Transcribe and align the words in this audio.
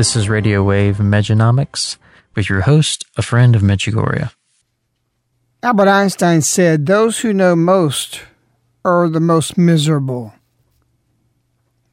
This 0.00 0.16
is 0.16 0.30
Radio 0.30 0.62
Wave 0.62 0.96
Mejanomics 0.96 1.98
with 2.34 2.48
your 2.48 2.62
host, 2.62 3.04
a 3.18 3.22
friend 3.22 3.54
of 3.54 3.60
Medjugorje. 3.60 4.32
Albert 5.62 5.88
Einstein 5.88 6.40
said, 6.40 6.86
Those 6.86 7.18
who 7.18 7.34
know 7.34 7.54
most 7.54 8.22
are 8.82 9.10
the 9.10 9.20
most 9.20 9.58
miserable. 9.58 10.32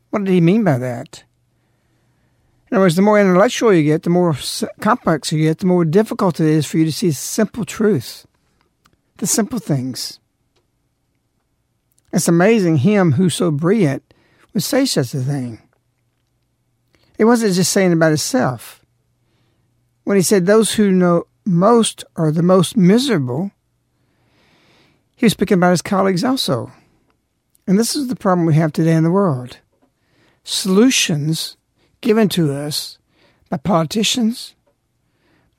What 0.09 0.23
did 0.23 0.31
he 0.31 0.39
mean 0.39 0.63
by 0.63 0.77
that? 0.77 1.25
In 2.71 2.77
other 2.77 2.85
words, 2.85 2.95
the 2.95 3.01
more 3.01 3.19
intellectual 3.19 3.73
you 3.73 3.83
get, 3.83 4.03
the 4.03 4.09
more 4.09 4.37
complex 4.79 5.33
you 5.33 5.43
get, 5.43 5.57
the 5.57 5.65
more 5.65 5.83
difficult 5.83 6.39
it 6.39 6.47
is 6.47 6.65
for 6.65 6.77
you 6.77 6.85
to 6.85 6.93
see 6.93 7.11
simple 7.11 7.65
truth, 7.65 8.25
the 9.17 9.27
simple 9.27 9.59
things. 9.59 10.21
It's 12.13 12.29
amazing 12.29 12.77
him 12.77 13.11
who's 13.11 13.35
so 13.35 13.51
brilliant 13.51 14.13
would 14.53 14.63
say 14.63 14.85
such 14.85 15.13
a 15.13 15.19
thing. 15.19 15.66
He 17.17 17.23
wasn't 17.23 17.55
just 17.55 17.71
saying 17.71 17.93
about 17.93 18.09
himself. 18.09 18.85
When 20.03 20.17
he 20.17 20.23
said 20.23 20.45
those 20.45 20.73
who 20.73 20.91
know 20.91 21.25
most 21.45 22.03
are 22.15 22.31
the 22.31 22.43
most 22.43 22.77
miserable, 22.77 23.51
he 25.15 25.25
was 25.25 25.33
speaking 25.33 25.57
about 25.57 25.71
his 25.71 25.81
colleagues 25.81 26.23
also. 26.23 26.71
And 27.65 27.77
this 27.77 27.95
is 27.95 28.07
the 28.07 28.15
problem 28.15 28.45
we 28.45 28.55
have 28.55 28.71
today 28.71 28.93
in 28.93 29.03
the 29.03 29.11
world. 29.11 29.57
Solutions 30.43 31.57
given 32.01 32.29
to 32.29 32.53
us 32.53 32.99
by 33.49 33.57
politicians, 33.57 34.55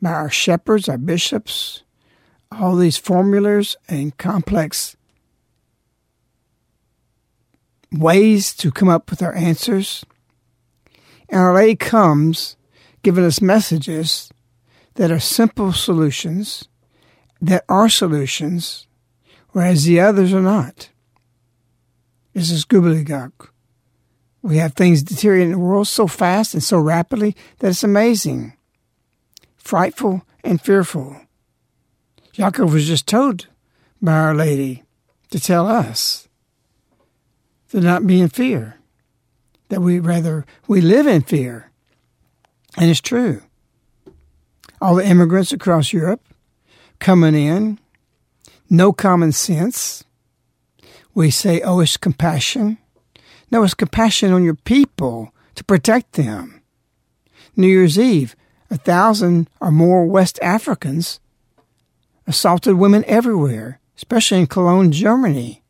by 0.01 0.13
our 0.13 0.31
shepherds, 0.31 0.89
our 0.89 0.97
bishops, 0.97 1.83
all 2.53 2.77
these 2.77 2.97
formulas 2.97 3.77
and 3.89 4.17
complex 4.17 4.97
ways 7.91 8.55
to 8.55 8.71
come 8.71 8.89
up 8.89 9.11
with 9.11 9.23
our 9.23 9.35
answers 9.35 10.05
Lady 11.31 11.77
comes 11.77 12.57
giving 13.03 13.25
us 13.25 13.41
messages 13.41 14.31
that 14.95 15.11
are 15.11 15.21
simple 15.21 15.73
solutions, 15.73 16.69
that 17.41 17.65
are 17.69 17.89
solutions, 17.89 18.87
whereas 19.51 19.85
the 19.85 20.01
others 20.01 20.33
are 20.33 20.43
not. 20.43 20.91
This 22.35 22.51
is 22.51 22.65
gobbledygook. 22.65 23.49
We 24.43 24.59
have 24.59 24.75
things 24.75 25.03
deteriorating 25.03 25.53
in 25.53 25.59
the 25.59 25.65
world 25.65 25.89
so 25.89 26.07
fast 26.07 26.55
and 26.55 26.63
so 26.63 26.79
rapidly 26.79 27.37
that 27.59 27.69
it's 27.69 27.85
amazing, 27.85 28.55
frightful 29.57 30.23
and 30.45 30.61
fearful. 30.61 31.21
Jakov 32.33 32.73
was 32.73 32.87
just 32.87 33.07
told 33.07 33.49
by 34.01 34.13
Our 34.13 34.35
Lady 34.35 34.85
to 35.31 35.41
tell 35.41 35.67
us 35.67 36.29
to 37.71 37.81
not 37.81 38.07
be 38.07 38.21
in 38.21 38.29
fear 38.29 38.78
that 39.69 39.81
we 39.81 39.99
rather 39.99 40.45
we 40.67 40.81
live 40.81 41.07
in 41.07 41.23
fear. 41.23 41.71
And 42.77 42.91
it's 42.91 43.01
true. 43.01 43.43
All 44.81 44.95
the 44.95 45.07
immigrants 45.07 45.53
across 45.53 45.93
Europe 45.93 46.23
coming 46.99 47.35
in, 47.35 47.79
no 48.71 48.93
common 48.93 49.33
sense. 49.33 50.05
We 51.15 51.31
say, 51.31 51.61
oh, 51.63 51.81
it's 51.81 51.97
compassion. 51.97 52.79
No, 53.51 53.65
it's 53.65 53.75
compassion 53.75 54.33
on 54.33 54.45
your 54.45 54.55
people 54.55 55.33
to 55.55 55.65
protect 55.65 56.13
them. 56.13 56.63
New 57.57 57.67
Year's 57.67 57.99
Eve, 57.99 58.37
a 58.71 58.77
thousand 58.77 59.51
or 59.61 59.73
more 59.73 60.05
West 60.05 60.39
Africans 60.43 61.19
assaulted 62.27 62.75
women 62.75 63.05
everywhere, 63.07 63.81
especially 63.97 64.39
in 64.39 64.47
Cologne, 64.47 64.93
Germany 64.93 65.63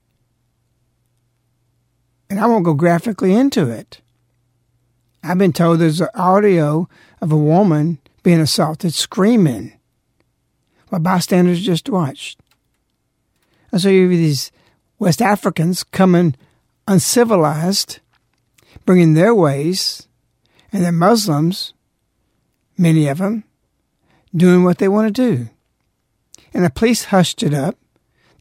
and 2.30 2.40
I 2.40 2.46
won't 2.46 2.64
go 2.64 2.74
graphically 2.74 3.34
into 3.34 3.68
it. 3.68 4.00
I've 5.22 5.38
been 5.38 5.52
told 5.52 5.78
there's 5.78 6.02
audio 6.14 6.88
of 7.20 7.32
a 7.32 7.36
woman 7.36 7.98
being 8.22 8.40
assaulted 8.40 8.94
screaming 8.94 9.72
while 10.88 11.00
bystanders 11.00 11.60
just 11.60 11.88
watched. 11.88 12.40
And 13.72 13.80
so 13.80 13.88
you 13.88 14.02
have 14.02 14.10
these 14.10 14.50
West 14.98 15.20
Africans 15.20 15.84
coming 15.84 16.34
uncivilized, 16.86 18.00
bringing 18.84 19.14
their 19.14 19.34
ways, 19.34 20.08
and 20.72 20.84
they're 20.84 20.92
Muslims, 20.92 21.74
many 22.76 23.08
of 23.08 23.18
them, 23.18 23.44
doing 24.34 24.64
what 24.64 24.78
they 24.78 24.88
want 24.88 25.14
to 25.14 25.34
do. 25.34 25.48
And 26.54 26.64
the 26.64 26.70
police 26.70 27.04
hushed 27.04 27.42
it 27.42 27.52
up. 27.52 27.76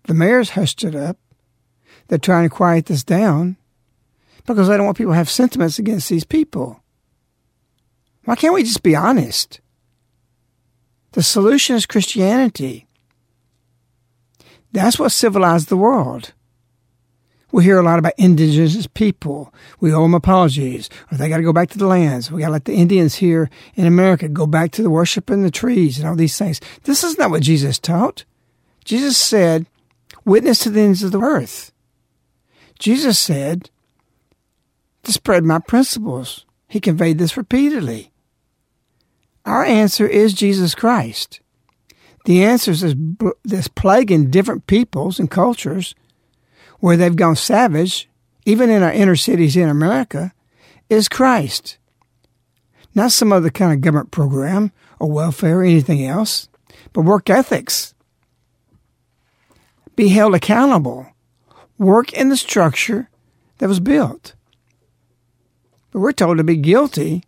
The 0.03 0.13
mayors 0.13 0.51
hushed 0.51 0.83
it 0.83 0.95
up. 0.95 1.17
They're 2.07 2.17
trying 2.17 2.47
to 2.47 2.55
quiet 2.55 2.85
this 2.85 3.03
down 3.03 3.57
because 4.47 4.69
I 4.69 4.77
don't 4.77 4.85
want 4.88 4.97
people 4.97 5.13
to 5.13 5.17
have 5.17 5.29
sentiments 5.29 5.77
against 5.77 6.09
these 6.09 6.23
people. 6.23 6.81
Why 8.25 8.35
can't 8.35 8.53
we 8.53 8.63
just 8.63 8.81
be 8.81 8.95
honest? 8.95 9.61
The 11.11 11.21
solution 11.21 11.75
is 11.75 11.85
Christianity. 11.85 12.88
That's 14.71 14.99
what 14.99 15.11
civilized 15.11 15.69
the 15.69 15.77
world. 15.77 16.33
We 17.51 17.63
hear 17.63 17.79
a 17.79 17.83
lot 17.83 17.99
about 17.99 18.13
indigenous 18.17 18.88
people. 18.88 19.53
We 19.79 19.94
owe 19.94 20.01
them 20.01 20.13
apologies, 20.13 20.89
or 21.11 21.17
they 21.17 21.29
got 21.29 21.38
to 21.38 21.44
go 21.44 21.53
back 21.53 21.69
to 21.69 21.77
the 21.77 21.88
lands. 21.88 22.29
We 22.29 22.41
got 22.41 22.47
to 22.47 22.51
let 22.53 22.65
the 22.65 22.75
Indians 22.75 23.15
here 23.15 23.49
in 23.75 23.85
America 23.85 24.27
go 24.27 24.45
back 24.45 24.71
to 24.71 24.83
the 24.83 24.89
worship 24.89 25.29
in 25.29 25.44
the 25.44 25.51
trees 25.51 25.97
and 25.97 26.07
all 26.07 26.15
these 26.15 26.38
things. 26.38 26.59
This 26.83 27.03
is 27.03 27.17
not 27.17 27.31
what 27.31 27.41
Jesus 27.41 27.79
taught. 27.79 28.25
Jesus 28.83 29.17
said, 29.17 29.65
witness 30.25 30.59
to 30.59 30.69
the 30.69 30.81
ends 30.81 31.03
of 31.03 31.11
the 31.11 31.21
earth. 31.21 31.71
Jesus 32.77 33.17
said 33.17 33.69
to 35.07 35.13
spread 35.13 35.45
my 35.45 35.57
principles. 35.57 36.45
He 36.68 36.81
conveyed 36.81 37.18
this 37.18 37.38
repeatedly. 37.38 38.12
Our 39.45 39.63
answer 39.63 40.06
is 40.06 40.33
Jesus 40.33 40.75
Christ. 40.75 41.39
The 42.25 42.44
answer 42.44 42.71
is 42.71 42.81
this, 43.45 43.69
in 44.09 44.30
different 44.30 44.68
peoples 44.68 45.18
and 45.18 45.31
cultures 45.31 45.95
where 46.81 46.98
they've 46.98 47.15
gone 47.15 47.38
savage, 47.38 48.09
even 48.45 48.69
in 48.69 48.83
our 48.83 48.92
inner 48.92 49.15
cities 49.15 49.56
in 49.56 49.69
America, 49.69 50.33
is 50.89 51.07
Christ. 51.07 51.77
Not 52.94 53.13
some 53.13 53.31
other 53.31 53.50
kind 53.50 53.71
of 53.71 53.80
government 53.80 54.12
program 54.12 54.74
or 55.00 55.09
welfare 55.09 55.62
or 55.62 55.63
anything 55.63 56.06
else, 56.06 56.50
but 56.92 57.04
work 57.04 57.30
ethics. 57.30 57.94
Be 59.95 60.09
held 60.09 60.36
accountable. 60.36 61.07
Work 61.77 62.12
in 62.12 62.27
the 62.27 62.36
structure 62.36 63.09
that 63.59 63.69
was 63.69 63.80
built. 63.80 64.33
But 65.91 65.99
we're 65.99 66.11
told 66.11 66.37
to 66.37 66.43
be 66.43 66.57
guilty 66.57 67.23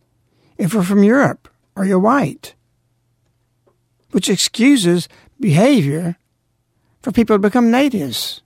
if 0.57 0.73
we're 0.73 0.83
from 0.83 1.03
Europe 1.03 1.47
or 1.75 1.85
you're 1.85 2.00
white, 2.00 2.56
which 4.11 4.29
excuses 4.29 5.07
behavior 5.39 6.17
for 7.01 7.11
people 7.11 7.35
to 7.35 7.39
become 7.39 7.71
natives. 7.71 8.41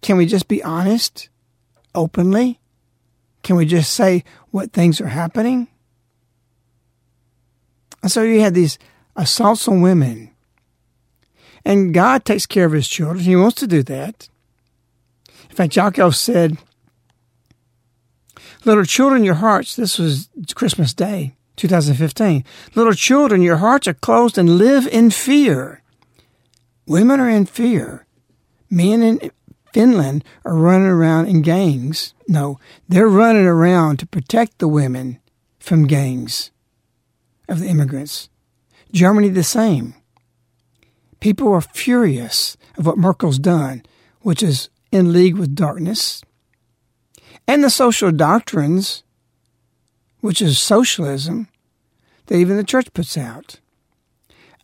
Can 0.00 0.16
we 0.16 0.26
just 0.26 0.48
be 0.48 0.62
honest 0.62 1.28
openly? 1.94 2.60
Can 3.42 3.56
we 3.56 3.66
just 3.66 3.92
say 3.92 4.24
what 4.50 4.72
things 4.72 5.00
are 5.00 5.08
happening? 5.08 5.68
And 8.02 8.10
so 8.10 8.22
you 8.22 8.40
had 8.40 8.54
these 8.54 8.78
assaults 9.16 9.68
on 9.68 9.80
women. 9.80 10.30
And 11.64 11.94
God 11.94 12.24
takes 12.24 12.44
care 12.44 12.66
of 12.66 12.72
his 12.72 12.88
children. 12.88 13.20
He 13.20 13.36
wants 13.36 13.56
to 13.60 13.66
do 13.66 13.82
that. 13.84 14.28
In 15.48 15.56
fact, 15.56 15.72
Jakov 15.72 16.14
said, 16.14 16.58
Little 18.64 18.84
children, 18.84 19.24
your 19.24 19.34
hearts, 19.34 19.76
this 19.76 19.98
was 19.98 20.30
Christmas 20.54 20.94
Day, 20.94 21.36
2015. 21.56 22.44
Little 22.74 22.94
children, 22.94 23.42
your 23.42 23.58
hearts 23.58 23.86
are 23.86 23.94
closed 23.94 24.38
and 24.38 24.56
live 24.56 24.86
in 24.86 25.10
fear. 25.10 25.82
Women 26.86 27.20
are 27.20 27.28
in 27.28 27.44
fear. 27.44 28.06
Men 28.70 29.02
in 29.02 29.30
Finland 29.74 30.24
are 30.46 30.54
running 30.54 30.88
around 30.88 31.26
in 31.26 31.42
gangs. 31.42 32.14
No, 32.26 32.58
they're 32.88 33.08
running 33.08 33.44
around 33.44 33.98
to 33.98 34.06
protect 34.06 34.58
the 34.58 34.68
women 34.68 35.18
from 35.58 35.86
gangs 35.86 36.50
of 37.48 37.60
the 37.60 37.66
immigrants. 37.66 38.30
Germany, 38.92 39.28
the 39.28 39.44
same. 39.44 39.94
People 41.20 41.52
are 41.52 41.60
furious 41.60 42.56
of 42.78 42.86
what 42.86 42.96
Merkel's 42.96 43.38
done, 43.38 43.82
which 44.20 44.42
is 44.42 44.70
in 44.90 45.12
league 45.12 45.36
with 45.36 45.54
darkness, 45.54 46.22
and 47.46 47.62
the 47.62 47.70
social 47.70 48.10
doctrines, 48.10 49.02
which 50.20 50.40
is 50.40 50.58
socialism, 50.58 51.48
that 52.26 52.36
even 52.36 52.56
the 52.56 52.64
church 52.64 52.92
puts 52.94 53.16
out. 53.16 53.60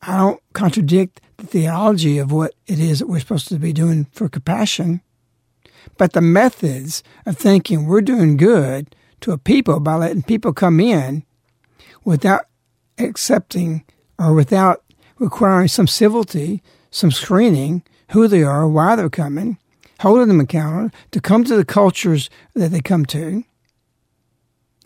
I 0.03 0.17
don't 0.17 0.43
contradict 0.53 1.21
the 1.37 1.47
theology 1.47 2.19
of 2.19 2.33
what 2.33 2.55
it 2.67 2.79
is 2.79 3.01
that 3.01 3.09
we're 3.09 3.21
supposed 3.21 3.49
to 3.49 3.59
be 3.59 3.73
doing 3.73 4.07
for 4.13 4.29
compassion, 4.29 5.03
but 5.99 6.13
the 6.13 6.21
methods 6.21 7.03
of 7.27 7.37
thinking 7.37 7.87
we're 7.87 8.01
doing 8.01 8.37
good 8.37 8.95
to 9.21 9.33
a 9.33 9.39
people 9.39 9.81
by 9.81 9.97
letting 9.97 10.23
people 10.23 10.53
come 10.53 10.81
in 10.81 11.25
without 12.05 12.47
accepting 12.99 13.85
or 14.19 14.35
without 14.35 14.83
requiring 15.19 15.69
some 15.69 15.87
civility, 15.87 16.63
some 16.91 17.11
screening, 17.11 17.83
who 18.13 18.27
they 18.27 18.43
are, 18.43 18.67
why 18.67 18.97
they're 18.97 19.11
coming, 19.11 19.59
holding 20.01 20.29
them 20.29 20.41
accountable 20.41 20.91
to 21.11 21.21
come 21.21 21.45
to 21.45 21.57
the 21.57 21.65
cultures 21.65 22.31
that 22.55 22.71
they 22.71 22.81
come 22.81 23.05
to 23.05 23.45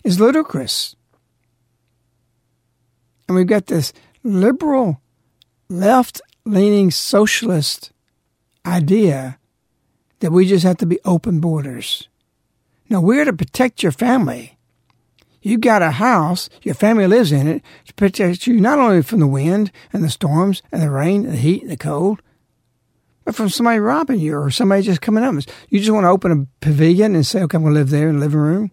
is 0.03 0.21
ludicrous. 0.21 0.97
And 3.29 3.37
we've 3.37 3.47
got 3.47 3.67
this 3.67 3.93
liberal, 4.23 5.01
left 5.69 6.21
leaning 6.45 6.91
socialist 6.91 7.93
idea 8.67 9.39
that 10.19 10.33
we 10.33 10.47
just 10.47 10.65
have 10.65 10.79
to 10.79 10.87
be 10.87 10.99
open 11.05 11.41
borders. 11.41 12.09
No, 12.91 13.01
we're 13.01 13.25
to 13.25 13.33
protect 13.33 13.83
your 13.83 13.93
family. 13.93 14.59
You've 15.43 15.61
got 15.61 15.83
a 15.83 15.93
house, 15.93 16.49
your 16.63 16.75
family 16.75 17.07
lives 17.07 17.31
in 17.31 17.47
it, 17.47 17.63
to 17.87 17.95
protect 17.95 18.47
you 18.47 18.61
not 18.61 18.79
only 18.79 19.03
from 19.03 19.21
the 19.21 19.27
wind 19.27 19.71
and 19.93 20.03
the 20.03 20.11
storms 20.11 20.63
and 20.73 20.83
the 20.83 20.91
rain, 20.91 21.25
and 21.25 21.35
the 21.35 21.39
heat 21.39 21.63
and 21.63 21.71
the 21.71 21.77
cold, 21.77 22.21
but 23.25 23.35
from 23.35 23.49
somebody 23.49 23.79
robbing 23.79 24.21
you 24.21 24.37
or 24.37 24.51
somebody 24.51 24.83
just 24.83 25.01
coming 25.01 25.25
up. 25.25 25.35
You 25.69 25.79
just 25.81 25.91
want 25.91 26.05
to 26.05 26.11
open 26.11 26.33
a 26.33 26.65
pavilion 26.65 27.15
and 27.15 27.27
say, 27.27 27.43
okay, 27.43 27.57
I'm 27.57 27.63
going 27.63 27.75
to 27.75 27.81
live 27.81 27.91
there 27.91 28.09
in 28.09 28.17
the 28.17 28.21
living 28.21 28.41
room, 28.41 28.71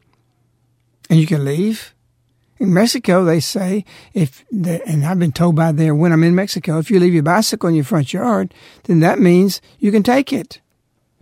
and 1.09 1.19
you 1.19 1.27
can 1.27 1.45
leave. 1.45 1.94
In 2.59 2.74
Mexico, 2.74 3.24
they 3.24 3.39
say 3.39 3.86
if, 4.13 4.45
the, 4.51 4.86
and 4.88 5.03
I've 5.03 5.18
been 5.18 5.31
told 5.31 5.56
by 5.56 5.71
there 5.71 5.95
when 5.95 6.12
I'm 6.12 6.24
in 6.24 6.36
Mexico, 6.36 6.77
if 6.77 6.92
you 6.92 7.00
leave 7.00 7.13
your 7.13 7.24
bicycle 7.24 7.69
in 7.69 7.75
your 7.75 7.83
front 7.83 8.13
yard, 8.13 8.53
then 8.83 9.00
that 9.00 9.18
means 9.18 9.62
you 9.80 9.92
can 9.92 10.03
take 10.03 10.31
it 10.31 10.62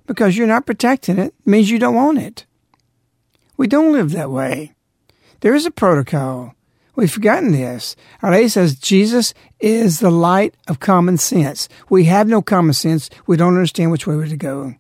because 0.06 0.36
you're 0.36 0.48
not 0.48 0.66
protecting 0.66 1.18
it. 1.18 1.34
it 1.40 1.48
means 1.48 1.70
you 1.70 1.80
don't 1.80 1.96
want 1.96 2.18
it. 2.18 2.46
We 3.56 3.68
don't 3.68 3.94
live 3.94 4.12
that 4.12 4.32
way. 4.32 4.74
There 5.40 5.56
is 5.56 5.66
a 5.66 5.72
protocol. 5.72 6.56
We've 7.00 7.10
forgotten 7.10 7.54
this. 7.54 7.96
Our 8.22 8.32
lady 8.32 8.50
says 8.50 8.76
Jesus 8.76 9.34
is 9.62 10.02
the 10.02 10.12
light 10.12 10.54
of 10.68 10.82
common 10.82 11.16
sense. 11.16 11.70
We 11.90 12.04
have 12.04 12.28
no 12.28 12.42
common 12.42 12.74
sense. 12.74 13.10
We 13.26 13.38
don't 13.38 13.56
understand 13.56 13.90
which 13.90 14.06
way 14.06 14.18
we're 14.18 14.28
to 14.28 14.36
go. 14.36 14.76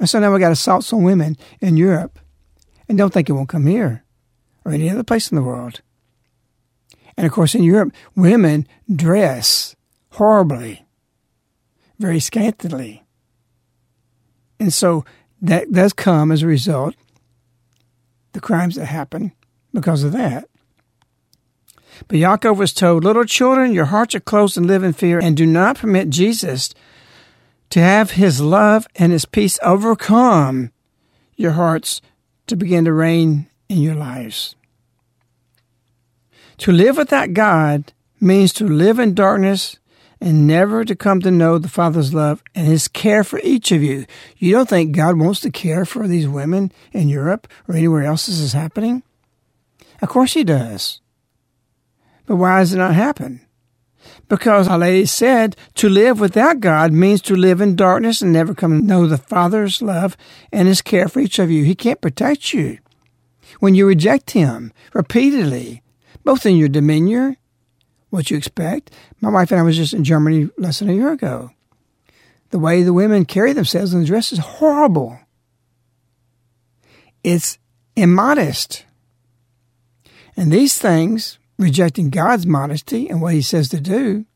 And 0.00 0.10
so 0.10 0.18
now 0.18 0.34
we 0.34 0.40
got 0.40 0.50
assaults 0.50 0.92
on 0.92 1.04
women 1.04 1.36
in 1.60 1.76
Europe. 1.76 2.18
And 2.88 2.98
don't 2.98 3.14
think 3.14 3.28
it 3.28 3.34
won't 3.34 3.48
come 3.48 3.66
here 3.66 4.02
or 4.64 4.72
any 4.72 4.90
other 4.90 5.04
place 5.04 5.30
in 5.30 5.36
the 5.36 5.44
world. 5.44 5.80
And 7.16 7.24
of 7.24 7.32
course, 7.32 7.54
in 7.54 7.62
Europe, 7.62 7.92
women 8.16 8.66
dress 8.92 9.76
horribly, 10.14 10.86
very 12.00 12.18
scantily. 12.18 13.04
And 14.58 14.72
so 14.72 15.04
that 15.40 15.70
does 15.70 15.92
come 15.92 16.32
as 16.32 16.42
a 16.42 16.48
result, 16.48 16.96
the 18.32 18.40
crimes 18.40 18.74
that 18.74 18.86
happen 18.86 19.30
because 19.72 20.02
of 20.02 20.10
that. 20.10 20.48
But 22.08 22.18
Jakov 22.18 22.56
was 22.56 22.72
told, 22.72 23.04
Little 23.04 23.24
children, 23.24 23.72
your 23.72 23.86
hearts 23.86 24.14
are 24.14 24.20
closed 24.20 24.56
and 24.56 24.66
live 24.66 24.82
in 24.82 24.92
fear, 24.92 25.18
and 25.18 25.36
do 25.36 25.46
not 25.46 25.78
permit 25.78 26.10
Jesus 26.10 26.74
to 27.70 27.80
have 27.80 28.12
his 28.12 28.40
love 28.40 28.86
and 28.96 29.12
his 29.12 29.24
peace 29.24 29.58
overcome 29.62 30.70
your 31.36 31.52
hearts 31.52 32.00
to 32.46 32.56
begin 32.56 32.84
to 32.84 32.92
reign 32.92 33.48
in 33.68 33.78
your 33.78 33.94
lives. 33.94 34.54
To 36.58 36.72
live 36.72 36.96
without 36.96 37.34
God 37.34 37.92
means 38.20 38.52
to 38.54 38.66
live 38.66 38.98
in 38.98 39.14
darkness 39.14 39.78
and 40.20 40.46
never 40.46 40.84
to 40.84 40.96
come 40.96 41.20
to 41.20 41.30
know 41.30 41.58
the 41.58 41.68
Father's 41.68 42.14
love 42.14 42.42
and 42.54 42.66
His 42.66 42.88
care 42.88 43.22
for 43.22 43.38
each 43.42 43.70
of 43.72 43.82
you. 43.82 44.06
You 44.38 44.52
don't 44.52 44.68
think 44.68 44.96
God 44.96 45.18
wants 45.18 45.40
to 45.40 45.50
care 45.50 45.84
for 45.84 46.08
these 46.08 46.26
women 46.26 46.72
in 46.92 47.08
Europe 47.08 47.46
or 47.68 47.74
anywhere 47.74 48.04
else 48.04 48.26
this 48.26 48.38
is 48.38 48.54
happening? 48.54 49.02
Of 50.00 50.08
course 50.08 50.32
He 50.32 50.44
does. 50.44 51.00
But 52.26 52.36
why 52.36 52.60
does 52.60 52.74
it 52.74 52.78
not 52.78 52.94
happen? 52.94 53.40
Because 54.28 54.68
our 54.68 54.78
lady 54.78 55.06
said 55.06 55.56
to 55.74 55.88
live 55.88 56.20
without 56.20 56.60
God 56.60 56.92
means 56.92 57.22
to 57.22 57.36
live 57.36 57.60
in 57.60 57.76
darkness 57.76 58.20
and 58.20 58.32
never 58.32 58.54
come 58.54 58.80
to 58.80 58.84
know 58.84 59.06
the 59.06 59.18
Father's 59.18 59.80
love 59.80 60.16
and 60.52 60.66
His 60.66 60.82
care 60.82 61.08
for 61.08 61.20
each 61.20 61.38
of 61.38 61.50
you. 61.50 61.64
He 61.64 61.74
can't 61.74 62.00
protect 62.00 62.52
you. 62.52 62.78
When 63.60 63.74
you 63.74 63.86
reject 63.86 64.32
Him 64.32 64.72
repeatedly, 64.92 65.82
both 66.24 66.44
in 66.44 66.56
your 66.56 66.68
demeanor, 66.68 67.36
what 68.10 68.30
you 68.30 68.36
expect. 68.36 68.90
My 69.20 69.30
wife 69.30 69.50
and 69.50 69.60
I 69.60 69.62
was 69.62 69.76
just 69.76 69.94
in 69.94 70.04
Germany 70.04 70.48
less 70.56 70.78
than 70.78 70.90
a 70.90 70.94
year 70.94 71.12
ago. 71.12 71.50
The 72.50 72.58
way 72.58 72.82
the 72.82 72.92
women 72.92 73.24
carry 73.24 73.52
themselves 73.52 73.92
the 73.92 74.04
dress 74.04 74.32
is 74.32 74.38
horrible. 74.38 75.18
It's 77.22 77.58
immodest. 77.96 78.84
And 80.36 80.52
these 80.52 80.78
things 80.78 81.38
rejecting 81.58 82.10
God's 82.10 82.46
modesty 82.46 83.08
and 83.08 83.20
what 83.20 83.34
He 83.34 83.42
says 83.42 83.68
to 83.70 83.80
do, 83.80 84.26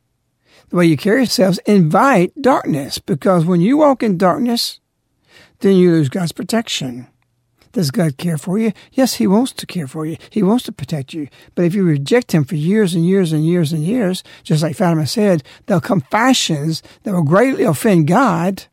the 0.69 0.77
way 0.77 0.87
you 0.87 0.97
carry 0.97 1.21
yourselves, 1.21 1.59
invite 1.67 2.33
darkness. 2.41 2.99
Because 2.99 3.45
when 3.45 3.61
you 3.61 3.77
walk 3.77 4.03
in 4.03 4.17
darkness, 4.17 4.81
then 5.61 5.77
you 5.77 5.91
lose 5.91 6.09
God's 6.09 6.33
protection. 6.33 7.07
Does 7.73 7.91
God 7.93 8.17
care 8.17 8.39
for 8.39 8.59
you? 8.59 8.73
Yes, 8.93 9.15
He 9.15 9.27
wants 9.27 9.53
to 9.53 9.67
care 9.67 9.87
for 9.87 10.05
you. 10.05 10.17
He 10.31 10.43
wants 10.43 10.65
to 10.65 10.73
protect 10.73 11.15
you. 11.15 11.29
But 11.55 11.65
if 11.65 11.75
you 11.75 11.85
reject 11.85 12.33
Him 12.33 12.45
for 12.45 12.57
years 12.57 12.95
and 12.95 13.07
years 13.07 13.33
and 13.33 13.47
years 13.47 13.73
and 13.73 13.85
years, 13.85 14.25
just 14.43 14.63
like 14.63 14.77
Fatima 14.77 15.07
said, 15.07 15.45
there'll 15.67 15.81
come 15.81 16.01
fashions 16.01 16.83
that 17.05 17.13
will 17.15 17.23
greatly 17.23 17.65
offend 17.65 18.09
God. 18.09 18.65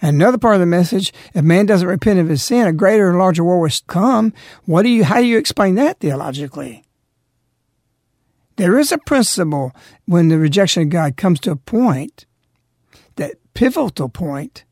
Another 0.00 0.38
part 0.38 0.54
of 0.54 0.60
the 0.60 0.66
message, 0.66 1.12
if 1.34 1.44
man 1.44 1.66
doesn't 1.66 1.88
repent 1.88 2.18
of 2.18 2.28
his 2.28 2.42
sin, 2.42 2.66
a 2.66 2.72
greater 2.72 3.08
and 3.08 3.18
larger 3.18 3.44
war 3.44 3.60
will 3.60 3.70
come. 3.86 4.32
What 4.64 4.82
do 4.82 4.88
you, 4.88 5.04
how 5.04 5.20
do 5.20 5.26
you 5.26 5.38
explain 5.38 5.74
that 5.76 6.00
theologically? 6.00 6.84
There 8.56 8.78
is 8.78 8.92
a 8.92 8.98
principle 8.98 9.72
when 10.06 10.28
the 10.28 10.38
rejection 10.38 10.84
of 10.84 10.90
God 10.90 11.16
comes 11.16 11.40
to 11.40 11.50
a 11.50 11.56
point, 11.56 12.26
that 13.16 13.34
pivotal 13.54 14.08
point, 14.08 14.64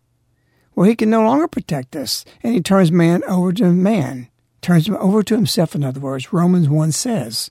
where 0.75 0.89
he 0.89 0.97
can 0.97 1.11
no 1.11 1.23
longer 1.23 1.49
protect 1.49 1.97
us, 1.97 2.25
and 2.43 2.55
he 2.55 2.61
turns 2.61 2.93
man 2.93 3.23
over 3.25 3.53
to 3.53 3.73
man, 3.73 4.29
turns 4.61 4.87
him 4.87 4.97
over 4.97 5.23
to 5.23 5.35
himself, 5.35 5.75
in 5.75 5.85
other 5.85 6.01
words, 6.01 6.33
Romans 6.33 6.69
1 6.69 6.93
says, 6.93 7.51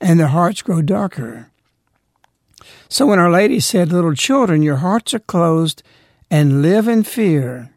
and 0.00 0.18
their 0.18 0.28
hearts 0.28 0.62
grow 0.62 0.82
darker. 0.82 1.50
So 2.88 3.06
when 3.06 3.18
Our 3.18 3.30
Lady 3.30 3.60
said, 3.60 3.92
Little 3.92 4.14
children, 4.14 4.62
your 4.62 4.76
hearts 4.76 5.14
are 5.14 5.20
closed 5.20 5.82
and 6.32 6.62
live 6.62 6.88
in 6.88 7.02
fear, 7.02 7.74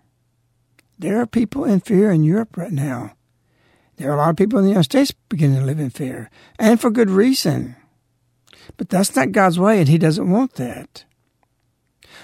there 0.98 1.20
are 1.20 1.26
people 1.26 1.66
in 1.66 1.82
fear 1.82 2.10
in 2.10 2.24
Europe 2.24 2.56
right 2.56 2.72
now. 2.72 3.14
There 3.98 4.10
are 4.10 4.14
a 4.14 4.18
lot 4.18 4.30
of 4.30 4.38
people 4.38 4.58
in 4.58 4.64
the 4.64 4.72
United 4.72 4.86
States 4.86 5.12
beginning 5.28 5.60
to 5.60 5.66
live 5.66 5.78
in 5.78 5.90
fear, 5.90 6.30
and 6.58 6.80
for 6.80 6.90
good 6.90 7.10
reason. 7.10 7.76
But 8.78 8.88
that's 8.88 9.14
not 9.14 9.34
God's 9.34 9.60
way, 9.60 9.80
and 9.80 9.90
He 9.90 9.98
doesn't 9.98 10.32
want 10.32 10.54
that. 10.54 11.04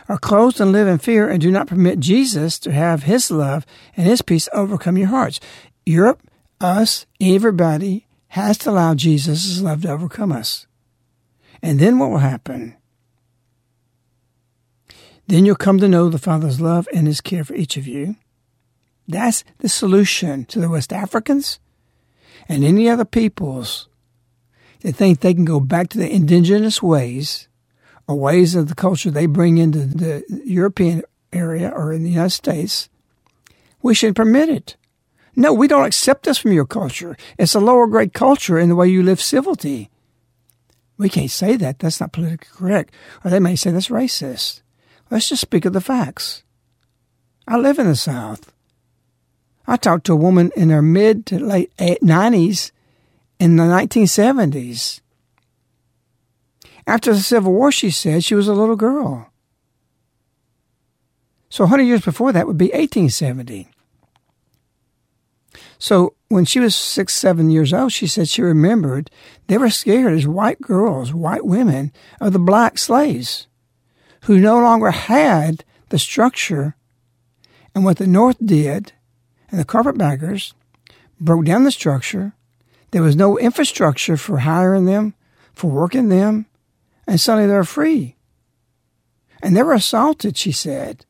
Are 0.07 0.17
closed 0.17 0.61
and 0.61 0.71
live 0.71 0.87
in 0.87 0.99
fear 0.99 1.29
and 1.29 1.41
do 1.41 1.51
not 1.51 1.67
permit 1.67 1.99
Jesus 1.99 2.57
to 2.59 2.71
have 2.71 3.03
His 3.03 3.29
love 3.29 3.65
and 3.97 4.07
His 4.07 4.21
peace 4.21 4.47
overcome 4.53 4.97
your 4.97 5.09
hearts. 5.09 5.41
Europe, 5.85 6.23
us, 6.61 7.05
everybody 7.19 8.07
has 8.29 8.57
to 8.59 8.69
allow 8.69 8.95
Jesus' 8.95 9.59
love 9.59 9.81
to 9.81 9.91
overcome 9.91 10.31
us. 10.31 10.65
And 11.61 11.77
then 11.77 11.99
what 11.99 12.09
will 12.09 12.19
happen? 12.19 12.77
Then 15.31 15.45
you'll 15.45 15.55
come 15.55 15.77
to 15.77 15.87
know 15.87 16.09
the 16.09 16.17
Father's 16.17 16.59
love 16.59 16.89
and 16.93 17.07
His 17.07 17.21
care 17.21 17.45
for 17.45 17.53
each 17.53 17.77
of 17.77 17.87
you. 17.87 18.17
That's 19.07 19.45
the 19.59 19.69
solution 19.69 20.43
to 20.47 20.59
the 20.59 20.67
West 20.67 20.91
Africans 20.91 21.57
and 22.49 22.65
any 22.65 22.89
other 22.89 23.05
peoples 23.05 23.87
that 24.81 24.97
think 24.97 25.21
they 25.21 25.33
can 25.33 25.45
go 25.45 25.61
back 25.61 25.87
to 25.91 25.97
the 25.97 26.13
indigenous 26.13 26.83
ways 26.83 27.47
or 28.09 28.17
ways 28.17 28.55
of 28.55 28.67
the 28.67 28.75
culture 28.75 29.09
they 29.09 29.25
bring 29.25 29.57
into 29.57 29.85
the 29.85 30.21
European 30.43 31.01
area 31.31 31.69
or 31.73 31.93
in 31.93 32.03
the 32.03 32.09
United 32.09 32.31
States. 32.31 32.89
We 33.81 33.95
should 33.95 34.17
permit 34.17 34.49
it. 34.49 34.75
No, 35.33 35.53
we 35.53 35.69
don't 35.69 35.85
accept 35.85 36.25
this 36.25 36.39
from 36.39 36.51
your 36.51 36.65
culture. 36.65 37.15
It's 37.37 37.55
a 37.55 37.61
lower 37.61 37.87
grade 37.87 38.11
culture 38.11 38.59
in 38.59 38.67
the 38.67 38.75
way 38.75 38.89
you 38.89 39.01
live 39.01 39.21
civility. 39.21 39.89
We 40.97 41.07
can't 41.07 41.31
say 41.31 41.55
that. 41.55 41.79
That's 41.79 42.01
not 42.01 42.11
politically 42.11 42.49
correct. 42.51 42.93
Or 43.23 43.31
they 43.31 43.39
may 43.39 43.55
say 43.55 43.71
that's 43.71 43.87
racist. 43.87 44.60
Let's 45.11 45.27
just 45.27 45.41
speak 45.41 45.65
of 45.65 45.73
the 45.73 45.81
facts. 45.81 46.43
I 47.45 47.57
live 47.57 47.77
in 47.77 47.85
the 47.85 47.97
South. 47.97 48.53
I 49.67 49.75
talked 49.75 50.05
to 50.05 50.13
a 50.13 50.15
woman 50.15 50.51
in 50.55 50.69
her 50.69 50.81
mid 50.81 51.25
to 51.27 51.37
late 51.37 51.75
90s 51.77 52.71
in 53.37 53.57
the 53.57 53.63
1970s. 53.63 55.01
After 56.87 57.13
the 57.13 57.19
Civil 57.19 57.51
War, 57.51 57.73
she 57.73 57.91
said 57.91 58.23
she 58.23 58.35
was 58.35 58.47
a 58.47 58.53
little 58.53 58.77
girl. 58.77 59.29
So 61.49 61.65
100 61.65 61.83
years 61.83 62.05
before 62.05 62.31
that 62.31 62.47
would 62.47 62.57
be 62.57 62.67
1870. 62.67 63.67
So 65.77 66.15
when 66.29 66.45
she 66.45 66.61
was 66.61 66.73
six, 66.73 67.13
seven 67.13 67.49
years 67.49 67.73
old, 67.73 67.91
she 67.91 68.07
said 68.07 68.29
she 68.29 68.41
remembered 68.41 69.11
they 69.47 69.57
were 69.57 69.69
scared 69.69 70.13
as 70.13 70.25
white 70.25 70.61
girls, 70.61 71.13
white 71.13 71.45
women, 71.45 71.91
of 72.21 72.31
the 72.31 72.39
black 72.39 72.77
slaves 72.77 73.47
who 74.23 74.39
no 74.39 74.59
longer 74.59 74.91
had 74.91 75.63
the 75.89 75.99
structure. 75.99 76.75
And 77.73 77.83
what 77.85 77.97
the 77.97 78.07
North 78.07 78.37
did 78.43 78.93
and 79.49 79.59
the 79.59 79.65
carpetbaggers 79.65 80.53
broke 81.19 81.45
down 81.45 81.63
the 81.63 81.71
structure. 81.71 82.33
There 82.91 83.01
was 83.01 83.15
no 83.15 83.37
infrastructure 83.37 84.17
for 84.17 84.39
hiring 84.39 84.85
them, 84.85 85.13
for 85.53 85.69
working 85.69 86.09
them, 86.09 86.45
and 87.07 87.19
suddenly 87.19 87.47
they're 87.47 87.63
free. 87.63 88.15
And 89.41 89.55
they 89.55 89.63
were 89.63 89.73
assaulted, 89.73 90.37
she 90.37 90.51
said. 90.51 91.05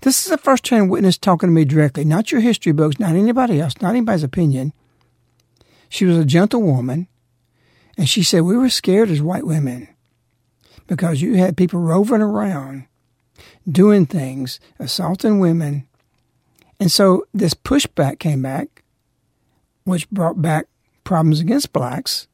This 0.00 0.24
is 0.24 0.30
the 0.30 0.38
first 0.38 0.64
time 0.64 0.88
witness 0.88 1.16
talking 1.16 1.48
to 1.48 1.52
me 1.52 1.64
directly, 1.64 2.04
not 2.04 2.32
your 2.32 2.40
history 2.40 2.72
books, 2.72 2.98
not 2.98 3.14
anybody 3.14 3.60
else, 3.60 3.80
not 3.80 3.90
anybody's 3.90 4.24
opinion. 4.24 4.72
She 5.88 6.04
was 6.04 6.18
a 6.18 6.24
gentle 6.24 6.62
woman, 6.62 7.08
and 7.96 8.08
she 8.08 8.22
said, 8.22 8.42
We 8.42 8.56
were 8.56 8.68
scared 8.68 9.10
as 9.10 9.22
white 9.22 9.46
women 9.46 9.88
because 10.92 11.22
you 11.22 11.36
had 11.36 11.56
people 11.56 11.80
roving 11.80 12.20
around 12.20 12.86
doing 13.66 14.04
things, 14.04 14.60
assaulting 14.78 15.40
women, 15.40 15.88
and 16.78 16.92
so 16.92 17.24
this 17.32 17.54
pushback 17.54 18.18
came 18.18 18.42
back, 18.42 18.82
which 19.84 20.10
brought 20.10 20.42
back 20.42 20.66
problems 21.02 21.40
against 21.40 21.72
blacks 21.72 22.28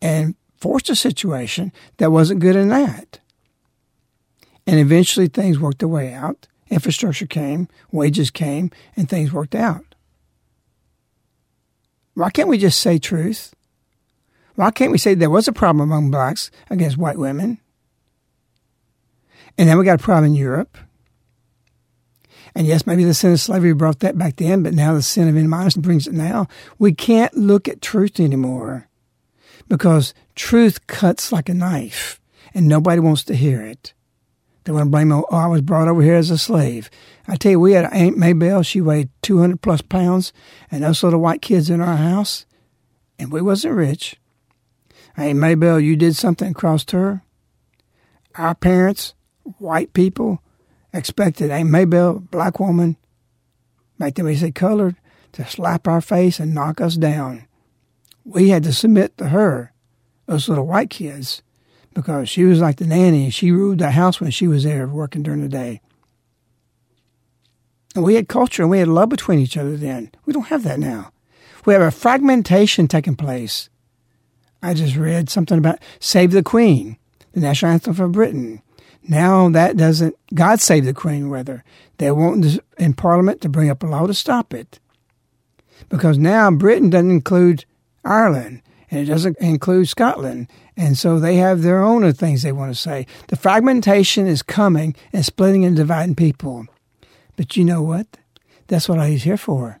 and 0.00 0.36
forced 0.56 0.88
a 0.88 0.94
situation 0.94 1.72
that 1.96 2.12
wasn't 2.12 2.38
good 2.38 2.54
in 2.54 2.68
that. 2.68 3.18
And 4.64 4.78
eventually 4.78 5.26
things 5.26 5.58
worked 5.58 5.80
their 5.80 5.88
way 5.88 6.14
out. 6.14 6.46
Infrastructure 6.68 7.26
came, 7.26 7.66
wages 7.90 8.30
came, 8.30 8.70
and 8.94 9.08
things 9.08 9.32
worked 9.32 9.56
out. 9.56 9.96
Why 12.14 12.30
can't 12.30 12.48
we 12.48 12.56
just 12.56 12.78
say 12.78 13.00
truth? 13.00 13.52
Why 14.54 14.70
can't 14.70 14.92
we 14.92 14.98
say 14.98 15.14
there 15.14 15.30
was 15.30 15.48
a 15.48 15.52
problem 15.52 15.90
among 15.90 16.10
blacks 16.10 16.50
against 16.68 16.98
white 16.98 17.18
women? 17.18 17.58
And 19.56 19.68
then 19.68 19.78
we 19.78 19.84
got 19.84 20.00
a 20.00 20.02
problem 20.02 20.32
in 20.32 20.34
Europe. 20.34 20.78
And 22.54 22.66
yes, 22.66 22.86
maybe 22.86 23.04
the 23.04 23.14
sin 23.14 23.32
of 23.32 23.40
slavery 23.40 23.72
brought 23.72 24.00
that 24.00 24.18
back 24.18 24.36
then, 24.36 24.62
but 24.62 24.74
now 24.74 24.94
the 24.94 25.02
sin 25.02 25.28
of 25.28 25.36
animosity 25.36 25.80
brings 25.80 26.06
it 26.06 26.14
now. 26.14 26.48
We 26.78 26.92
can't 26.92 27.34
look 27.36 27.68
at 27.68 27.80
truth 27.80 28.18
anymore 28.18 28.88
because 29.68 30.14
truth 30.34 30.86
cuts 30.86 31.30
like 31.30 31.48
a 31.48 31.54
knife 31.54 32.20
and 32.52 32.66
nobody 32.66 33.00
wants 33.00 33.22
to 33.24 33.36
hear 33.36 33.62
it. 33.62 33.94
They 34.64 34.72
want 34.72 34.86
to 34.86 34.90
blame, 34.90 35.12
oh, 35.12 35.24
I 35.30 35.46
was 35.46 35.62
brought 35.62 35.88
over 35.88 36.02
here 36.02 36.16
as 36.16 36.30
a 36.30 36.36
slave. 36.36 36.90
I 37.26 37.36
tell 37.36 37.52
you, 37.52 37.60
we 37.60 37.72
had 37.72 37.86
Aunt 37.92 38.18
Maybelle. 38.18 38.62
She 38.62 38.80
weighed 38.80 39.08
200 39.22 39.62
plus 39.62 39.80
pounds 39.80 40.32
and 40.70 40.84
those 40.84 41.02
little 41.02 41.20
white 41.20 41.40
kids 41.40 41.70
in 41.70 41.80
our 41.80 41.96
house. 41.96 42.44
And 43.18 43.32
we 43.32 43.40
wasn't 43.40 43.74
rich. 43.74 44.19
Aunt 45.16 45.38
Maybelle, 45.38 45.80
you 45.80 45.96
did 45.96 46.16
something 46.16 46.50
across 46.50 46.84
her. 46.90 47.22
Our 48.36 48.54
parents, 48.54 49.14
white 49.58 49.92
people, 49.92 50.42
expected 50.92 51.50
a 51.50 51.64
Maybelle, 51.64 52.20
black 52.20 52.60
woman, 52.60 52.96
make 53.98 54.14
them 54.14 54.34
say 54.34 54.50
colored, 54.50 54.96
to 55.32 55.46
slap 55.46 55.86
our 55.86 56.00
face 56.00 56.40
and 56.40 56.54
knock 56.54 56.80
us 56.80 56.96
down. 56.96 57.46
We 58.24 58.50
had 58.50 58.64
to 58.64 58.72
submit 58.72 59.16
to 59.18 59.28
her, 59.28 59.72
those 60.26 60.48
little 60.48 60.66
white 60.66 60.90
kids, 60.90 61.42
because 61.94 62.28
she 62.28 62.44
was 62.44 62.60
like 62.60 62.76
the 62.76 62.86
nanny 62.86 63.30
she 63.30 63.50
ruled 63.50 63.78
the 63.78 63.90
house 63.92 64.20
when 64.20 64.30
she 64.30 64.46
was 64.46 64.64
there 64.64 64.86
working 64.86 65.22
during 65.22 65.42
the 65.42 65.48
day. 65.48 65.80
And 67.94 68.04
we 68.04 68.14
had 68.14 68.28
culture 68.28 68.62
and 68.62 68.70
we 68.70 68.78
had 68.78 68.88
love 68.88 69.08
between 69.08 69.40
each 69.40 69.56
other 69.56 69.76
then. 69.76 70.12
We 70.24 70.32
don't 70.32 70.46
have 70.46 70.62
that 70.62 70.78
now. 70.78 71.12
We 71.64 71.72
have 71.72 71.82
a 71.82 71.90
fragmentation 71.90 72.86
taking 72.86 73.16
place. 73.16 73.69
I 74.62 74.74
just 74.74 74.96
read 74.96 75.30
something 75.30 75.58
about 75.58 75.78
Save 76.00 76.32
the 76.32 76.42
Queen, 76.42 76.98
the 77.32 77.40
national 77.40 77.72
anthem 77.72 77.94
for 77.94 78.08
Britain. 78.08 78.62
Now 79.02 79.48
that 79.48 79.76
doesn't, 79.76 80.14
God 80.34 80.60
save 80.60 80.84
the 80.84 80.94
Queen, 80.94 81.30
whether 81.30 81.64
they 81.98 82.10
want 82.10 82.60
in 82.78 82.94
Parliament 82.94 83.40
to 83.40 83.48
bring 83.48 83.70
up 83.70 83.82
a 83.82 83.86
law 83.86 84.06
to 84.06 84.14
stop 84.14 84.52
it. 84.52 84.78
Because 85.88 86.18
now 86.18 86.50
Britain 86.50 86.90
doesn't 86.90 87.10
include 87.10 87.64
Ireland 88.04 88.62
and 88.90 89.00
it 89.00 89.06
doesn't 89.06 89.38
include 89.38 89.88
Scotland. 89.88 90.48
And 90.76 90.98
so 90.98 91.18
they 91.18 91.36
have 91.36 91.62
their 91.62 91.82
own 91.82 92.12
things 92.12 92.42
they 92.42 92.52
want 92.52 92.72
to 92.72 92.80
say. 92.80 93.06
The 93.28 93.36
fragmentation 93.36 94.26
is 94.26 94.42
coming 94.42 94.94
and 95.12 95.24
splitting 95.24 95.64
and 95.64 95.76
dividing 95.76 96.14
people. 96.14 96.66
But 97.36 97.56
you 97.56 97.64
know 97.64 97.82
what? 97.82 98.06
That's 98.66 98.88
what 98.88 99.06
he's 99.08 99.24
here 99.24 99.36
for. 99.36 99.80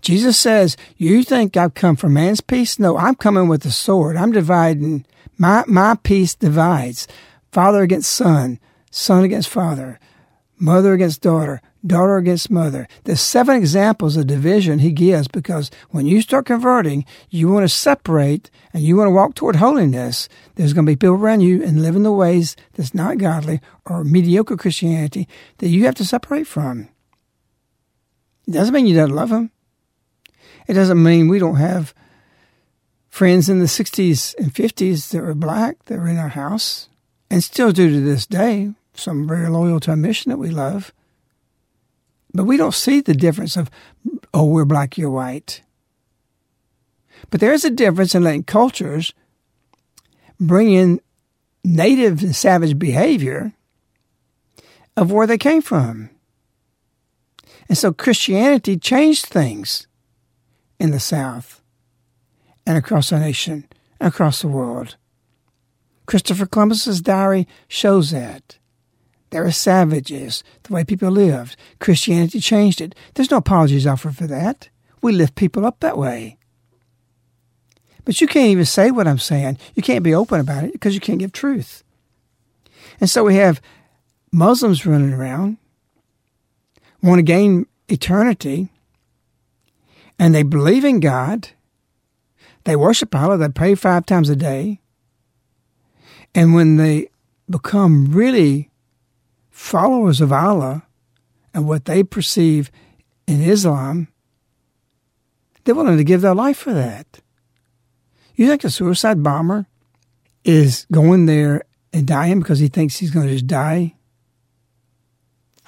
Jesus 0.00 0.38
says, 0.38 0.76
You 0.96 1.22
think 1.22 1.56
I've 1.56 1.74
come 1.74 1.96
for 1.96 2.08
man's 2.08 2.40
peace? 2.40 2.78
No, 2.78 2.96
I'm 2.96 3.14
coming 3.14 3.48
with 3.48 3.64
a 3.64 3.70
sword. 3.70 4.16
I'm 4.16 4.32
dividing. 4.32 5.04
My, 5.36 5.64
my 5.66 5.96
peace 6.02 6.34
divides 6.34 7.06
father 7.52 7.82
against 7.82 8.10
son, 8.10 8.58
son 8.90 9.24
against 9.24 9.48
father, 9.48 9.98
mother 10.58 10.92
against 10.92 11.22
daughter, 11.22 11.60
daughter 11.86 12.16
against 12.16 12.50
mother. 12.50 12.88
There's 13.04 13.20
seven 13.20 13.56
examples 13.56 14.16
of 14.16 14.26
division 14.26 14.80
he 14.80 14.92
gives 14.92 15.28
because 15.28 15.70
when 15.90 16.06
you 16.06 16.20
start 16.20 16.46
converting, 16.46 17.04
you 17.30 17.48
want 17.48 17.64
to 17.64 17.68
separate 17.68 18.50
and 18.72 18.82
you 18.82 18.96
want 18.96 19.08
to 19.08 19.12
walk 19.12 19.34
toward 19.34 19.56
holiness. 19.56 20.28
There's 20.56 20.72
going 20.72 20.86
to 20.86 20.92
be 20.92 20.96
people 20.96 21.14
around 21.14 21.40
you 21.40 21.62
and 21.62 21.82
live 21.82 21.96
in 21.96 22.02
the 22.02 22.12
ways 22.12 22.56
that's 22.74 22.94
not 22.94 23.18
godly 23.18 23.60
or 23.86 24.04
mediocre 24.04 24.56
Christianity 24.56 25.28
that 25.58 25.68
you 25.68 25.84
have 25.86 25.94
to 25.96 26.04
separate 26.04 26.46
from. 26.46 26.88
It 28.46 28.52
doesn't 28.52 28.74
mean 28.74 28.86
you 28.86 28.96
don't 28.96 29.10
love 29.10 29.28
them. 29.28 29.50
It 30.68 30.74
doesn't 30.74 31.02
mean 31.02 31.26
we 31.26 31.38
don't 31.38 31.56
have 31.56 31.94
friends 33.08 33.48
in 33.48 33.58
the 33.58 33.64
60s 33.64 34.36
and 34.36 34.54
50s 34.54 35.10
that 35.10 35.22
were 35.22 35.34
black 35.34 35.82
that 35.86 35.98
were 35.98 36.08
in 36.08 36.18
our 36.18 36.28
house 36.28 36.88
and 37.30 37.42
still 37.42 37.72
do 37.72 37.90
to 37.90 38.00
this 38.00 38.26
day. 38.26 38.74
Some 38.94 39.26
very 39.26 39.48
loyal 39.48 39.80
to 39.80 39.92
a 39.92 39.96
mission 39.96 40.30
that 40.30 40.38
we 40.38 40.50
love. 40.50 40.92
But 42.34 42.44
we 42.44 42.56
don't 42.56 42.74
see 42.74 43.00
the 43.00 43.14
difference 43.14 43.56
of, 43.56 43.70
oh, 44.34 44.44
we're 44.44 44.64
black, 44.64 44.98
you're 44.98 45.10
white. 45.10 45.62
But 47.30 47.40
there 47.40 47.52
is 47.52 47.64
a 47.64 47.70
difference 47.70 48.14
in 48.14 48.22
letting 48.22 48.44
cultures 48.44 49.14
bring 50.38 50.70
in 50.70 51.00
native 51.64 52.22
and 52.22 52.36
savage 52.36 52.78
behavior 52.78 53.52
of 54.96 55.10
where 55.10 55.26
they 55.26 55.38
came 55.38 55.62
from. 55.62 56.10
And 57.68 57.76
so 57.76 57.92
Christianity 57.92 58.76
changed 58.76 59.26
things 59.26 59.87
in 60.78 60.90
the 60.90 61.00
South 61.00 61.60
and 62.66 62.76
across 62.76 63.12
our 63.12 63.18
nation 63.18 63.66
and 64.00 64.08
across 64.08 64.42
the 64.42 64.48
world. 64.48 64.96
Christopher 66.06 66.46
Columbus's 66.46 67.00
diary 67.00 67.46
shows 67.68 68.10
that. 68.10 68.58
There 69.30 69.44
are 69.44 69.52
savages, 69.52 70.42
the 70.62 70.72
way 70.72 70.84
people 70.84 71.10
lived. 71.10 71.56
Christianity 71.80 72.40
changed 72.40 72.80
it. 72.80 72.94
There's 73.14 73.30
no 73.30 73.36
apologies 73.36 73.86
offered 73.86 74.16
for 74.16 74.26
that. 74.26 74.70
We 75.02 75.12
lift 75.12 75.34
people 75.34 75.66
up 75.66 75.80
that 75.80 75.98
way. 75.98 76.38
But 78.04 78.22
you 78.22 78.26
can't 78.26 78.48
even 78.48 78.64
say 78.64 78.90
what 78.90 79.06
I'm 79.06 79.18
saying. 79.18 79.58
You 79.74 79.82
can't 79.82 80.02
be 80.02 80.14
open 80.14 80.40
about 80.40 80.64
it 80.64 80.72
because 80.72 80.94
you 80.94 81.00
can't 81.00 81.18
give 81.18 81.32
truth. 81.32 81.84
And 83.00 83.10
so 83.10 83.22
we 83.22 83.34
have 83.34 83.60
Muslims 84.32 84.86
running 84.86 85.12
around, 85.12 85.58
want 87.02 87.18
to 87.18 87.22
gain 87.22 87.66
eternity, 87.88 88.70
and 90.18 90.34
they 90.34 90.42
believe 90.42 90.84
in 90.84 91.00
God. 91.00 91.50
They 92.64 92.76
worship 92.76 93.14
Allah. 93.14 93.38
They 93.38 93.48
pray 93.48 93.74
five 93.74 94.04
times 94.06 94.28
a 94.28 94.36
day. 94.36 94.80
And 96.34 96.54
when 96.54 96.76
they 96.76 97.08
become 97.48 98.12
really 98.12 98.70
followers 99.50 100.20
of 100.20 100.32
Allah 100.32 100.86
and 101.54 101.66
what 101.66 101.86
they 101.86 102.02
perceive 102.02 102.70
in 103.26 103.42
Islam, 103.42 104.08
they're 105.64 105.74
willing 105.74 105.96
to 105.96 106.04
give 106.04 106.20
their 106.20 106.34
life 106.34 106.58
for 106.58 106.72
that. 106.72 107.20
You 108.34 108.46
think 108.46 108.64
a 108.64 108.70
suicide 108.70 109.22
bomber 109.22 109.66
is 110.44 110.86
going 110.92 111.26
there 111.26 111.64
and 111.92 112.06
dying 112.06 112.38
because 112.38 112.58
he 112.58 112.68
thinks 112.68 112.96
he's 112.96 113.10
going 113.10 113.26
to 113.26 113.32
just 113.32 113.46
die 113.46 113.94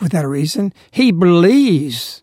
without 0.00 0.25
a 0.25 0.28
reason? 0.28 0.73
He 0.90 1.11
believes, 1.11 2.23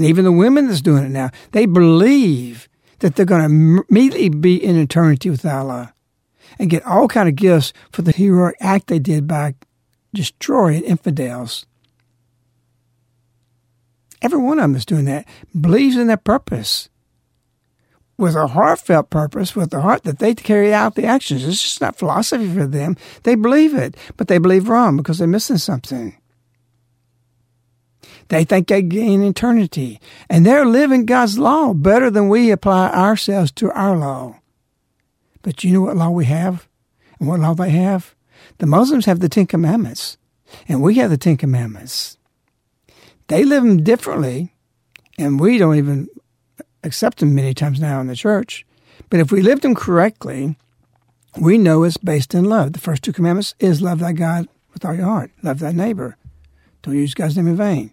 and 0.00 0.08
even 0.08 0.24
the 0.24 0.32
women 0.32 0.66
that's 0.66 0.80
doing 0.80 1.04
it 1.04 1.10
now, 1.10 1.30
they 1.52 1.66
believe 1.66 2.70
that 3.00 3.16
they're 3.16 3.26
going 3.26 3.42
to 3.42 3.84
immediately 3.90 4.30
be 4.30 4.56
in 4.56 4.78
eternity 4.78 5.28
with 5.28 5.44
Allah 5.44 5.92
and 6.58 6.70
get 6.70 6.86
all 6.86 7.06
kind 7.06 7.28
of 7.28 7.36
gifts 7.36 7.74
for 7.92 8.00
the 8.00 8.10
heroic 8.10 8.56
act 8.60 8.86
they 8.86 8.98
did 8.98 9.26
by 9.26 9.56
destroying 10.14 10.84
infidels. 10.84 11.66
Every 14.22 14.38
one 14.38 14.58
of 14.58 14.62
them 14.62 14.74
is 14.74 14.86
doing 14.86 15.04
that, 15.04 15.28
believes 15.60 15.98
in 15.98 16.06
their 16.06 16.16
purpose 16.16 16.88
with 18.16 18.36
a 18.36 18.46
heartfelt 18.46 19.10
purpose, 19.10 19.54
with 19.54 19.68
the 19.68 19.82
heart 19.82 20.04
that 20.04 20.18
they 20.18 20.34
carry 20.34 20.72
out 20.72 20.94
the 20.94 21.04
actions. 21.04 21.44
It's 21.44 21.62
just 21.62 21.82
not 21.82 21.98
philosophy 21.98 22.48
for 22.48 22.66
them. 22.66 22.96
They 23.24 23.34
believe 23.34 23.74
it, 23.74 23.98
but 24.16 24.28
they 24.28 24.38
believe 24.38 24.70
wrong 24.70 24.96
because 24.96 25.18
they're 25.18 25.28
missing 25.28 25.58
something. 25.58 26.16
They 28.30 28.44
think 28.44 28.68
they 28.68 28.80
gain 28.80 29.24
eternity, 29.24 30.00
and 30.28 30.46
they're 30.46 30.64
living 30.64 31.04
God's 31.04 31.36
law 31.36 31.74
better 31.74 32.10
than 32.10 32.28
we 32.28 32.52
apply 32.52 32.90
ourselves 32.90 33.50
to 33.52 33.72
our 33.72 33.96
law. 33.96 34.40
But 35.42 35.64
you 35.64 35.72
know 35.72 35.80
what 35.80 35.96
law 35.96 36.10
we 36.10 36.26
have 36.26 36.68
and 37.18 37.28
what 37.28 37.40
law 37.40 37.54
they 37.54 37.70
have? 37.70 38.14
The 38.58 38.66
Muslims 38.66 39.06
have 39.06 39.18
the 39.18 39.28
Ten 39.28 39.46
Commandments, 39.46 40.16
and 40.68 40.80
we 40.80 40.94
have 40.94 41.10
the 41.10 41.18
Ten 41.18 41.36
Commandments. 41.36 42.18
They 43.26 43.42
live 43.44 43.64
them 43.64 43.82
differently, 43.82 44.54
and 45.18 45.40
we 45.40 45.58
don't 45.58 45.76
even 45.76 46.08
accept 46.84 47.18
them 47.18 47.34
many 47.34 47.52
times 47.52 47.80
now 47.80 48.00
in 48.00 48.06
the 48.06 48.14
church. 48.14 48.64
But 49.08 49.18
if 49.18 49.32
we 49.32 49.42
lived 49.42 49.62
them 49.62 49.74
correctly, 49.74 50.56
we 51.40 51.58
know 51.58 51.82
it's 51.82 51.96
based 51.96 52.32
in 52.32 52.44
love. 52.44 52.74
The 52.74 52.78
first 52.78 53.02
two 53.02 53.12
commandments 53.12 53.56
is 53.58 53.82
love 53.82 53.98
thy 53.98 54.12
God 54.12 54.48
with 54.72 54.84
all 54.84 54.94
your 54.94 55.06
heart, 55.06 55.32
love 55.42 55.58
thy 55.58 55.72
neighbor. 55.72 56.16
Don't 56.82 56.94
use 56.94 57.12
God's 57.12 57.36
name 57.36 57.48
in 57.48 57.56
vain. 57.56 57.90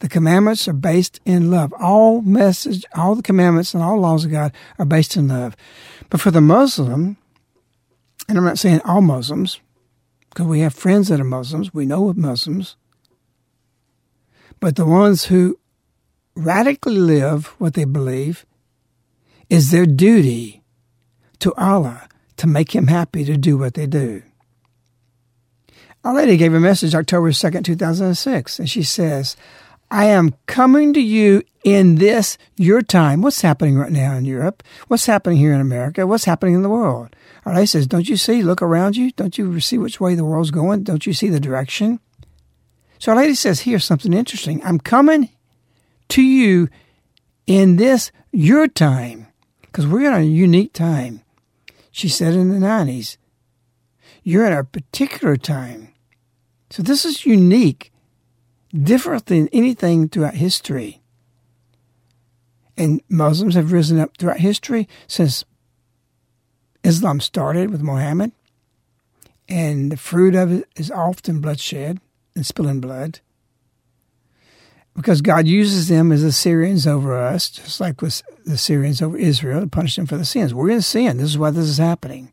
The 0.00 0.08
commandments 0.08 0.68
are 0.68 0.74
based 0.74 1.20
in 1.24 1.50
love. 1.50 1.72
All 1.80 2.20
message, 2.22 2.84
all 2.94 3.14
the 3.14 3.22
commandments 3.22 3.74
and 3.74 3.82
all 3.82 3.98
laws 3.98 4.24
of 4.24 4.30
God 4.30 4.52
are 4.78 4.84
based 4.84 5.16
in 5.16 5.28
love. 5.28 5.56
But 6.10 6.20
for 6.20 6.30
the 6.30 6.40
Muslim, 6.40 7.16
and 8.28 8.38
I'm 8.38 8.44
not 8.44 8.58
saying 8.58 8.80
all 8.84 9.00
Muslims, 9.00 9.60
because 10.30 10.46
we 10.46 10.60
have 10.60 10.74
friends 10.74 11.08
that 11.08 11.20
are 11.20 11.24
Muslims, 11.24 11.72
we 11.72 11.86
know 11.86 12.08
of 12.08 12.16
Muslims, 12.16 12.76
but 14.60 14.76
the 14.76 14.86
ones 14.86 15.26
who 15.26 15.58
radically 16.34 16.96
live 16.96 17.54
what 17.58 17.74
they 17.74 17.84
believe 17.84 18.44
is 19.48 19.70
their 19.70 19.86
duty 19.86 20.62
to 21.38 21.54
Allah 21.54 22.08
to 22.36 22.46
make 22.46 22.74
Him 22.74 22.88
happy 22.88 23.24
to 23.24 23.36
do 23.36 23.56
what 23.56 23.74
they 23.74 23.86
do. 23.86 24.22
Our 26.02 26.14
Lady 26.14 26.36
gave 26.36 26.52
a 26.52 26.60
message 26.60 26.94
October 26.94 27.30
2nd, 27.30 27.64
2006, 27.64 28.58
and 28.58 28.68
she 28.68 28.82
says, 28.82 29.36
I 29.90 30.06
am 30.06 30.34
coming 30.46 30.92
to 30.94 31.00
you 31.00 31.42
in 31.62 31.96
this, 31.96 32.36
your 32.56 32.82
time. 32.82 33.22
What's 33.22 33.40
happening 33.40 33.76
right 33.76 33.90
now 33.90 34.14
in 34.14 34.24
Europe? 34.24 34.62
What's 34.88 35.06
happening 35.06 35.38
here 35.38 35.54
in 35.54 35.60
America? 35.60 36.06
What's 36.06 36.24
happening 36.24 36.54
in 36.54 36.62
the 36.62 36.68
world? 36.68 37.16
Our 37.44 37.54
Lady 37.54 37.66
says, 37.66 37.86
Don't 37.86 38.08
you 38.08 38.16
see? 38.16 38.42
Look 38.42 38.62
around 38.62 38.96
you. 38.96 39.10
Don't 39.12 39.38
you 39.38 39.60
see 39.60 39.78
which 39.78 40.00
way 40.00 40.14
the 40.14 40.24
world's 40.24 40.50
going? 40.50 40.82
Don't 40.82 41.06
you 41.06 41.12
see 41.12 41.28
the 41.28 41.40
direction? 41.40 42.00
So 42.98 43.12
Our 43.12 43.18
Lady 43.18 43.34
says, 43.34 43.60
Here's 43.60 43.84
something 43.84 44.12
interesting. 44.12 44.62
I'm 44.64 44.78
coming 44.78 45.30
to 46.10 46.22
you 46.22 46.68
in 47.46 47.76
this, 47.76 48.12
your 48.32 48.68
time, 48.68 49.26
because 49.62 49.86
we're 49.86 50.06
in 50.06 50.20
a 50.20 50.24
unique 50.24 50.72
time. 50.72 51.22
She 51.90 52.08
said 52.08 52.34
in 52.34 52.48
the 52.48 52.66
90s, 52.66 53.16
You're 54.22 54.46
in 54.46 54.52
a 54.52 54.64
particular 54.64 55.36
time. 55.36 55.94
So 56.70 56.82
this 56.82 57.04
is 57.04 57.24
unique, 57.24 57.92
different 58.82 59.26
than 59.26 59.48
anything 59.48 60.08
throughout 60.08 60.34
history. 60.34 61.00
And 62.76 63.00
Muslims 63.08 63.54
have 63.54 63.72
risen 63.72 64.00
up 64.00 64.16
throughout 64.16 64.40
history 64.40 64.88
since 65.06 65.44
Islam 66.82 67.20
started 67.20 67.70
with 67.70 67.82
Muhammad. 67.82 68.32
And 69.48 69.92
the 69.92 69.96
fruit 69.96 70.34
of 70.34 70.50
it 70.50 70.68
is 70.76 70.90
often 70.90 71.40
bloodshed 71.40 72.00
and 72.34 72.44
spilling 72.44 72.80
blood 72.80 73.20
because 74.94 75.20
God 75.20 75.46
uses 75.46 75.88
them 75.88 76.12
as 76.12 76.22
Assyrians 76.22 76.86
over 76.86 77.18
us, 77.18 77.50
just 77.50 77.80
like 77.80 78.00
with 78.00 78.22
the 78.46 78.56
Syrians 78.56 79.02
over 79.02 79.16
Israel 79.16 79.60
to 79.60 79.66
punish 79.66 79.96
them 79.96 80.06
for 80.06 80.16
the 80.16 80.24
sins. 80.24 80.54
We're 80.54 80.70
in 80.70 80.82
sin. 80.82 81.16
This 81.16 81.30
is 81.30 81.38
why 81.38 81.50
this 81.50 81.66
is 81.66 81.78
happening. 81.78 82.30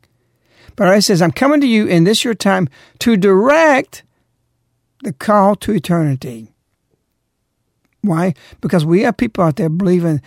But 0.76 0.88
I 0.88 1.00
says, 1.00 1.20
I'm 1.20 1.32
coming 1.32 1.60
to 1.60 1.66
you 1.66 1.86
in 1.86 2.04
this 2.04 2.24
your 2.24 2.34
time 2.34 2.68
to 3.00 3.16
direct 3.16 4.04
the 5.02 5.12
call 5.12 5.56
to 5.56 5.72
eternity. 5.72 6.54
Why? 8.00 8.34
Because 8.60 8.84
we 8.84 9.02
have 9.02 9.16
people 9.16 9.44
out 9.44 9.56
there 9.56 9.68
believing 9.68 10.22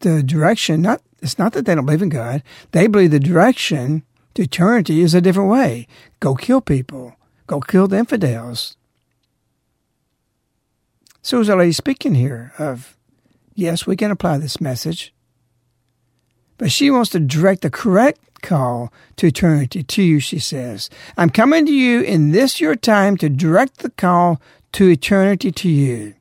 the 0.00 0.22
direction, 0.22 0.82
not 0.82 1.02
it's 1.22 1.38
not 1.38 1.54
that 1.54 1.64
they 1.64 1.74
don't 1.74 1.86
believe 1.86 2.02
in 2.02 2.10
God. 2.10 2.42
They 2.72 2.86
believe 2.86 3.10
the 3.10 3.20
direction 3.20 4.02
to 4.34 4.42
eternity 4.42 5.00
is 5.00 5.14
a 5.14 5.22
different 5.22 5.50
way. 5.50 5.86
Go 6.20 6.34
kill 6.34 6.60
people. 6.60 7.16
Go 7.46 7.60
kill 7.60 7.88
the 7.88 7.96
infidels. 7.98 8.76
So 11.22 11.40
is 11.40 11.48
Our 11.48 11.58
Lady 11.58 11.72
speaking 11.72 12.14
here 12.14 12.52
of, 12.58 12.98
yes, 13.54 13.86
we 13.86 13.96
can 13.96 14.10
apply 14.10 14.36
this 14.36 14.60
message, 14.60 15.14
but 16.58 16.70
she 16.70 16.90
wants 16.90 17.10
to 17.10 17.20
direct 17.20 17.62
the 17.62 17.70
correct 17.70 18.20
call 18.44 18.92
to 19.16 19.26
eternity 19.26 19.82
to 19.82 20.02
you, 20.02 20.20
she 20.20 20.38
says. 20.38 20.90
I'm 21.16 21.30
coming 21.30 21.66
to 21.66 21.72
you 21.72 22.02
in 22.02 22.30
this 22.30 22.60
your 22.60 22.76
time 22.76 23.16
to 23.16 23.28
direct 23.28 23.78
the 23.78 23.90
call 23.90 24.40
to 24.72 24.88
eternity 24.88 25.50
to 25.50 25.68
you. 25.68 26.14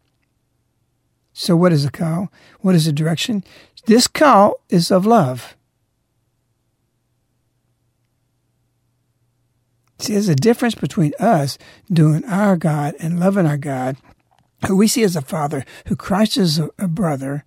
So 1.33 1.55
what 1.55 1.73
is 1.73 1.83
the 1.83 1.91
call? 1.91 2.31
What 2.61 2.75
is 2.75 2.85
the 2.85 2.93
direction? 2.93 3.43
This 3.85 4.07
call 4.07 4.61
is 4.69 4.89
of 4.89 5.05
love. 5.05 5.55
See, 9.99 10.13
there's 10.13 10.29
a 10.29 10.35
difference 10.35 10.75
between 10.75 11.13
us 11.19 11.57
doing 11.91 12.25
our 12.25 12.55
God 12.55 12.95
and 12.99 13.19
loving 13.19 13.45
our 13.45 13.57
God, 13.57 13.97
who 14.67 14.75
we 14.75 14.87
see 14.87 15.03
as 15.03 15.15
a 15.15 15.21
father, 15.21 15.65
who 15.87 15.95
Christ 15.95 16.37
is 16.37 16.59
a, 16.59 16.69
a 16.77 16.87
brother, 16.87 17.43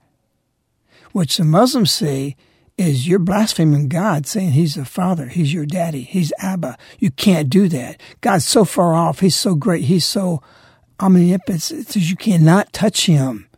which 1.13 1.37
the 1.37 1.45
Muslims 1.45 1.91
see 1.91 2.37
is 2.79 3.09
you're 3.09 3.19
blaspheming 3.19 3.89
God, 3.89 4.27
saying 4.27 4.53
He's 4.53 4.77
a 4.77 4.85
father, 4.85 5.27
He's 5.27 5.53
your 5.53 5.67
daddy, 5.67 6.03
He's 6.03 6.33
Abba. 6.39 6.77
You 6.99 7.11
can't 7.11 7.49
do 7.49 7.69
that. 7.69 8.01
God's 8.21 8.45
so 8.45 8.65
far 8.65 8.95
off, 8.95 9.21
He's 9.21 9.37
so 9.37 9.55
great, 9.55 9.85
He's 9.85 10.05
so 10.05 10.43
omnipotent, 11.01 11.81
it's, 11.81 11.97
you 11.97 12.17
cannot 12.17 12.73
touch 12.73 13.07
Him 13.07 13.49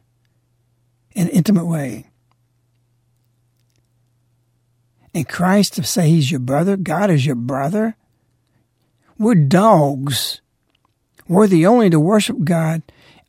in 1.13 1.27
an 1.27 1.33
intimate 1.33 1.67
way. 1.67 2.07
And 5.15 5.29
Christ 5.29 5.75
to 5.75 5.83
say 5.83 6.09
He's 6.09 6.31
your 6.31 6.41
brother, 6.41 6.77
God 6.77 7.11
is 7.11 7.27
your 7.27 7.35
brother, 7.35 7.97
we're 9.19 9.35
dogs. 9.35 10.41
Worthy 11.27 11.67
only 11.67 11.91
to 11.91 12.01
worship 12.01 12.45
God, 12.45 12.83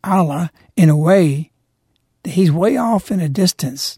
Allah, 0.03 0.51
in 0.77 0.87
a 0.87 0.95
way 0.95 1.51
that 2.23 2.31
He's 2.31 2.51
way 2.51 2.77
off 2.77 3.11
in 3.11 3.19
a 3.19 3.27
distance 3.27 3.97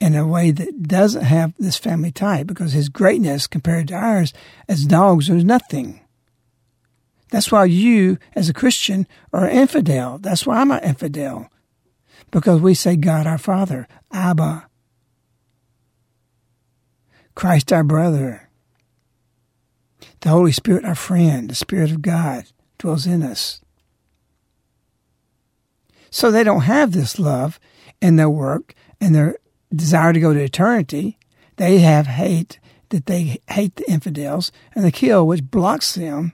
in 0.00 0.14
a 0.14 0.26
way 0.26 0.50
that 0.50 0.82
doesn't 0.82 1.24
have 1.24 1.54
this 1.58 1.76
family 1.76 2.10
tie 2.10 2.42
because 2.42 2.72
his 2.72 2.88
greatness 2.88 3.46
compared 3.46 3.88
to 3.88 3.94
ours 3.94 4.32
as 4.68 4.84
dogs 4.84 5.30
is 5.30 5.44
nothing. 5.44 6.00
That's 7.30 7.50
why 7.50 7.64
you, 7.64 8.18
as 8.34 8.48
a 8.48 8.54
Christian, 8.54 9.06
are 9.32 9.48
infidel. 9.48 10.18
That's 10.18 10.46
why 10.46 10.60
I'm 10.60 10.70
an 10.70 10.84
infidel. 10.84 11.48
Because 12.30 12.60
we 12.60 12.74
say 12.74 12.96
God 12.96 13.26
our 13.26 13.38
Father, 13.38 13.88
Abba, 14.12 14.66
Christ 17.34 17.72
our 17.72 17.82
brother, 17.82 18.48
the 20.20 20.28
Holy 20.28 20.52
Spirit 20.52 20.84
our 20.84 20.94
friend, 20.94 21.50
the 21.50 21.54
Spirit 21.54 21.90
of 21.90 22.02
God 22.02 22.44
dwells 22.78 23.06
in 23.06 23.22
us. 23.22 23.60
So 26.10 26.30
they 26.30 26.44
don't 26.44 26.62
have 26.62 26.92
this 26.92 27.18
love 27.18 27.58
in 28.00 28.16
their 28.16 28.30
work 28.30 28.74
and 29.00 29.14
their 29.14 29.36
desire 29.74 30.12
to 30.12 30.20
go 30.20 30.32
to 30.32 30.40
eternity. 30.42 31.18
They 31.56 31.78
have 31.78 32.06
hate 32.06 32.58
that 32.90 33.06
they 33.06 33.40
hate 33.48 33.76
the 33.76 33.90
infidels 33.90 34.52
and 34.74 34.84
the 34.84 34.92
kill, 34.92 35.26
which 35.26 35.50
blocks 35.50 35.94
them 35.94 36.32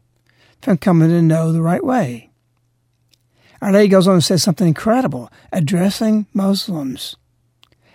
from 0.61 0.79
coming 0.79 1.09
to 1.09 1.23
know 1.23 1.53
the 1.53 1.63
right 1.63 1.85
way. 1.85 2.31
Our 3.63 3.73
Lady 3.73 3.89
goes 3.89 4.09
on 4.09 4.15
and 4.15 4.25
says 4.25 4.43
something 4.43 4.69
incredible, 4.69 5.31
addressing 5.53 6.27
Muslims. 6.33 7.17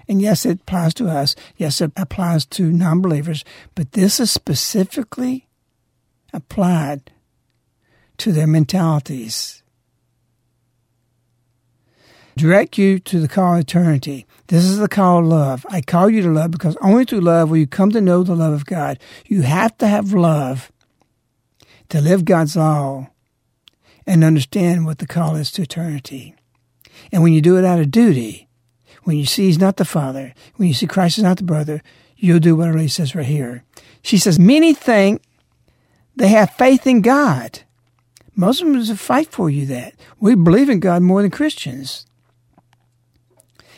And 0.07 0.21
yes, 0.21 0.45
it 0.45 0.61
applies 0.61 0.93
to 0.95 1.09
us. 1.09 1.35
Yes, 1.57 1.81
it 1.81 1.91
applies 1.97 2.45
to 2.47 2.71
non 2.71 3.01
believers. 3.01 3.43
But 3.73 3.93
this 3.93 4.19
is 4.19 4.29
specifically 4.29 5.47
applied 6.33 7.11
to 8.17 8.31
their 8.31 8.47
mentalities. 8.47 9.63
Direct 12.37 12.77
you 12.77 12.99
to 12.99 13.19
the 13.19 13.29
call 13.29 13.53
of 13.53 13.61
eternity. 13.61 14.25
This 14.47 14.65
is 14.65 14.77
the 14.77 14.89
call 14.89 15.19
of 15.19 15.25
love. 15.25 15.65
I 15.69 15.81
call 15.81 16.09
you 16.09 16.21
to 16.21 16.29
love 16.29 16.51
because 16.51 16.75
only 16.81 17.05
through 17.05 17.21
love 17.21 17.49
will 17.49 17.57
you 17.57 17.67
come 17.67 17.91
to 17.91 18.01
know 18.01 18.23
the 18.23 18.35
love 18.35 18.53
of 18.53 18.65
God. 18.65 18.99
You 19.25 19.43
have 19.43 19.77
to 19.77 19.87
have 19.87 20.13
love 20.13 20.71
to 21.89 22.01
live 22.01 22.25
God's 22.25 22.57
law 22.57 23.09
and 24.05 24.23
understand 24.23 24.85
what 24.85 24.99
the 24.99 25.07
call 25.07 25.35
is 25.35 25.49
to 25.51 25.61
eternity. 25.61 26.35
And 27.11 27.23
when 27.23 27.33
you 27.33 27.41
do 27.41 27.57
it 27.57 27.65
out 27.65 27.79
of 27.79 27.91
duty, 27.91 28.47
when 29.03 29.17
you 29.17 29.25
see 29.25 29.45
He's 29.45 29.59
not 29.59 29.77
the 29.77 29.85
Father, 29.85 30.33
when 30.55 30.67
you 30.67 30.73
see 30.73 30.87
Christ 30.87 31.17
is 31.17 31.23
not 31.23 31.37
the 31.37 31.43
brother, 31.43 31.81
you'll 32.17 32.39
do 32.39 32.55
what 32.55 32.69
Elise 32.69 32.95
says 32.95 33.15
right 33.15 33.25
here. 33.25 33.63
She 34.01 34.17
says, 34.17 34.37
Many 34.37 34.73
think 34.73 35.21
they 36.15 36.27
have 36.29 36.51
faith 36.51 36.85
in 36.85 37.01
God. 37.01 37.61
Muslims 38.35 38.91
fight 38.99 39.31
for 39.31 39.49
you 39.49 39.65
that. 39.67 39.93
We 40.19 40.35
believe 40.35 40.69
in 40.69 40.79
God 40.81 41.01
more 41.01 41.21
than 41.21 41.31
Christians. 41.31 42.05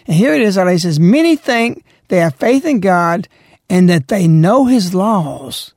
And 0.07 0.15
here 0.15 0.33
it 0.33 0.41
is, 0.41 0.57
Allah 0.57 0.79
says, 0.79 0.99
many 0.99 1.35
think 1.35 1.83
they 2.07 2.17
have 2.17 2.35
faith 2.35 2.65
in 2.65 2.79
God 2.79 3.27
and 3.69 3.89
that 3.89 4.07
they 4.07 4.27
know 4.27 4.65
His 4.65 4.93
laws. 4.93 5.73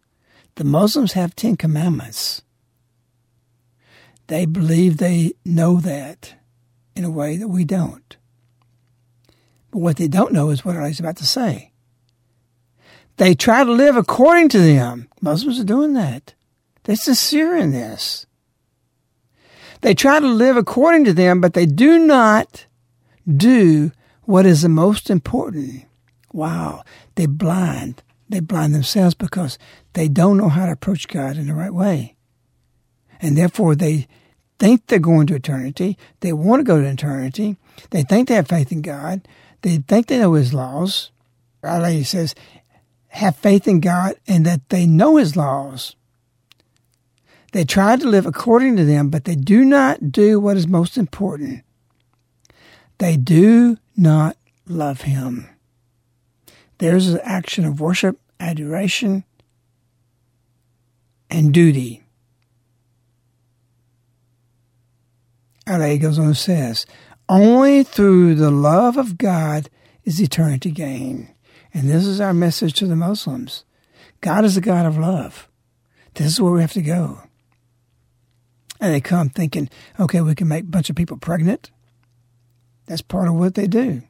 The 0.54 0.64
Muslims 0.64 1.12
have 1.12 1.34
Ten 1.34 1.56
Commandments. 1.56 2.42
They 4.28 4.46
believe 4.46 4.96
they 4.96 5.32
know 5.44 5.80
that 5.80 6.34
in 6.94 7.04
a 7.04 7.10
way 7.10 7.36
that 7.36 7.48
we 7.48 7.64
don't. 7.64 8.16
But 9.72 9.80
what 9.80 9.96
they 9.96 10.06
don't 10.06 10.32
know 10.32 10.50
is 10.50 10.64
what 10.64 10.76
Allah's 10.76 11.00
about 11.00 11.16
to 11.16 11.26
say. 11.26 11.72
They 13.16 13.34
try 13.34 13.64
to 13.64 13.72
live 13.72 13.96
according 13.96 14.48
to 14.50 14.58
them. 14.58 15.08
Muslims 15.20 15.58
are 15.58 15.64
doing 15.64 15.94
that. 15.94 16.34
They're 16.84 16.96
sincere 16.96 17.56
in 17.56 17.72
this. 17.72 18.26
They 19.80 19.94
try 19.94 20.20
to 20.20 20.26
live 20.26 20.56
according 20.56 21.04
to 21.06 21.12
them, 21.12 21.40
but 21.40 21.54
they 21.54 21.66
do 21.66 21.98
not 21.98 22.66
do 23.26 23.92
what 24.30 24.46
is 24.46 24.62
the 24.62 24.68
most 24.68 25.10
important. 25.10 25.84
Wow, 26.32 26.84
they 27.16 27.26
blind. 27.26 28.04
They 28.28 28.38
blind 28.38 28.74
themselves 28.74 29.14
because 29.16 29.58
they 29.94 30.06
don't 30.06 30.36
know 30.36 30.48
how 30.48 30.66
to 30.66 30.72
approach 30.72 31.08
God 31.08 31.36
in 31.36 31.48
the 31.48 31.54
right 31.54 31.74
way. 31.74 32.14
And 33.20 33.36
therefore 33.36 33.74
they 33.74 34.06
think 34.60 34.86
they're 34.86 35.00
going 35.00 35.26
to 35.26 35.34
eternity. 35.34 35.98
They 36.20 36.32
want 36.32 36.60
to 36.60 36.64
go 36.64 36.80
to 36.80 36.86
eternity. 36.86 37.56
They 37.90 38.04
think 38.04 38.28
they 38.28 38.36
have 38.36 38.46
faith 38.46 38.70
in 38.70 38.82
God. 38.82 39.26
They 39.62 39.78
think 39.78 40.06
they 40.06 40.18
know 40.18 40.34
His 40.34 40.54
laws. 40.54 41.10
Our 41.64 41.80
Lady 41.80 42.04
says, 42.04 42.36
have 43.08 43.34
faith 43.34 43.66
in 43.66 43.80
God 43.80 44.14
and 44.28 44.46
that 44.46 44.68
they 44.68 44.86
know 44.86 45.16
His 45.16 45.34
laws. 45.34 45.96
They 47.52 47.64
try 47.64 47.96
to 47.96 48.08
live 48.08 48.26
according 48.26 48.76
to 48.76 48.84
them, 48.84 49.10
but 49.10 49.24
they 49.24 49.34
do 49.34 49.64
not 49.64 50.12
do 50.12 50.38
what 50.38 50.56
is 50.56 50.68
most 50.68 50.96
important. 50.96 51.64
They 52.98 53.16
do 53.16 53.78
not 54.00 54.36
love 54.66 55.02
Him. 55.02 55.48
There's 56.78 57.08
an 57.08 57.20
action 57.22 57.64
of 57.64 57.80
worship, 57.80 58.18
adoration, 58.40 59.24
and 61.30 61.52
duty. 61.52 62.02
Our 65.66 65.96
goes 65.98 66.18
on 66.18 66.26
and 66.26 66.36
says, 66.36 66.86
Only 67.28 67.84
through 67.84 68.34
the 68.34 68.50
love 68.50 68.96
of 68.96 69.18
God 69.18 69.68
is 70.04 70.20
eternity 70.20 70.70
gained. 70.70 71.28
And 71.72 71.88
this 71.88 72.06
is 72.06 72.20
our 72.20 72.34
message 72.34 72.72
to 72.74 72.86
the 72.86 72.96
Muslims. 72.96 73.64
God 74.20 74.44
is 74.44 74.56
a 74.56 74.60
God 74.60 74.86
of 74.86 74.98
love. 74.98 75.48
This 76.14 76.26
is 76.26 76.40
where 76.40 76.52
we 76.52 76.60
have 76.60 76.72
to 76.72 76.82
go. 76.82 77.20
And 78.80 78.92
they 78.92 79.00
come 79.00 79.28
thinking, 79.28 79.68
okay, 80.00 80.20
we 80.20 80.34
can 80.34 80.48
make 80.48 80.64
a 80.64 80.68
bunch 80.68 80.90
of 80.90 80.96
people 80.96 81.18
pregnant. 81.18 81.70
That's 82.90 83.02
part 83.02 83.28
of 83.28 83.34
what 83.34 83.54
they 83.54 83.68
do. 83.68 84.02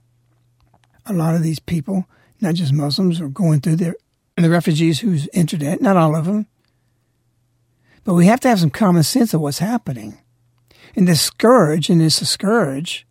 A 1.04 1.12
lot 1.12 1.34
of 1.34 1.42
these 1.42 1.58
people, 1.58 2.06
not 2.40 2.54
just 2.54 2.72
Muslims, 2.72 3.20
are 3.20 3.28
going 3.28 3.60
through 3.60 3.76
their 3.76 3.94
the 4.38 4.48
refugees 4.48 5.00
who's 5.00 5.28
entered 5.34 5.62
it, 5.62 5.82
not 5.82 5.98
all 5.98 6.16
of 6.16 6.24
them. 6.24 6.46
But 8.04 8.14
we 8.14 8.24
have 8.24 8.40
to 8.40 8.48
have 8.48 8.60
some 8.60 8.70
common 8.70 9.02
sense 9.02 9.34
of 9.34 9.42
what's 9.42 9.58
happening. 9.58 10.18
And 10.96 11.06
this 11.06 11.20
scourge, 11.20 11.90
and 11.90 12.00
this 12.00 12.26
scourge 12.26 13.06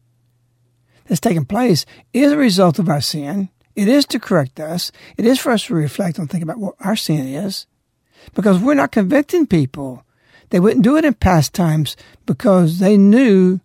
that's 1.05 1.19
taking 1.19 1.45
place 1.45 1.85
is 2.13 2.31
a 2.31 2.37
result 2.37 2.79
of 2.79 2.89
our 2.89 2.99
sin. 2.99 3.49
It 3.75 3.87
is 3.87 4.07
to 4.07 4.19
correct 4.19 4.59
us. 4.59 4.91
It 5.17 5.25
is 5.27 5.37
for 5.37 5.51
us 5.51 5.65
to 5.65 5.75
reflect 5.75 6.17
and 6.17 6.27
think 6.27 6.41
about 6.41 6.57
what 6.57 6.73
our 6.79 6.95
sin 6.95 7.27
is. 7.27 7.67
Because 8.33 8.57
we're 8.57 8.73
not 8.73 8.91
convicting 8.91 9.45
people. 9.45 10.03
They 10.49 10.59
wouldn't 10.59 10.83
do 10.83 10.97
it 10.97 11.05
in 11.05 11.13
past 11.13 11.53
times 11.53 11.95
because 12.25 12.79
they 12.79 12.97
knew 12.97 13.59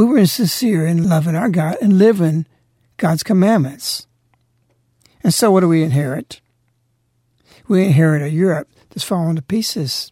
we 0.00 0.06
were 0.06 0.26
sincere 0.26 0.86
in 0.86 1.08
loving 1.08 1.36
our 1.36 1.50
God 1.50 1.76
and 1.82 1.98
living 1.98 2.46
God's 2.96 3.22
commandments. 3.22 4.06
And 5.22 5.34
so, 5.34 5.50
what 5.50 5.60
do 5.60 5.68
we 5.68 5.82
inherit? 5.82 6.40
We 7.68 7.84
inherit 7.84 8.22
a 8.22 8.30
Europe 8.30 8.68
that's 8.88 9.04
fallen 9.04 9.36
to 9.36 9.42
pieces. 9.42 10.10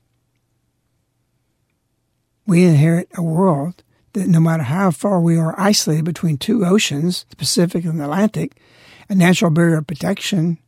We 2.47 2.65
inherit 2.65 3.09
a 3.17 3.23
world 3.23 3.83
that 4.13 4.29
no 4.29 4.41
matter 4.41 4.65
how 4.65 4.91
far 4.91 5.21
we 5.21 5.39
are 5.39 5.59
isolated 5.59 6.05
between 6.05 6.37
two 6.37 6.67
oceans, 6.67 7.25
the 7.31 7.37
Pacific 7.37 7.85
and 7.85 7.99
the 7.99 8.05
Atlantic, 8.05 8.61
a 9.09 9.15
natural 9.15 9.51
barrier 9.51 9.79
of 9.79 9.87
protection, 9.87 10.59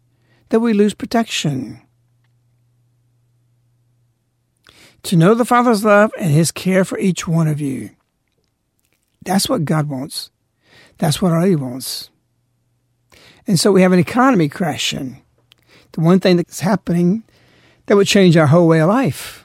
that 0.49 0.61
we 0.61 0.73
lose 0.73 0.95
protection. 0.95 1.83
To 5.05 5.17
know 5.17 5.35
the 5.35 5.45
Father's 5.45 5.85
love 5.85 6.11
and 6.19 6.31
His 6.31 6.51
care 6.51 6.87
for 6.87 6.99
each 6.99 7.29
one 7.29 7.49
of 7.49 7.61
you. 7.61 7.91
That's 9.23 9.49
what 9.49 9.65
God 9.65 9.89
wants. 9.89 10.31
That's 10.99 11.21
what 11.21 11.33
Allah 11.33 11.57
wants. 11.57 12.11
And 13.47 13.59
so 13.59 13.73
we 13.73 13.83
have 13.83 13.93
an 13.93 13.99
economy 13.99 14.49
crashing. 14.49 15.23
The 15.93 16.01
one 16.01 16.21
thing 16.21 16.37
that's 16.37 16.61
happening 16.61 17.25
that 17.87 17.97
would 17.97 18.07
change 18.07 18.37
our 18.37 18.47
whole 18.47 18.69
way 18.69 18.81
of 18.81 18.89
life. 18.89 19.45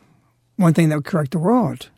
One 0.58 0.74
thing 0.74 0.90
that 0.90 0.96
would 0.96 1.06
correct 1.06 1.32
the 1.32 1.40
world. 1.40 1.90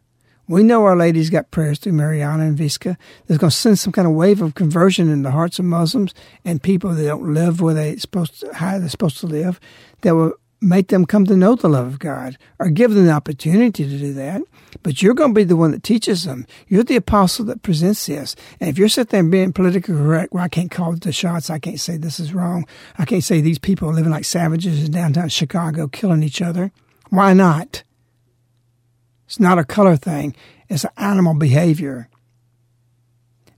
We 0.47 0.63
know 0.63 0.85
Our 0.85 0.95
Lady's 0.95 1.29
got 1.29 1.51
prayers 1.51 1.77
through 1.77 1.91
Marija 1.93 2.29
and 2.29 2.57
Vicka. 2.57 2.97
There's 3.25 3.37
going 3.37 3.49
to 3.49 3.55
send 3.55 3.79
some 3.79 3.91
kind 3.91 4.07
of 4.07 4.13
wave 4.13 4.41
of 4.41 4.55
conversion 4.55 5.09
in 5.09 5.23
the 5.23 5.31
hearts 5.31 5.59
of 5.59 5.65
Muslims 5.65 6.13
and 6.45 6.63
people 6.63 6.91
that 6.91 7.03
don't 7.03 7.33
live 7.33 7.59
where 7.59 7.73
they 7.73 7.97
supposed 7.97 8.39
to, 8.39 8.53
how 8.53 8.79
they're 8.79 8.87
supposed 8.87 9.17
to 9.19 9.27
live. 9.27 9.59
That 10.01 10.15
will 10.15 10.33
make 10.62 10.88
them 10.88 11.06
come 11.06 11.26
to 11.26 11.38
know 11.38 11.56
the 11.56 11.70
love 11.70 11.88
of 11.88 12.00
God 12.00 12.38
or 12.60 12.70
give 12.70 12.93
them 12.93 13.06
the 13.06 13.12
opportunity 13.12 13.84
to 13.84 13.98
do 13.98 14.13
that. 14.13 14.41
But 14.84 15.02
you're 15.02 15.13
going 15.13 15.32
to 15.32 15.39
be 15.39 15.43
the 15.43 15.56
one 15.56 15.72
that 15.72 15.84
teaches 15.84 16.24
them. 16.24 16.46
You're 16.67 16.84
the 16.84 16.96
apostle 16.96 17.46
that 17.46 17.63
presents 17.63 18.06
this. 18.06 18.36
And 18.60 18.70
if 18.70 18.78
you're 18.78 18.89
sitting 18.89 19.12
there 19.12 19.24
being 19.24 19.54
politically 19.54 19.96
correct, 19.96 20.34
well, 20.34 20.43
I 20.43 20.50
can't 20.50 20.72
call 20.72 20.93
the 20.93 21.12
shots. 21.12 21.50
I 21.50 21.60
can't 21.60 21.80
say 21.80 21.98
this 21.98 22.20
is 22.20 22.34
wrong. 22.34 22.65
I 22.98 23.06
can't 23.06 23.24
say 23.24 23.41
these 23.41 23.60
people 23.60 23.89
are 23.89 23.93
living 23.93 24.12
like 24.12 24.26
savages 24.26 24.84
in 24.84 24.91
downtown 24.91 25.30
Chicago, 25.30 25.88
killing 25.88 26.24
each 26.24 26.41
other. 26.41 26.72
Why 27.10 27.34
not? 27.34 27.84
It's 29.26 29.39
not 29.39 29.60
a 29.60 29.63
color 29.63 29.96
thing. 29.96 30.36
It's 30.70 30.84
an 30.84 30.91
animal 30.98 31.34
behavior. 31.34 32.10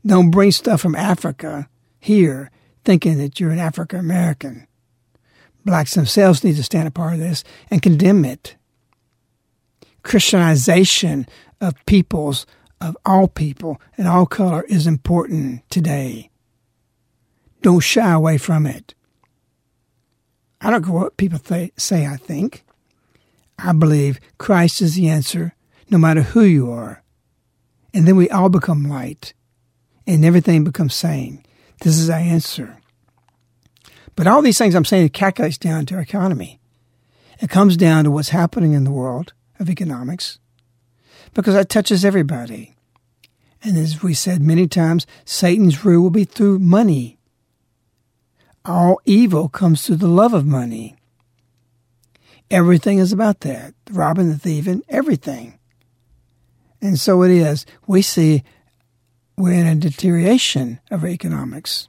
Don't 0.05 0.31
bring 0.31 0.51
stuff 0.51 0.81
from 0.81 0.95
Africa 0.95 1.69
here 1.99 2.51
thinking 2.83 3.17
that 3.17 3.39
you're 3.39 3.51
an 3.51 3.59
African 3.59 3.99
American. 3.99 4.67
Blacks 5.69 5.93
themselves 5.93 6.43
need 6.43 6.55
to 6.55 6.63
stand 6.63 6.87
a 6.87 6.91
part 6.91 7.13
of 7.13 7.19
this 7.19 7.43
and 7.69 7.79
condemn 7.79 8.25
it. 8.25 8.55
Christianization 10.01 11.27
of 11.61 11.75
peoples, 11.85 12.47
of 12.81 12.97
all 13.05 13.27
people 13.27 13.79
and 13.95 14.07
all 14.07 14.25
color 14.25 14.63
is 14.63 14.87
important 14.87 15.61
today. 15.69 16.31
Don't 17.61 17.81
shy 17.81 18.11
away 18.11 18.39
from 18.39 18.65
it. 18.65 18.95
I 20.59 20.71
don't 20.71 20.83
care 20.83 20.91
what 20.91 21.17
people 21.17 21.37
th- 21.37 21.73
say 21.77 22.07
I 22.07 22.15
think. 22.17 22.63
I 23.59 23.71
believe 23.71 24.19
Christ 24.39 24.81
is 24.81 24.95
the 24.95 25.07
answer, 25.07 25.53
no 25.91 25.99
matter 25.99 26.23
who 26.23 26.41
you 26.41 26.71
are. 26.71 27.03
And 27.93 28.07
then 28.07 28.15
we 28.15 28.27
all 28.31 28.49
become 28.49 28.89
light, 28.89 29.35
and 30.07 30.25
everything 30.25 30.63
becomes 30.63 30.95
sane. 30.95 31.43
This 31.81 31.99
is 31.99 32.09
our 32.09 32.17
answer. 32.17 32.77
But 34.19 34.27
all 34.27 34.41
these 34.41 34.57
things 34.57 34.75
I'm 34.75 34.83
saying 34.83 35.05
it 35.05 35.13
calculates 35.13 35.57
down 35.57 35.85
to 35.85 35.95
our 35.95 36.01
economy. 36.01 36.59
It 37.39 37.49
comes 37.49 37.77
down 37.77 38.03
to 38.03 38.11
what's 38.11 38.35
happening 38.35 38.73
in 38.73 38.83
the 38.83 38.91
world 38.91 39.31
of 39.61 39.69
economics 39.69 40.39
because 41.33 41.53
that 41.53 41.69
touches 41.69 42.03
everybody. 42.03 42.75
And 43.63 43.77
as 43.77 44.03
we 44.03 44.13
said 44.13 44.41
many 44.41 44.67
times, 44.67 45.07
Satan's 45.23 45.85
rule 45.85 46.03
will 46.03 46.09
be 46.09 46.25
through 46.25 46.59
money. 46.59 47.17
All 48.65 48.99
evil 49.05 49.47
comes 49.47 49.85
through 49.85 49.95
the 49.95 50.07
love 50.09 50.33
of 50.33 50.45
money. 50.45 50.97
Everything 52.51 52.97
is 52.97 53.13
about 53.13 53.39
that. 53.39 53.73
The 53.85 53.93
robbing, 53.93 54.27
the 54.27 54.37
thieving, 54.37 54.83
everything. 54.89 55.57
And 56.81 56.99
so 56.99 57.23
it 57.23 57.31
is. 57.31 57.65
We 57.87 58.01
see 58.01 58.43
we're 59.37 59.53
in 59.53 59.65
a 59.65 59.75
deterioration 59.75 60.81
of 60.91 61.05
economics. 61.05 61.88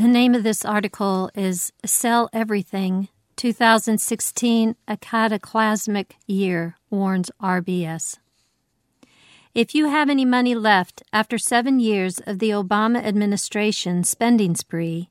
The 0.00 0.08
name 0.08 0.34
of 0.34 0.44
this 0.44 0.64
article 0.64 1.30
is 1.34 1.74
Sell 1.84 2.30
Everything 2.32 3.08
2016 3.36 4.74
A 4.88 4.96
Cataclysmic 4.96 6.16
Year, 6.26 6.76
warns 6.88 7.30
RBS. 7.38 8.16
If 9.54 9.74
you 9.74 9.90
have 9.90 10.08
any 10.08 10.24
money 10.24 10.54
left 10.54 11.02
after 11.12 11.36
seven 11.36 11.80
years 11.80 12.18
of 12.20 12.38
the 12.38 12.48
Obama 12.48 13.04
administration 13.04 14.02
spending 14.02 14.54
spree, 14.54 15.10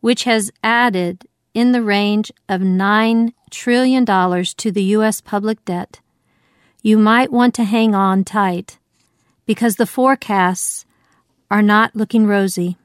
which 0.00 0.24
has 0.24 0.50
added 0.64 1.28
in 1.54 1.70
the 1.70 1.84
range 1.84 2.32
of 2.48 2.60
$9 2.60 3.32
trillion 3.52 4.04
to 4.04 4.72
the 4.72 4.82
U.S. 4.98 5.20
public 5.20 5.64
debt, 5.64 6.00
you 6.82 6.98
might 6.98 7.30
want 7.30 7.54
to 7.54 7.62
hang 7.62 7.94
on 7.94 8.24
tight 8.24 8.78
because 9.46 9.76
the 9.76 9.86
forecasts 9.86 10.84
are 11.52 11.62
not 11.62 11.94
looking 11.94 12.26
rosy. 12.26 12.78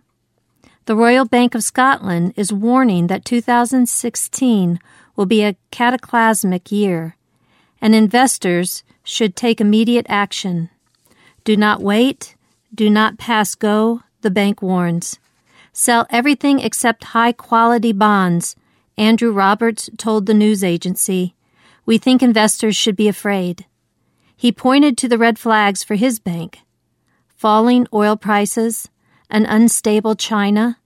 The 0.85 0.97
Royal 0.97 1.23
Bank 1.23 1.55
of 1.55 1.63
Scotland 1.63 2.33
is 2.35 2.51
warning 2.51 3.07
that 3.07 3.23
2016 3.23 4.79
will 5.15 5.25
be 5.25 5.41
a 5.41 5.55
cataclysmic 5.71 6.73
year, 6.73 7.15
and 7.79 7.95
investors 7.95 8.83
should 9.01 9.33
take 9.33 9.61
immediate 9.61 10.05
action. 10.09 10.69
Do 11.45 11.55
not 11.55 11.81
wait, 11.81 12.35
do 12.75 12.89
not 12.89 13.17
pass 13.17 13.55
go, 13.55 14.01
the 14.23 14.31
bank 14.31 14.61
warns. 14.61 15.19
Sell 15.71 16.05
everything 16.09 16.59
except 16.59 17.15
high 17.15 17.31
quality 17.31 17.93
bonds, 17.93 18.57
Andrew 18.97 19.31
Roberts 19.31 19.89
told 19.97 20.25
the 20.25 20.33
news 20.33 20.65
agency. 20.65 21.33
We 21.85 21.97
think 21.97 22.21
investors 22.21 22.75
should 22.75 22.97
be 22.97 23.07
afraid. 23.07 23.65
He 24.35 24.51
pointed 24.51 24.97
to 24.97 25.07
the 25.07 25.17
red 25.17 25.39
flags 25.39 25.81
for 25.81 25.95
his 25.95 26.19
bank 26.19 26.59
falling 27.37 27.85
oil 27.93 28.15
prices, 28.15 28.89
an 29.33 29.45
unstable 29.47 30.15
China, 30.15 30.77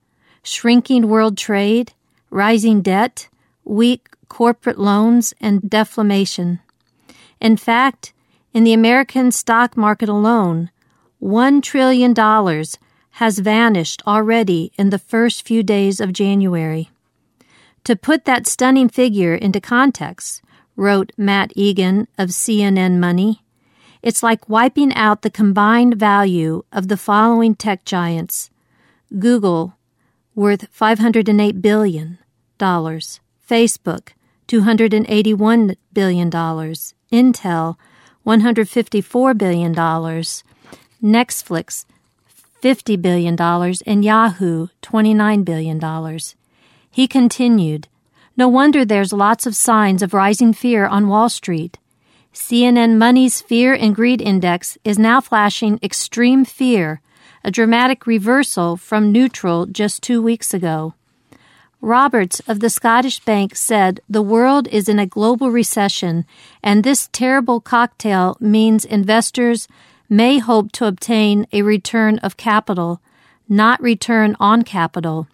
shrinking 0.42 1.08
world 1.08 1.38
trade, 1.38 1.92
rising 2.32 2.82
debt, 2.82 3.28
weak 3.66 4.08
corporate 4.30 4.80
loans, 4.80 5.34
and 5.40 5.70
deflation. 5.70 6.60
In 7.40 7.58
fact, 7.58 8.14
in 8.54 8.64
the 8.64 8.74
American 8.74 9.32
stock 9.32 9.78
market 9.78 10.10
alone, 10.10 10.72
$1 11.22 11.62
trillion 11.62 12.16
has 13.12 13.40
vanished 13.40 14.02
already 14.08 14.72
in 14.78 14.90
the 14.90 15.00
first 15.00 15.46
few 15.46 15.62
days 15.62 16.00
of 16.00 16.14
January. 16.14 16.90
To 17.84 17.96
put 17.96 18.26
that 18.26 18.48
stunning 18.48 18.90
figure 18.90 19.36
into 19.36 19.60
context, 19.60 20.42
wrote 20.76 21.12
Matt 21.18 21.52
Egan 21.56 22.08
of 22.18 22.30
CNN 22.30 22.98
Money, 23.00 23.44
it's 24.08 24.24
like 24.24 24.48
wiping 24.48 24.94
out 24.94 25.22
the 25.22 25.30
combined 25.30 25.96
value 25.96 26.64
of 26.72 26.88
the 26.88 26.96
following 26.96 27.54
tech 27.54 27.84
giants. 27.84 28.50
Google, 29.20 29.76
worth 30.34 30.74
$508 30.74 31.62
billion, 31.62 32.18
Facebook, 32.58 34.08
$281 34.48 35.76
billion, 35.92 36.32
Intel, 36.32 37.76
$154 38.26 39.38
billion, 39.38 39.76
Netflix, 39.76 41.86
$50 42.64 43.02
billion, 43.02 43.36
and 43.86 44.06
Yahoo, 44.06 44.68
$29 44.84 45.44
billion. 45.44 46.20
He 46.90 47.08
continued, 47.10 47.90
No 48.38 48.48
wonder 48.48 48.86
there's 48.86 49.12
lots 49.12 49.46
of 49.46 49.54
signs 49.54 50.02
of 50.02 50.14
rising 50.14 50.54
fear 50.54 50.86
on 50.86 51.10
Wall 51.10 51.28
Street. 51.28 51.78
CNN 52.38 52.98
Money's 52.98 53.42
Fear 53.42 53.74
and 53.74 53.96
Greed 53.96 54.22
Index 54.22 54.78
is 54.84 55.00
now 55.00 55.20
flashing 55.20 55.80
extreme 55.82 56.46
fear, 56.46 57.02
a 57.44 57.50
dramatic 57.50 58.06
reversal 58.06 58.78
from 58.78 59.12
neutral 59.12 59.66
just 59.66 60.04
two 60.04 60.22
weeks 60.22 60.54
ago. 60.54 60.94
Roberts 61.82 62.40
of 62.48 62.60
the 62.60 62.70
Scottish 62.70 63.20
Bank 63.22 63.56
said 63.56 64.02
the 64.08 64.22
world 64.22 64.68
is 64.68 64.88
in 64.88 65.00
a 65.00 65.08
global 65.08 65.50
recession, 65.50 66.26
and 66.64 66.84
this 66.84 67.10
terrible 67.12 67.60
cocktail 67.60 68.38
means 68.40 68.86
investors 68.86 69.68
may 70.08 70.38
hope 70.38 70.72
to 70.74 70.86
obtain 70.86 71.48
a 71.52 71.64
return 71.64 72.20
of 72.20 72.38
capital, 72.38 73.02
not 73.50 73.82
return 73.82 74.38
on 74.40 74.62
capital. 74.62 75.28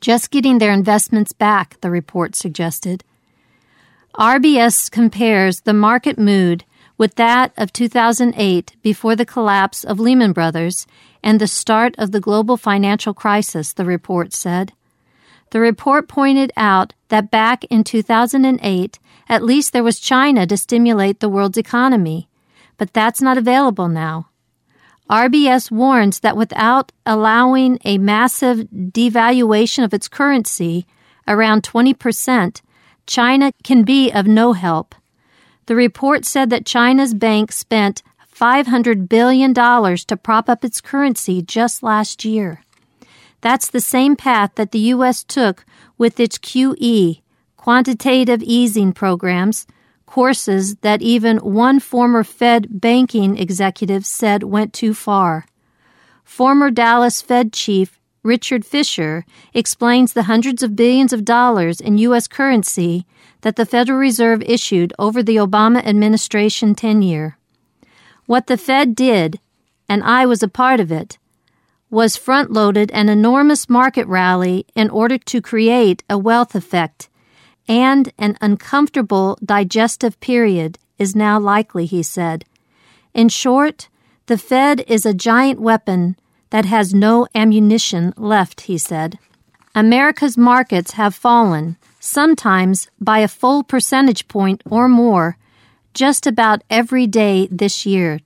Just 0.00 0.30
getting 0.30 0.58
their 0.58 0.72
investments 0.72 1.32
back, 1.32 1.80
the 1.80 1.90
report 1.90 2.34
suggested. 2.34 3.04
RBS 4.18 4.90
compares 4.90 5.60
the 5.60 5.72
market 5.72 6.18
mood 6.18 6.64
with 6.96 7.14
that 7.14 7.52
of 7.56 7.72
2008 7.72 8.74
before 8.82 9.14
the 9.14 9.24
collapse 9.24 9.84
of 9.84 10.00
Lehman 10.00 10.32
Brothers 10.32 10.88
and 11.22 11.40
the 11.40 11.46
start 11.46 11.94
of 11.98 12.10
the 12.10 12.18
global 12.18 12.56
financial 12.56 13.14
crisis, 13.14 13.72
the 13.72 13.84
report 13.84 14.32
said. 14.32 14.72
The 15.50 15.60
report 15.60 16.08
pointed 16.08 16.52
out 16.56 16.94
that 17.10 17.30
back 17.30 17.64
in 17.66 17.84
2008, 17.84 18.98
at 19.28 19.44
least 19.44 19.72
there 19.72 19.84
was 19.84 20.00
China 20.00 20.48
to 20.48 20.56
stimulate 20.56 21.20
the 21.20 21.28
world's 21.28 21.56
economy, 21.56 22.28
but 22.76 22.92
that's 22.92 23.22
not 23.22 23.38
available 23.38 23.86
now. 23.86 24.30
RBS 25.08 25.70
warns 25.70 26.20
that 26.20 26.36
without 26.36 26.90
allowing 27.06 27.78
a 27.84 27.98
massive 27.98 28.66
devaluation 28.72 29.84
of 29.84 29.94
its 29.94 30.08
currency, 30.08 30.88
around 31.28 31.62
20%, 31.62 32.62
China 33.08 33.52
can 33.64 33.82
be 33.82 34.12
of 34.12 34.26
no 34.26 34.52
help. 34.52 34.94
The 35.66 35.74
report 35.74 36.24
said 36.24 36.50
that 36.50 36.66
China's 36.66 37.14
bank 37.14 37.50
spent 37.50 38.02
$500 38.32 39.08
billion 39.08 39.52
to 39.54 40.16
prop 40.22 40.48
up 40.48 40.64
its 40.64 40.80
currency 40.80 41.42
just 41.42 41.82
last 41.82 42.24
year. 42.24 42.62
That's 43.40 43.68
the 43.68 43.80
same 43.80 44.14
path 44.14 44.52
that 44.56 44.72
the 44.72 44.92
U.S. 44.94 45.24
took 45.24 45.64
with 45.96 46.20
its 46.20 46.38
QE, 46.38 47.22
quantitative 47.56 48.42
easing 48.42 48.92
programs, 48.92 49.66
courses 50.06 50.76
that 50.76 51.02
even 51.02 51.38
one 51.38 51.80
former 51.80 52.22
Fed 52.22 52.80
banking 52.80 53.38
executive 53.38 54.04
said 54.04 54.42
went 54.42 54.72
too 54.72 54.94
far. 54.94 55.46
Former 56.24 56.70
Dallas 56.70 57.22
Fed 57.22 57.52
chief 57.52 57.97
Richard 58.22 58.64
Fisher 58.64 59.24
explains 59.54 60.12
the 60.12 60.24
hundreds 60.24 60.62
of 60.62 60.76
billions 60.76 61.12
of 61.12 61.24
dollars 61.24 61.80
in 61.80 61.98
U.S. 61.98 62.26
currency 62.26 63.06
that 63.42 63.56
the 63.56 63.66
Federal 63.66 63.98
Reserve 63.98 64.42
issued 64.42 64.92
over 64.98 65.22
the 65.22 65.36
Obama 65.36 65.84
administration 65.86 66.74
tenure. 66.74 67.38
What 68.26 68.46
the 68.46 68.56
Fed 68.56 68.94
did, 68.94 69.40
and 69.88 70.02
I 70.02 70.26
was 70.26 70.42
a 70.42 70.48
part 70.48 70.80
of 70.80 70.90
it, 70.90 71.18
was 71.90 72.16
front 72.16 72.52
loaded 72.52 72.90
an 72.90 73.08
enormous 73.08 73.68
market 73.68 74.06
rally 74.06 74.66
in 74.74 74.90
order 74.90 75.16
to 75.16 75.40
create 75.40 76.02
a 76.10 76.18
wealth 76.18 76.54
effect 76.54 77.08
and 77.68 78.12
an 78.18 78.36
uncomfortable 78.40 79.38
digestive 79.44 80.18
period 80.20 80.78
is 80.98 81.14
now 81.14 81.38
likely, 81.38 81.86
he 81.86 82.02
said. 82.02 82.44
In 83.14 83.28
short, 83.28 83.88
the 84.26 84.38
Fed 84.38 84.84
is 84.86 85.04
a 85.06 85.14
giant 85.14 85.60
weapon 85.60 86.16
that 86.50 86.64
has 86.64 86.94
no 86.94 87.26
ammunition 87.34 88.14
left, 88.16 88.62
he 88.62 88.78
said. 88.78 89.18
America's 89.74 90.36
markets 90.36 90.92
have 90.92 91.14
fallen, 91.14 91.76
sometimes 92.00 92.88
by 93.00 93.18
a 93.20 93.28
full 93.28 93.62
percentage 93.62 94.26
point 94.28 94.62
or 94.68 94.88
more, 94.88 95.36
just 95.94 96.26
about 96.26 96.62
every 96.70 97.06
day 97.06 97.48
this 97.50 97.84
year. 97.84 98.20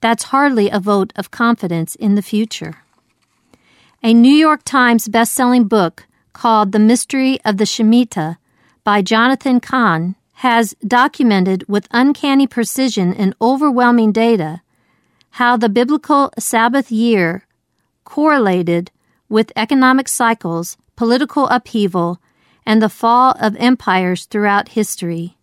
That's 0.00 0.24
hardly 0.24 0.70
a 0.70 0.80
vote 0.80 1.12
of 1.14 1.30
confidence 1.30 1.94
in 1.94 2.14
the 2.14 2.22
future. 2.22 2.78
A 4.02 4.12
New 4.12 4.34
York 4.34 4.62
Times 4.64 5.08
best-selling 5.08 5.64
book 5.64 6.06
called 6.32 6.72
The 6.72 6.80
Mystery 6.80 7.38
of 7.44 7.58
the 7.58 7.64
Shemitah 7.64 8.38
by 8.82 9.02
Jonathan 9.02 9.60
Cahn 9.60 10.16
has 10.34 10.74
documented 10.84 11.64
with 11.68 11.86
uncanny 11.92 12.48
precision 12.48 13.14
and 13.14 13.34
overwhelming 13.40 14.10
data 14.10 14.60
how 15.32 15.56
the 15.56 15.68
biblical 15.68 16.30
Sabbath 16.38 16.90
year 16.90 17.46
correlated 18.04 18.90
with 19.28 19.50
economic 19.56 20.06
cycles, 20.06 20.76
political 20.94 21.46
upheaval, 21.48 22.20
and 22.66 22.82
the 22.82 22.88
fall 22.90 23.34
of 23.40 23.56
empires 23.56 24.26
throughout 24.26 24.68
history. 24.70 25.36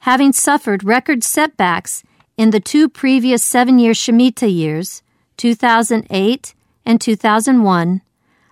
Having 0.00 0.34
suffered 0.34 0.84
record 0.84 1.24
setbacks 1.24 2.02
in 2.36 2.50
the 2.50 2.60
two 2.60 2.88
previous 2.88 3.42
seven 3.42 3.78
year 3.78 3.92
Shemitah 3.92 4.52
years, 4.52 5.02
2008 5.38 6.54
and 6.84 7.00
2001, 7.00 8.02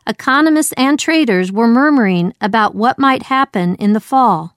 economists 0.06 0.72
and 0.78 0.98
traders 0.98 1.52
were 1.52 1.68
murmuring 1.68 2.32
about 2.40 2.74
what 2.74 2.98
might 2.98 3.24
happen 3.24 3.74
in 3.76 3.92
the 3.92 4.00
fall. 4.00 4.56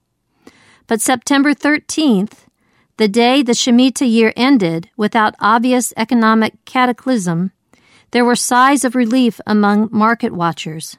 But 0.86 1.02
September 1.02 1.52
13th, 1.52 2.45
the 2.98 3.08
day 3.08 3.42
the 3.42 3.52
Shemitah 3.52 4.10
year 4.10 4.32
ended 4.36 4.88
without 4.96 5.34
obvious 5.38 5.92
economic 5.96 6.64
cataclysm, 6.64 7.52
there 8.12 8.24
were 8.24 8.36
sighs 8.36 8.84
of 8.84 8.94
relief 8.94 9.40
among 9.46 9.90
market 9.92 10.32
watchers. 10.32 10.96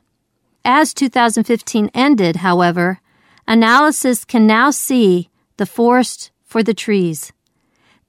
As 0.63 0.93
2015 0.93 1.89
ended, 1.93 2.37
however, 2.37 2.99
analysis 3.47 4.25
can 4.25 4.45
now 4.45 4.69
see 4.69 5.29
the 5.57 5.65
forest 5.65 6.29
for 6.43 6.61
the 6.61 6.73
trees. 6.73 7.31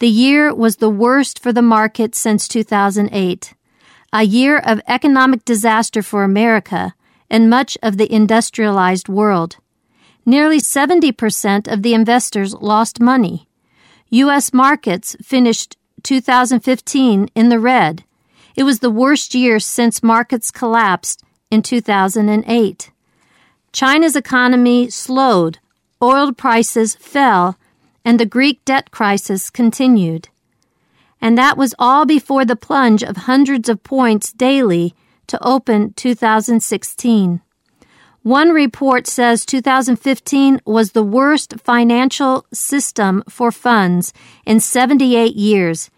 The 0.01 0.09
year 0.09 0.55
was 0.55 0.77
the 0.77 0.91
worst 0.91 1.39
for 1.39 1.53
the 1.53 1.63
market 1.63 2.15
since 2.15 2.47
2008, 2.47 3.55
a 4.13 4.23
year 4.23 4.59
of 4.59 4.81
economic 4.87 5.45
disaster 5.45 6.03
for 6.03 6.25
America 6.25 6.95
and 7.31 7.51
much 7.51 7.79
of 7.83 7.97
the 7.97 8.13
industrialized 8.13 9.09
world. 9.09 9.57
Nearly 10.27 10.61
70% 10.61 11.73
of 11.73 11.83
the 11.83 11.95
investors 11.95 12.55
lost 12.55 13.01
money. 13.01 13.48
U.S. 14.11 14.55
markets 14.55 15.17
finished 15.23 15.77
2015 16.03 17.29
in 17.35 17.49
the 17.49 17.59
red. 17.59 18.05
It 18.57 18.63
was 18.63 18.79
the 18.79 18.91
worst 18.91 19.35
year 19.35 19.61
since 19.61 20.03
markets 20.03 20.51
collapsed 20.51 21.23
in 21.51 21.63
2008. 21.63 22.91
China's 23.73 24.17
economy 24.17 24.89
slowed, 24.89 25.59
oil 26.03 26.33
prices 26.33 26.95
fell, 26.95 27.59
and 28.05 28.19
the 28.19 28.27
Greek 28.27 28.65
debt 28.65 28.91
crisis 28.91 29.51
continued. 29.51 30.29
And 31.21 31.37
that 31.37 31.59
was 31.59 31.75
all 31.79 32.07
before 32.07 32.45
the 32.45 32.57
plunge 32.57 33.03
of 33.03 33.17
hundreds 33.17 33.69
of 33.69 33.83
points 33.83 34.33
daily 34.33 34.95
to 35.27 35.39
open 35.45 35.93
2016. 35.95 37.43
One 38.29 38.51
report 38.51 39.07
says 39.07 39.47
2015 39.47 40.61
was 40.67 40.93
the 40.93 41.03
worst 41.03 41.55
financial 41.61 42.45
system 42.53 43.25
for 43.27 43.51
funds 43.51 44.13
in 44.45 44.61
78 44.61 45.35
years, 45.35 45.89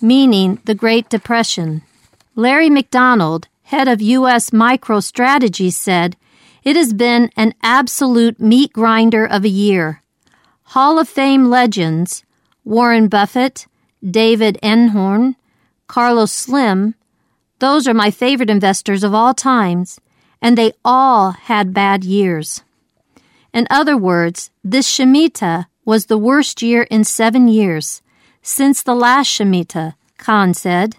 meaning 0.00 0.60
the 0.66 0.76
Great 0.76 1.08
Depression. 1.08 1.82
Larry 2.36 2.70
McDonald, 2.70 3.48
head 3.64 3.88
of 3.88 4.00
U.S. 4.00 4.50
MicroStrategy, 4.50 5.72
said, 5.72 6.16
It 6.62 6.76
has 6.76 6.92
been 6.92 7.32
an 7.36 7.54
absolute 7.60 8.38
meat 8.38 8.72
grinder 8.72 9.26
of 9.26 9.44
a 9.44 9.48
year. 9.48 10.00
Hall 10.62 10.96
of 10.96 11.08
Fame 11.08 11.50
legends 11.50 12.22
Warren 12.62 13.08
Buffett, 13.08 13.66
David 14.08 14.60
Einhorn, 14.62 15.34
Carlos 15.88 16.30
Slim, 16.30 16.94
those 17.58 17.88
are 17.88 17.94
my 17.94 18.12
favorite 18.12 18.48
investors 18.48 19.02
of 19.02 19.12
all 19.12 19.34
times 19.34 20.00
and 20.40 20.56
they 20.56 20.72
all 20.84 21.32
had 21.32 21.74
bad 21.74 22.04
years. 22.04 22.62
In 23.52 23.66
other 23.70 23.96
words, 23.96 24.50
this 24.62 24.88
Shemitah 24.88 25.66
was 25.84 26.06
the 26.06 26.18
worst 26.18 26.62
year 26.62 26.82
in 26.84 27.04
seven 27.04 27.48
years, 27.48 28.02
since 28.42 28.82
the 28.82 28.94
last 28.94 29.28
Shemitah, 29.28 29.94
Cahn 30.18 30.54
said. 30.54 30.96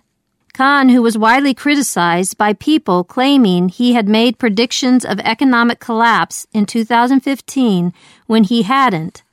Cahn, 0.53 0.89
who 0.89 1.01
was 1.01 1.17
widely 1.17 1.53
criticized 1.53 2.37
by 2.37 2.53
people 2.53 3.05
claiming 3.05 3.69
he 3.69 3.93
had 3.93 4.09
made 4.09 4.37
predictions 4.37 5.05
of 5.05 5.19
economic 5.21 5.79
collapse 5.79 6.45
in 6.51 6.65
2015 6.65 7.93
when 8.27 8.43
he 8.43 8.63
hadn't. 8.63 9.23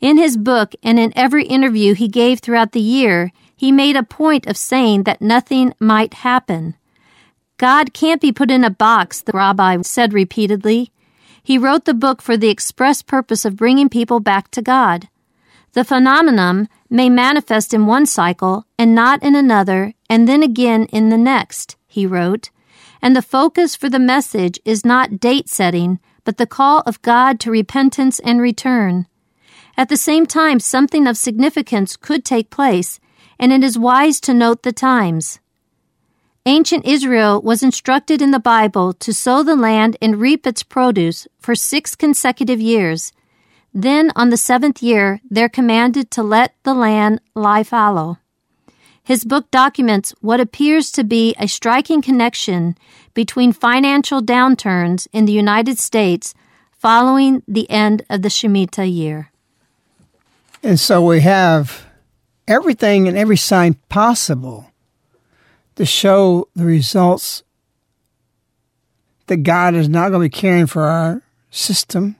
In 0.00 0.16
his 0.16 0.36
book 0.36 0.74
and 0.82 0.98
in 0.98 1.12
every 1.14 1.44
interview 1.44 1.94
he 1.94 2.08
gave 2.08 2.40
throughout 2.40 2.72
the 2.72 2.80
year, 2.80 3.30
he 3.54 3.70
made 3.70 3.96
a 3.96 4.02
point 4.02 4.46
of 4.46 4.56
saying 4.56 5.02
that 5.04 5.20
nothing 5.20 5.74
might 5.78 6.14
happen. 6.14 6.74
God 7.56 7.92
can't 7.92 8.20
be 8.20 8.32
put 8.32 8.50
in 8.50 8.64
a 8.64 8.70
box, 8.70 9.20
the 9.20 9.32
rabbi 9.32 9.80
said 9.82 10.12
repeatedly. 10.12 10.90
He 11.42 11.58
wrote 11.58 11.84
the 11.84 11.94
book 11.94 12.20
for 12.20 12.36
the 12.36 12.48
express 12.48 13.02
purpose 13.02 13.44
of 13.44 13.56
bringing 13.56 13.88
people 13.88 14.18
back 14.18 14.50
to 14.52 14.62
God. 14.62 15.08
The 15.74 15.84
phenomenon 15.84 16.68
may 16.88 17.10
manifest 17.10 17.74
in 17.74 17.86
one 17.86 18.06
cycle 18.06 18.64
and 18.78 18.94
not 18.94 19.22
in 19.22 19.34
another, 19.34 19.94
and 20.08 20.28
then 20.28 20.42
again 20.42 20.86
in 20.86 21.10
the 21.10 21.18
next, 21.18 21.76
he 21.86 22.06
wrote. 22.06 22.50
And 23.02 23.14
the 23.14 23.22
focus 23.22 23.76
for 23.76 23.90
the 23.90 23.98
message 23.98 24.58
is 24.64 24.84
not 24.84 25.20
date 25.20 25.48
setting, 25.48 26.00
but 26.24 26.38
the 26.38 26.46
call 26.46 26.80
of 26.86 27.02
God 27.02 27.38
to 27.40 27.50
repentance 27.50 28.18
and 28.20 28.40
return. 28.40 29.06
At 29.76 29.88
the 29.88 29.96
same 29.96 30.26
time, 30.26 30.60
something 30.60 31.06
of 31.06 31.16
significance 31.16 31.96
could 31.96 32.24
take 32.24 32.50
place, 32.50 33.00
and 33.38 33.52
it 33.52 33.62
is 33.62 33.78
wise 33.78 34.20
to 34.20 34.32
note 34.32 34.62
the 34.62 34.72
times. 34.72 35.40
Ancient 36.46 36.84
Israel 36.84 37.40
was 37.40 37.62
instructed 37.62 38.20
in 38.20 38.30
the 38.30 38.38
Bible 38.38 38.92
to 38.92 39.14
sow 39.14 39.42
the 39.42 39.56
land 39.56 39.96
and 40.02 40.20
reap 40.20 40.46
its 40.46 40.62
produce 40.62 41.26
for 41.40 41.54
six 41.54 41.94
consecutive 41.94 42.60
years. 42.60 43.12
Then, 43.72 44.12
on 44.14 44.28
the 44.28 44.36
seventh 44.36 44.82
year, 44.82 45.22
they're 45.30 45.48
commanded 45.48 46.10
to 46.10 46.22
let 46.22 46.54
the 46.62 46.74
land 46.74 47.22
lie 47.34 47.62
fallow. 47.62 48.18
His 49.02 49.24
book 49.24 49.50
documents 49.50 50.14
what 50.20 50.38
appears 50.38 50.90
to 50.92 51.02
be 51.02 51.34
a 51.38 51.48
striking 51.48 52.02
connection 52.02 52.76
between 53.14 53.54
financial 53.54 54.20
downturns 54.20 55.08
in 55.14 55.24
the 55.24 55.32
United 55.32 55.78
States 55.78 56.34
following 56.72 57.42
the 57.48 57.70
end 57.70 58.04
of 58.10 58.20
the 58.20 58.28
Shemitah 58.28 58.92
year. 58.92 59.30
And 60.62 60.78
so 60.78 61.02
we 61.06 61.22
have 61.22 61.86
everything 62.46 63.08
and 63.08 63.16
every 63.16 63.38
sign 63.38 63.78
possible 63.88 64.73
to 65.76 65.84
show 65.84 66.48
the 66.54 66.64
results 66.64 67.42
that 69.26 69.38
God 69.38 69.74
is 69.74 69.88
not 69.88 70.10
going 70.10 70.22
to 70.22 70.36
be 70.36 70.40
caring 70.40 70.66
for 70.66 70.82
our 70.84 71.22
system 71.50 72.16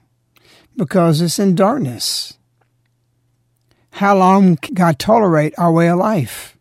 because 0.75 1.21
it's 1.21 1.39
in 1.39 1.55
darkness. 1.55 2.37
How 3.91 4.17
long 4.17 4.57
can 4.57 4.73
God 4.73 4.99
tolerate 4.99 5.53
our 5.57 5.71
way 5.71 5.89
of 5.89 5.99
life? 5.99 6.57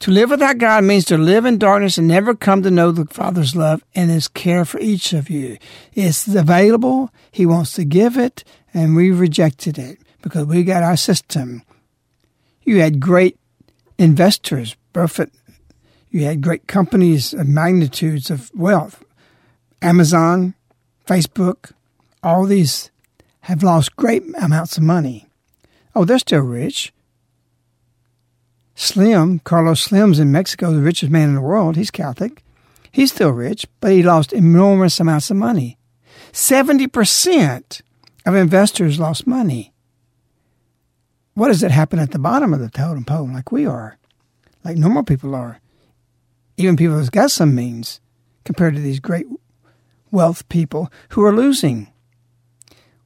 To 0.00 0.10
live 0.10 0.30
without 0.30 0.56
God 0.56 0.84
means 0.84 1.04
to 1.06 1.18
live 1.18 1.44
in 1.44 1.58
darkness 1.58 1.98
and 1.98 2.08
never 2.08 2.34
come 2.34 2.62
to 2.62 2.70
know 2.70 2.90
the 2.90 3.04
Father's 3.04 3.54
love 3.54 3.84
and 3.94 4.10
His 4.10 4.28
care 4.28 4.64
for 4.64 4.80
each 4.80 5.12
of 5.12 5.28
you. 5.28 5.58
It's 5.92 6.26
available. 6.26 7.10
He 7.30 7.44
wants 7.44 7.74
to 7.74 7.84
give 7.84 8.16
it, 8.16 8.42
and 8.72 8.96
we 8.96 9.10
rejected 9.10 9.78
it 9.78 9.98
because 10.22 10.46
we 10.46 10.64
got 10.64 10.82
our 10.82 10.96
system. 10.96 11.64
You 12.62 12.80
had 12.80 12.98
great 12.98 13.38
investors, 13.98 14.74
Buffett 14.94 15.32
you 16.10 16.24
had 16.24 16.40
great 16.40 16.66
companies 16.66 17.32
of 17.32 17.46
magnitudes 17.46 18.30
of 18.30 18.50
wealth. 18.54 19.04
Amazon, 19.80 20.54
Facebook, 21.06 21.72
all 22.22 22.44
these 22.44 22.90
have 23.42 23.62
lost 23.62 23.96
great 23.96 24.22
amounts 24.38 24.76
of 24.76 24.82
money. 24.82 25.28
Oh, 25.94 26.04
they're 26.04 26.18
still 26.18 26.40
rich. 26.40 26.92
Slim, 28.74 29.40
Carlos 29.40 29.80
Slim's 29.80 30.18
in 30.18 30.32
Mexico, 30.32 30.72
the 30.72 30.80
richest 30.80 31.12
man 31.12 31.28
in 31.28 31.34
the 31.34 31.40
world. 31.40 31.76
He's 31.76 31.90
Catholic. 31.90 32.42
He's 32.90 33.12
still 33.12 33.30
rich, 33.30 33.66
but 33.80 33.92
he 33.92 34.02
lost 34.02 34.32
enormous 34.32 34.98
amounts 34.98 35.30
of 35.30 35.36
money. 35.36 35.78
70% 36.32 37.82
of 38.26 38.34
investors 38.34 38.98
lost 38.98 39.26
money. 39.26 39.72
What 41.34 41.48
does 41.48 41.62
it 41.62 41.70
happen 41.70 41.98
at 41.98 42.10
the 42.10 42.18
bottom 42.18 42.52
of 42.52 42.60
the 42.60 42.70
totem 42.70 43.04
pole, 43.04 43.28
like 43.32 43.52
we 43.52 43.66
are, 43.66 43.96
like 44.64 44.76
normal 44.76 45.04
people 45.04 45.34
are? 45.34 45.60
Even 46.60 46.76
people 46.76 46.96
who've 46.96 47.10
got 47.10 47.30
some 47.30 47.54
means, 47.54 48.00
compared 48.44 48.74
to 48.74 48.80
these 48.80 49.00
great 49.00 49.26
wealth 50.10 50.48
people 50.48 50.90
who 51.10 51.24
are 51.24 51.34
losing. 51.34 51.92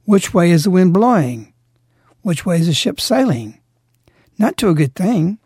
which 0.05 0.33
way 0.33 0.51
is 0.51 0.65
the 0.65 0.69
wind 0.69 0.93
blowing? 0.93 1.51
Which 2.21 2.45
way 2.45 2.59
is 2.59 2.67
the 2.67 2.73
ship 2.73 2.99
sailing? 2.99 3.59
Not 4.37 4.57
to 4.57 4.69
a 4.69 4.75
good 4.75 4.93
thing. 4.95 5.39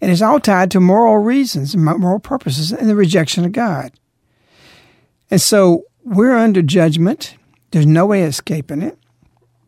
And 0.00 0.10
it's 0.10 0.22
all 0.22 0.40
tied 0.40 0.70
to 0.72 0.80
moral 0.80 1.18
reasons 1.18 1.74
and 1.74 1.84
moral 1.84 2.18
purposes 2.18 2.72
and 2.72 2.88
the 2.88 2.94
rejection 2.94 3.44
of 3.44 3.52
God. 3.52 3.92
And 5.30 5.40
so 5.40 5.84
we're 6.04 6.36
under 6.36 6.62
judgment. 6.62 7.36
There's 7.70 7.86
no 7.86 8.06
way 8.06 8.22
of 8.22 8.30
escaping 8.30 8.82
it. 8.82 8.98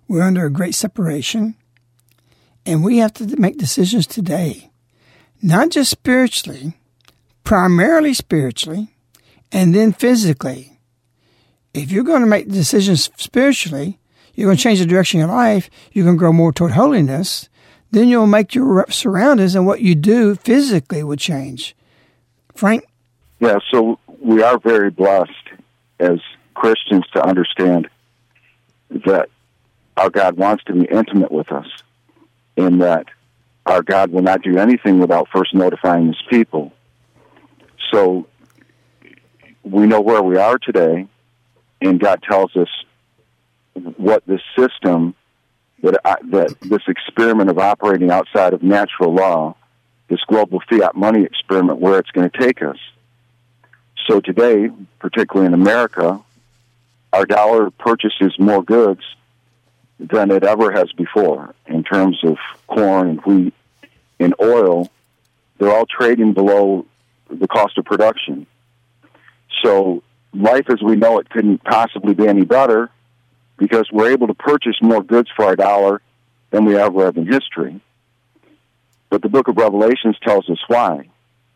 We're 0.08 0.22
under 0.22 0.44
a 0.44 0.50
great 0.50 0.74
separation. 0.74 1.56
And 2.66 2.84
we 2.84 2.98
have 2.98 3.14
to 3.14 3.40
make 3.40 3.56
decisions 3.56 4.06
today, 4.06 4.70
not 5.42 5.70
just 5.70 5.90
spiritually, 5.90 6.74
primarily 7.50 8.14
spiritually, 8.14 8.94
and 9.50 9.74
then 9.74 9.90
physically. 9.90 10.78
If 11.74 11.90
you're 11.90 12.04
going 12.04 12.20
to 12.20 12.26
make 12.28 12.48
decisions 12.48 13.10
spiritually, 13.16 13.98
you're 14.36 14.46
going 14.46 14.56
to 14.56 14.62
change 14.62 14.78
the 14.78 14.86
direction 14.86 15.20
of 15.20 15.26
your 15.26 15.36
life, 15.36 15.68
you're 15.90 16.04
going 16.04 16.14
to 16.14 16.20
grow 16.20 16.32
more 16.32 16.52
toward 16.52 16.70
holiness, 16.70 17.48
then 17.90 18.08
you'll 18.08 18.28
make 18.28 18.54
your 18.54 18.86
surroundings 18.88 19.56
and 19.56 19.66
what 19.66 19.80
you 19.80 19.96
do 19.96 20.36
physically 20.36 21.02
will 21.02 21.16
change. 21.16 21.74
Frank? 22.54 22.84
Yeah, 23.40 23.58
so 23.72 23.98
we 24.20 24.44
are 24.44 24.60
very 24.60 24.90
blessed 24.90 25.32
as 25.98 26.20
Christians 26.54 27.04
to 27.14 27.26
understand 27.26 27.88
that 28.90 29.28
our 29.96 30.10
God 30.10 30.36
wants 30.36 30.62
to 30.66 30.72
be 30.72 30.84
intimate 30.84 31.32
with 31.32 31.50
us 31.50 31.66
and 32.56 32.80
that 32.82 33.06
our 33.66 33.82
God 33.82 34.12
will 34.12 34.22
not 34.22 34.40
do 34.42 34.56
anything 34.56 35.00
without 35.00 35.26
first 35.32 35.52
notifying 35.52 36.06
his 36.06 36.22
people. 36.30 36.72
So 37.90 38.26
we 39.62 39.86
know 39.86 40.00
where 40.00 40.22
we 40.22 40.36
are 40.36 40.58
today, 40.58 41.06
and 41.80 42.00
God 42.00 42.22
tells 42.22 42.54
us 42.56 42.68
what 43.96 44.24
this 44.26 44.42
system 44.58 45.14
that 45.82 46.00
I, 46.04 46.16
that 46.30 46.60
this 46.60 46.82
experiment 46.88 47.50
of 47.50 47.58
operating 47.58 48.10
outside 48.10 48.52
of 48.52 48.62
natural 48.62 49.14
law, 49.14 49.56
this 50.08 50.20
global 50.28 50.60
fiat 50.68 50.94
money 50.94 51.24
experiment, 51.24 51.78
where 51.78 51.98
it's 51.98 52.10
going 52.10 52.30
to 52.30 52.38
take 52.38 52.62
us. 52.62 52.78
So 54.06 54.20
today, 54.20 54.70
particularly 54.98 55.46
in 55.46 55.54
America, 55.54 56.20
our 57.12 57.24
dollar 57.24 57.70
purchases 57.70 58.38
more 58.38 58.62
goods 58.62 59.02
than 59.98 60.30
it 60.30 60.44
ever 60.44 60.72
has 60.72 60.90
before 60.92 61.54
in 61.66 61.84
terms 61.84 62.18
of 62.24 62.36
corn 62.66 63.08
and 63.08 63.20
wheat 63.22 63.54
and 64.18 64.34
oil. 64.40 64.90
They're 65.58 65.74
all 65.74 65.86
trading 65.86 66.32
below 66.32 66.86
the 67.30 67.48
cost 67.48 67.78
of 67.78 67.84
production. 67.84 68.46
So 69.62 70.02
life 70.32 70.66
as 70.70 70.82
we 70.82 70.96
know 70.96 71.18
it 71.18 71.30
couldn't 71.30 71.62
possibly 71.64 72.14
be 72.14 72.26
any 72.26 72.44
better 72.44 72.90
because 73.56 73.88
we're 73.92 74.10
able 74.10 74.26
to 74.26 74.34
purchase 74.34 74.76
more 74.80 75.02
goods 75.02 75.28
for 75.34 75.44
our 75.44 75.56
dollar 75.56 76.00
than 76.50 76.64
we 76.64 76.76
ever 76.76 77.04
have 77.04 77.16
in 77.16 77.26
history. 77.26 77.80
But 79.10 79.22
the 79.22 79.28
book 79.28 79.48
of 79.48 79.56
Revelations 79.56 80.16
tells 80.22 80.48
us 80.48 80.58
why 80.68 81.08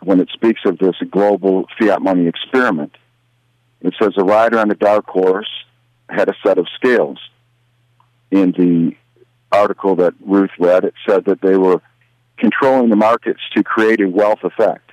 when 0.03 0.21
it 0.21 0.29
speaks 0.33 0.61
of 0.67 0.79
this 0.79 0.97
global 1.11 1.67
fiat 1.79 2.03
money 2.03 2.27
experiment. 2.27 2.95
It 3.81 3.95
says 4.01 4.13
a 4.17 4.25
rider 4.25 4.59
on 4.59 4.71
a 4.71 4.75
dark 4.75 5.07
horse 5.07 5.49
had 6.09 6.29
a 6.29 6.35
set 6.45 6.59
of 6.59 6.67
scales. 6.75 7.19
In 8.31 8.53
the 8.53 8.97
article 9.51 9.97
that 9.97 10.15
Ruth 10.21 10.51
read, 10.59 10.85
it 10.85 10.95
said 11.09 11.25
that 11.27 11.41
they 11.41 11.57
were 11.57 11.81
controlling 12.37 12.91
the 12.91 12.97
markets 12.97 13.41
to 13.55 13.63
create 13.63 14.01
a 14.01 14.09
wealth 14.09 14.43
effect. 14.43 14.84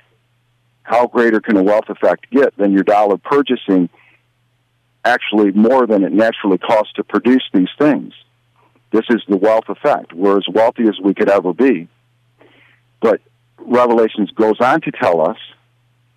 How 0.82 1.06
greater 1.06 1.40
can 1.40 1.56
a 1.56 1.62
wealth 1.62 1.88
effect 1.88 2.30
get 2.30 2.56
than 2.56 2.72
your 2.72 2.82
dollar 2.82 3.16
purchasing 3.16 3.88
actually 5.04 5.52
more 5.52 5.86
than 5.86 6.04
it 6.04 6.12
naturally 6.12 6.58
costs 6.58 6.92
to 6.94 7.04
produce 7.04 7.42
these 7.52 7.68
things. 7.78 8.12
This 8.92 9.04
is 9.10 9.22
the 9.28 9.36
wealth 9.36 9.68
effect. 9.68 10.12
We're 10.12 10.38
as 10.38 10.46
wealthy 10.48 10.84
as 10.84 10.98
we 11.02 11.14
could 11.14 11.30
ever 11.30 11.52
be. 11.52 11.88
But 13.00 13.20
Revelations 13.58 14.30
goes 14.32 14.60
on 14.60 14.80
to 14.82 14.90
tell 14.92 15.28
us 15.28 15.38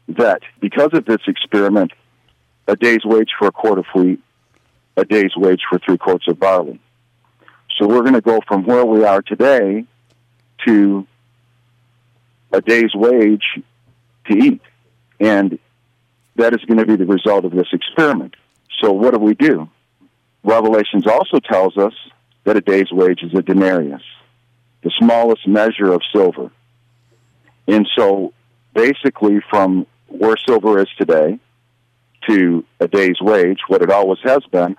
that 0.10 0.42
because 0.60 0.90
of 0.94 1.06
this 1.06 1.22
experiment, 1.28 1.92
a 2.68 2.76
day's 2.76 3.06
wage 3.06 3.30
for 3.38 3.48
a 3.48 3.52
quart 3.52 3.80
of 3.80 3.86
wheat, 3.94 4.20
a 4.98 5.06
day's 5.06 5.36
wage 5.36 5.62
for 5.70 5.80
three 5.80 5.98
quarts 5.98 6.28
of 6.28 6.40
barley. 6.40 6.80
So 7.78 7.88
we're 7.88 8.02
going 8.02 8.14
to 8.14 8.22
go 8.22 8.40
from 8.48 8.66
where 8.66 8.86
we 8.86 9.04
are 9.04 9.22
today 9.22 9.86
to 10.66 11.08
a 12.52 12.62
day's 12.62 12.94
wage 12.94 13.44
to 14.28 14.38
eat. 14.38 14.62
And 15.20 15.60
that 16.36 16.54
is 16.54 16.64
going 16.66 16.80
to 16.80 16.86
be 16.86 16.96
the 16.96 17.06
result 17.06 17.46
of 17.46 17.52
this 17.52 17.68
experiment. 17.72 18.36
So 18.82 18.92
what 18.92 19.12
do 19.12 19.20
we 19.20 19.34
do? 19.34 19.70
Revelations 20.44 21.08
also 21.08 21.40
tells 21.40 21.78
us 21.78 21.94
that 22.44 22.58
a 22.58 22.62
day's 22.62 22.92
wage 22.92 23.24
is 23.24 23.34
a 23.34 23.42
denarius, 23.42 24.04
the 24.84 24.92
smallest 25.00 25.48
measure 25.48 25.92
of 25.92 26.02
silver. 26.14 26.52
And 27.68 27.88
so 27.96 28.34
basically 28.74 29.40
from 29.50 29.88
where 30.08 30.36
silver 30.46 30.80
is 30.80 30.88
today 30.98 31.40
to 32.28 32.64
a 32.80 32.88
day's 32.88 33.20
wage, 33.22 33.60
what 33.68 33.82
it 33.82 33.90
always 33.90 34.20
has 34.24 34.44
been, 34.52 34.76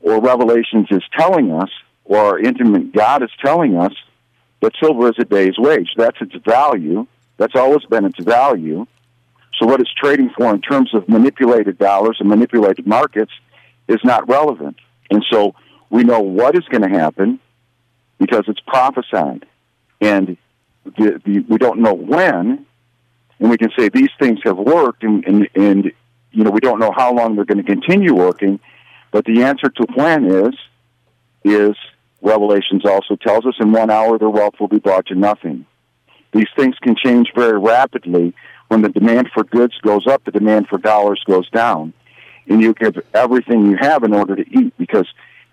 or 0.00 0.20
Revelations 0.20 0.86
is 0.90 1.02
telling 1.18 1.52
us, 1.52 1.68
or 2.04 2.18
our 2.18 2.38
intimate 2.38 2.92
God 2.92 3.22
is 3.22 3.30
telling 3.44 3.76
us 3.76 3.92
that 4.60 4.72
silver 4.82 5.08
is 5.08 5.16
a 5.18 5.24
day's 5.24 5.58
wage. 5.58 5.90
That's 5.96 6.20
its 6.20 6.34
value. 6.44 7.06
That's 7.40 7.56
always 7.56 7.82
been 7.86 8.04
its 8.04 8.22
value. 8.22 8.86
So 9.58 9.64
what 9.64 9.80
it's 9.80 9.92
trading 9.94 10.30
for 10.36 10.54
in 10.54 10.60
terms 10.60 10.94
of 10.94 11.08
manipulated 11.08 11.78
dollars 11.78 12.18
and 12.20 12.28
manipulated 12.28 12.86
markets 12.86 13.32
is 13.88 13.98
not 14.04 14.28
relevant. 14.28 14.76
And 15.10 15.24
so 15.30 15.54
we 15.88 16.04
know 16.04 16.20
what 16.20 16.54
is 16.54 16.64
going 16.70 16.82
to 16.82 16.90
happen 16.90 17.40
because 18.18 18.44
it's 18.46 18.60
prophesied. 18.60 19.46
And 20.02 20.36
the, 20.84 21.18
the, 21.24 21.40
we 21.48 21.56
don't 21.56 21.80
know 21.80 21.94
when, 21.94 22.66
and 23.38 23.50
we 23.50 23.56
can 23.56 23.70
say 23.76 23.88
these 23.88 24.10
things 24.20 24.40
have 24.44 24.58
worked, 24.58 25.02
and, 25.02 25.24
and, 25.24 25.48
and 25.54 25.92
you 26.32 26.44
know 26.44 26.50
we 26.50 26.60
don't 26.60 26.78
know 26.78 26.92
how 26.94 27.14
long 27.14 27.36
they're 27.36 27.46
going 27.46 27.64
to 27.64 27.64
continue 27.64 28.14
working. 28.14 28.60
But 29.12 29.24
the 29.24 29.44
answer 29.44 29.70
to 29.70 29.86
when 29.94 30.26
is 30.26 30.54
is 31.42 31.74
Revelations 32.20 32.84
also 32.84 33.16
tells 33.16 33.46
us 33.46 33.54
in 33.60 33.72
one 33.72 33.88
hour 33.90 34.18
their 34.18 34.28
wealth 34.28 34.56
will 34.60 34.68
be 34.68 34.78
brought 34.78 35.06
to 35.06 35.14
nothing. 35.14 35.64
These 36.32 36.48
things 36.56 36.76
can 36.80 36.96
change 36.96 37.32
very 37.34 37.58
rapidly. 37.58 38.34
When 38.68 38.82
the 38.82 38.88
demand 38.88 39.30
for 39.34 39.44
goods 39.44 39.74
goes 39.82 40.06
up, 40.06 40.24
the 40.24 40.30
demand 40.30 40.68
for 40.68 40.78
dollars 40.78 41.22
goes 41.26 41.48
down. 41.50 41.92
And 42.48 42.60
you 42.60 42.74
give 42.74 42.96
everything 43.14 43.66
you 43.66 43.76
have 43.80 44.04
in 44.04 44.14
order 44.14 44.36
to 44.36 44.58
eat 44.58 44.72
because 44.78 45.06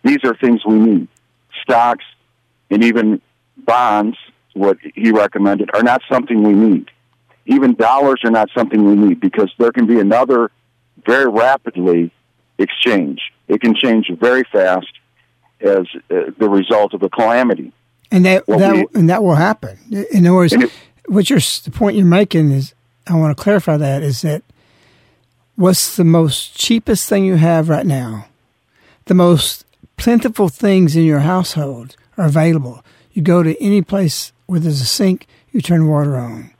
these 0.04 0.20
are 0.24 0.36
things 0.36 0.66
we 0.66 0.76
need. 0.76 1.08
Stocks 1.62 2.06
and 2.70 2.84
even 2.84 3.22
bonds, 3.58 4.18
what 4.54 4.78
he 4.82 5.12
recommended, 5.12 5.70
are 5.74 5.84
not 5.84 6.02
something 6.10 6.44
we 6.44 6.54
need. 6.54 6.90
Even 7.46 7.76
dollars 7.76 8.22
are 8.24 8.32
not 8.32 8.50
something 8.56 8.84
we 8.84 8.96
need 8.96 9.20
because 9.20 9.52
there 9.58 9.72
can 9.72 9.88
be 9.88 10.00
another 10.00 10.52
very 11.06 11.30
rapidly 11.30 12.12
exchange. 12.58 13.22
It 13.48 13.62
can 13.62 13.76
change 13.76 14.12
very 14.20 14.44
fast 14.52 14.92
as 15.62 15.86
uh, 16.12 16.32
the 16.38 16.50
result 16.50 16.94
of 16.94 17.02
a 17.04 17.10
calamity. 17.10 17.72
And 18.12 18.26
that, 18.26 18.46
that 18.48 18.76
we, 18.76 18.88
and 18.94 19.10
that 19.10 19.24
will 19.24 19.36
happen. 19.36 19.78
In 20.12 20.26
other 20.26 20.36
words, 20.36 20.54
it, 20.54 20.72
what 21.08 21.30
you're, 21.30 21.40
the 21.40 21.72
point 21.72 21.98
you're 21.98 22.06
making 22.06 22.52
is, 22.52 22.74
I 23.06 23.16
want 23.16 23.36
to 23.36 23.42
clarify 23.42 23.78
that, 23.78 24.04
is 24.04 24.22
that 24.22 24.44
what's 25.56 25.96
the 25.96 26.04
most 26.04 26.56
cheapest 26.58 27.10
thing 27.10 27.26
you 27.26 27.36
have 27.36 27.70
right 27.70 27.86
now? 27.86 28.28
The 29.06 29.14
most 29.14 29.66
plentiful 29.98 30.50
things 30.50 30.96
in 30.96 31.04
your 31.04 31.20
household 31.20 31.96
are 32.18 32.26
available. 32.26 32.84
You 33.12 33.22
go 33.22 33.44
to 33.44 33.62
any 33.62 33.82
place 33.82 34.32
where 34.46 34.60
there's 34.60 34.82
a 34.82 34.86
sink, 34.86 35.28
you 35.52 35.62
turn 35.62 35.88
water 35.88 36.18
on. 36.18 36.52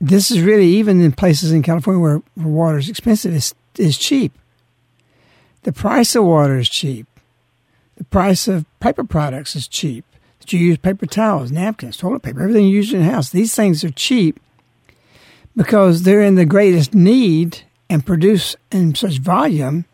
This 0.00 0.30
is 0.30 0.40
really 0.42 0.66
even 0.66 1.00
in 1.00 1.12
places 1.12 1.52
in 1.52 1.62
California 1.62 2.00
where, 2.00 2.22
where 2.34 2.46
water 2.48 2.78
is 2.78 2.88
expensive, 2.88 3.34
is 3.34 3.54
is 3.78 3.98
cheap. 3.98 4.32
The 5.62 5.72
price 5.72 6.14
of 6.14 6.24
water 6.24 6.58
is 6.58 6.68
cheap. 6.68 7.06
The 7.96 8.04
price 8.04 8.48
of 8.48 8.66
paper 8.80 9.04
products 9.04 9.56
is 9.56 9.66
cheap. 9.66 10.04
That 10.44 10.52
you 10.52 10.58
use 10.58 10.76
paper 10.76 11.06
towels, 11.06 11.50
napkins, 11.50 11.96
toilet 11.96 12.20
paper, 12.20 12.42
everything 12.42 12.66
you 12.66 12.76
use 12.76 12.92
in 12.92 12.98
the 12.98 13.10
house. 13.10 13.30
These 13.30 13.54
things 13.54 13.82
are 13.82 13.90
cheap 13.90 14.38
because 15.56 16.02
they're 16.02 16.20
in 16.20 16.34
the 16.34 16.44
greatest 16.44 16.94
need 16.94 17.62
and 17.88 18.04
produce 18.04 18.54
in 18.70 18.94
such 18.94 19.20
volume 19.20 19.86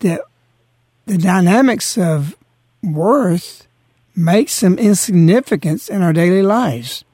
that 0.00 0.22
the 1.06 1.16
dynamics 1.16 1.96
of 1.96 2.34
worth 2.82 3.68
makes 4.16 4.58
them 4.58 4.80
insignificance 4.80 5.88
in 5.88 6.02
our 6.02 6.12
daily 6.12 6.42
lives 6.42 7.04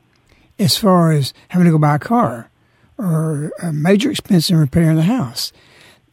as 0.58 0.78
far 0.78 1.12
as 1.12 1.34
having 1.48 1.66
to 1.66 1.72
go 1.72 1.78
buy 1.78 1.96
a 1.96 1.98
car 1.98 2.48
or 2.96 3.52
a 3.62 3.74
major 3.74 4.10
expense 4.10 4.48
in 4.48 4.56
repairing 4.56 4.96
the 4.96 5.02
house. 5.02 5.52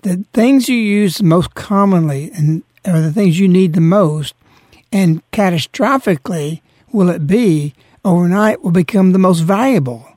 The 0.01 0.25
things 0.33 0.67
you 0.67 0.75
use 0.75 1.23
most 1.23 1.55
commonly 1.55 2.29
and 2.31 2.63
are 2.83 2.99
the 2.99 3.13
things 3.13 3.39
you 3.39 3.47
need 3.47 3.71
the 3.71 3.79
most, 3.79 4.35
and 4.91 5.21
catastrophically 5.31 6.61
will 6.91 7.09
it 7.09 7.27
be 7.27 7.73
overnight 8.03 8.61
will 8.61 8.71
become 8.71 9.11
the 9.11 9.19
most 9.19 9.39
valuable. 9.39 10.07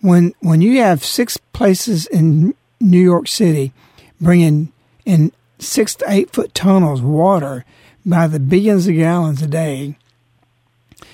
When 0.00 0.34
when 0.40 0.60
you 0.60 0.80
have 0.80 1.04
six 1.04 1.36
places 1.36 2.06
in 2.06 2.54
New 2.80 3.00
York 3.00 3.28
City 3.28 3.72
bringing 4.20 4.72
in 5.04 5.32
six 5.58 5.94
to 5.96 6.04
eight 6.08 6.30
foot 6.30 6.54
tunnels 6.54 7.02
water 7.02 7.64
by 8.04 8.26
the 8.26 8.40
billions 8.40 8.86
of 8.86 8.94
gallons 8.94 9.42
a 9.42 9.46
day, 9.46 9.96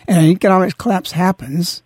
and 0.07 0.19
an 0.19 0.27
economic 0.27 0.77
collapse 0.79 1.13
happens, 1.13 1.83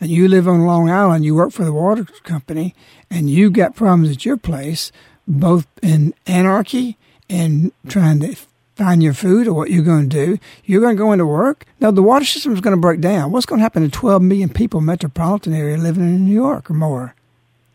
and 0.00 0.10
you 0.10 0.26
live 0.26 0.48
on 0.48 0.66
Long 0.66 0.90
Island, 0.90 1.24
you 1.24 1.34
work 1.34 1.52
for 1.52 1.64
the 1.64 1.72
water 1.72 2.04
company, 2.24 2.74
and 3.10 3.30
you 3.30 3.50
got 3.50 3.76
problems 3.76 4.10
at 4.10 4.24
your 4.24 4.36
place, 4.36 4.90
both 5.26 5.66
in 5.82 6.14
anarchy 6.26 6.96
and 7.30 7.72
trying 7.88 8.20
to 8.20 8.36
find 8.78 9.02
your 9.02 9.12
food 9.12 9.48
or 9.48 9.52
what 9.52 9.70
you're 9.70 9.84
going 9.84 10.08
to 10.08 10.26
do. 10.26 10.38
You're 10.64 10.80
going 10.80 10.96
to 10.96 11.02
go 11.02 11.12
into 11.12 11.26
work. 11.26 11.66
Now, 11.80 11.90
the 11.90 12.02
water 12.02 12.24
system 12.24 12.54
is 12.54 12.60
going 12.60 12.76
to 12.76 12.80
break 12.80 13.00
down. 13.00 13.32
What's 13.32 13.44
going 13.44 13.58
to 13.58 13.64
happen 13.64 13.82
to 13.82 13.90
12 13.90 14.22
million 14.22 14.48
people 14.48 14.80
metropolitan 14.80 15.52
area 15.52 15.76
living 15.76 16.04
in 16.04 16.24
New 16.24 16.32
York 16.32 16.70
or 16.70 16.74
more? 16.74 17.14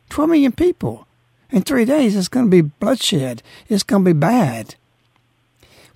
12 0.10 0.30
million 0.30 0.52
people. 0.54 1.06
In 1.52 1.62
three 1.62 1.86
days, 1.86 2.16
it's 2.16 2.30
going 2.30 2.46
to 2.46 2.50
be 2.50 2.62
bloodshed. 2.62 3.44
It's 3.68 3.84
going 3.84 4.04
to 4.04 4.14
be 4.14 4.18
bad. 4.18 4.76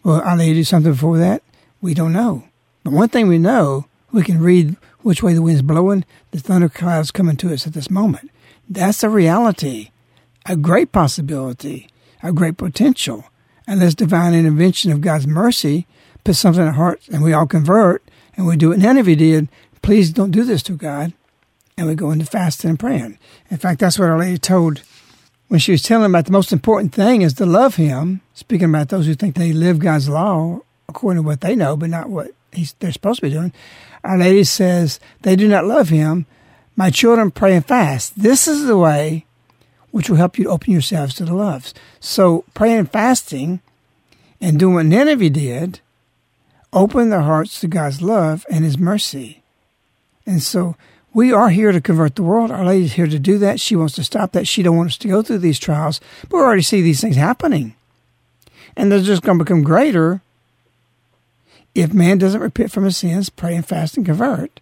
Well, 0.03 0.21
are 0.21 0.37
they 0.37 0.53
do 0.53 0.63
something 0.63 0.91
before 0.91 1.17
that? 1.17 1.41
We 1.81 1.93
don't 1.93 2.13
know. 2.13 2.43
But 2.83 2.93
one 2.93 3.09
thing 3.09 3.27
we 3.27 3.37
know, 3.37 3.85
we 4.11 4.23
can 4.23 4.41
read 4.41 4.75
which 5.01 5.23
way 5.23 5.33
the 5.33 5.41
wind's 5.41 5.61
blowing, 5.61 6.05
the 6.31 6.39
thunder 6.39 6.69
clouds 6.69 7.11
coming 7.11 7.37
to 7.37 7.53
us 7.53 7.65
at 7.65 7.73
this 7.73 7.89
moment. 7.89 8.29
That's 8.69 9.03
a 9.03 9.09
reality, 9.09 9.91
a 10.45 10.57
great 10.57 10.91
possibility, 10.91 11.89
a 12.21 12.33
great 12.33 12.57
potential 12.57 13.25
and 13.67 13.81
this 13.81 13.93
divine 13.93 14.33
intervention 14.33 14.91
of 14.91 15.01
God's 15.01 15.27
mercy 15.27 15.85
puts 16.23 16.39
something 16.39 16.61
in 16.61 16.67
our 16.69 16.73
hearts 16.73 17.07
and 17.09 17.21
we 17.21 17.33
all 17.33 17.45
convert 17.45 18.01
and 18.35 18.47
we 18.47 18.55
do 18.55 18.71
it. 18.71 18.77
None 18.77 18.97
if 18.97 19.07
you 19.07 19.15
did. 19.15 19.49
Please 19.81 20.11
don't 20.11 20.31
do 20.31 20.43
this 20.43 20.63
to 20.63 20.73
God. 20.73 21.13
And 21.77 21.87
we 21.87 21.93
go 21.93 22.09
into 22.09 22.25
fasting 22.25 22.71
and 22.71 22.79
praying. 22.79 23.19
In 23.51 23.57
fact, 23.57 23.79
that's 23.79 23.99
what 23.99 24.09
Our 24.09 24.17
Lady 24.17 24.39
told 24.39 24.81
when 25.47 25.59
she 25.59 25.71
was 25.71 25.83
telling 25.83 26.09
about 26.09 26.25
the 26.25 26.31
most 26.31 26.51
important 26.51 26.93
thing 26.93 27.21
is 27.21 27.33
to 27.35 27.45
love 27.45 27.75
Him, 27.75 28.21
speaking 28.33 28.69
about 28.69 28.89
those 28.89 29.05
who 29.05 29.13
think 29.13 29.35
they 29.35 29.53
live 29.53 29.77
God's 29.77 30.09
law 30.09 30.61
according 30.89 31.21
to 31.21 31.27
what 31.27 31.41
they 31.41 31.55
know, 31.55 31.77
but 31.77 31.89
not 31.89 32.09
what 32.09 32.31
they're 32.79 32.91
supposed 32.91 33.19
to 33.19 33.27
be 33.27 33.31
doing. 33.31 33.53
Our 34.03 34.17
Lady 34.17 34.43
says, 34.43 34.99
they 35.21 35.35
do 35.35 35.47
not 35.47 35.65
love 35.65 35.89
Him. 35.89 36.25
My 36.75 36.89
children 36.89 37.29
pray 37.29 37.55
and 37.55 37.65
fast. 37.65 38.19
This 38.19 38.47
is 38.47 38.65
the 38.65 38.77
way 38.77 39.26
which 39.97 40.11
will 40.11 40.17
help 40.17 40.37
you 40.37 40.43
to 40.43 40.51
open 40.51 40.71
yourselves 40.71 41.15
to 41.15 41.25
the 41.25 41.33
loves. 41.33 41.73
So 41.99 42.45
praying 42.53 42.77
and 42.77 42.91
fasting 42.91 43.61
and 44.39 44.59
doing 44.59 44.75
what 44.75 44.85
Nineveh 44.85 45.31
did 45.31 45.79
open 46.71 47.09
their 47.09 47.21
hearts 47.21 47.59
to 47.61 47.67
God's 47.67 47.99
love 47.99 48.45
and 48.47 48.63
His 48.63 48.77
mercy. 48.77 49.41
And 50.23 50.43
so 50.43 50.75
we 51.15 51.33
are 51.33 51.49
here 51.49 51.71
to 51.71 51.81
convert 51.81 52.15
the 52.15 52.21
world. 52.21 52.51
Our 52.51 52.63
Lady 52.63 52.85
is 52.85 52.93
here 52.93 53.07
to 53.07 53.17
do 53.17 53.39
that. 53.39 53.59
She 53.59 53.75
wants 53.75 53.95
to 53.95 54.03
stop 54.03 54.33
that. 54.33 54.47
She 54.47 54.61
don't 54.61 54.77
want 54.77 54.89
us 54.89 54.97
to 54.97 55.07
go 55.07 55.23
through 55.23 55.39
these 55.39 55.57
trials. 55.57 55.99
But 56.29 56.37
we 56.37 56.43
already 56.43 56.61
see 56.61 56.83
these 56.83 57.01
things 57.01 57.15
happening. 57.15 57.73
And 58.75 58.91
they're 58.91 58.99
just 58.99 59.23
going 59.23 59.39
to 59.39 59.43
become 59.43 59.63
greater 59.63 60.21
if 61.73 61.91
man 61.91 62.19
doesn't 62.19 62.39
repent 62.39 62.71
from 62.71 62.83
his 62.83 62.97
sins, 62.97 63.31
pray 63.31 63.55
and 63.55 63.65
fast 63.65 63.97
and 63.97 64.05
convert. 64.05 64.59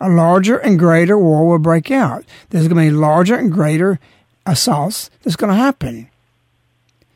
A 0.00 0.08
larger 0.08 0.56
and 0.56 0.78
greater 0.78 1.18
war 1.18 1.46
will 1.46 1.58
break 1.58 1.90
out. 1.90 2.24
There's 2.48 2.68
going 2.68 2.86
to 2.86 2.90
be 2.90 2.96
larger 2.96 3.34
and 3.34 3.52
greater 3.52 4.00
assaults 4.46 5.10
that's 5.22 5.36
going 5.36 5.52
to 5.52 5.58
happen. 5.58 6.08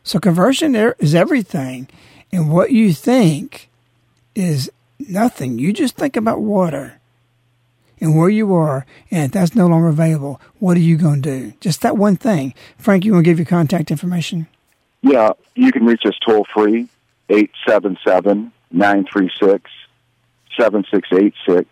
So 0.02 0.18
conversion 0.18 0.74
is 0.74 1.14
everything. 1.14 1.88
And 2.32 2.52
what 2.52 2.70
you 2.70 2.92
think 2.92 3.68
is 4.34 4.70
nothing. 4.98 5.58
You 5.58 5.72
just 5.72 5.96
think 5.96 6.16
about 6.16 6.40
water 6.40 7.00
and 8.00 8.16
where 8.16 8.28
you 8.28 8.54
are. 8.54 8.86
And 9.10 9.24
if 9.26 9.32
that's 9.32 9.54
no 9.54 9.66
longer 9.66 9.88
available, 9.88 10.40
what 10.58 10.76
are 10.76 10.80
you 10.80 10.96
going 10.96 11.22
to 11.22 11.40
do? 11.40 11.52
Just 11.60 11.82
that 11.82 11.96
one 11.96 12.16
thing. 12.16 12.54
Frank, 12.78 13.04
you 13.04 13.12
want 13.12 13.24
to 13.24 13.30
give 13.30 13.38
your 13.38 13.46
contact 13.46 13.90
information? 13.90 14.46
Yeah, 15.02 15.30
you 15.54 15.72
can 15.72 15.84
reach 15.84 16.02
us 16.04 16.14
toll 16.24 16.46
free, 16.52 16.88
877 17.28 18.52
936 18.70 19.70
7686. 20.58 21.68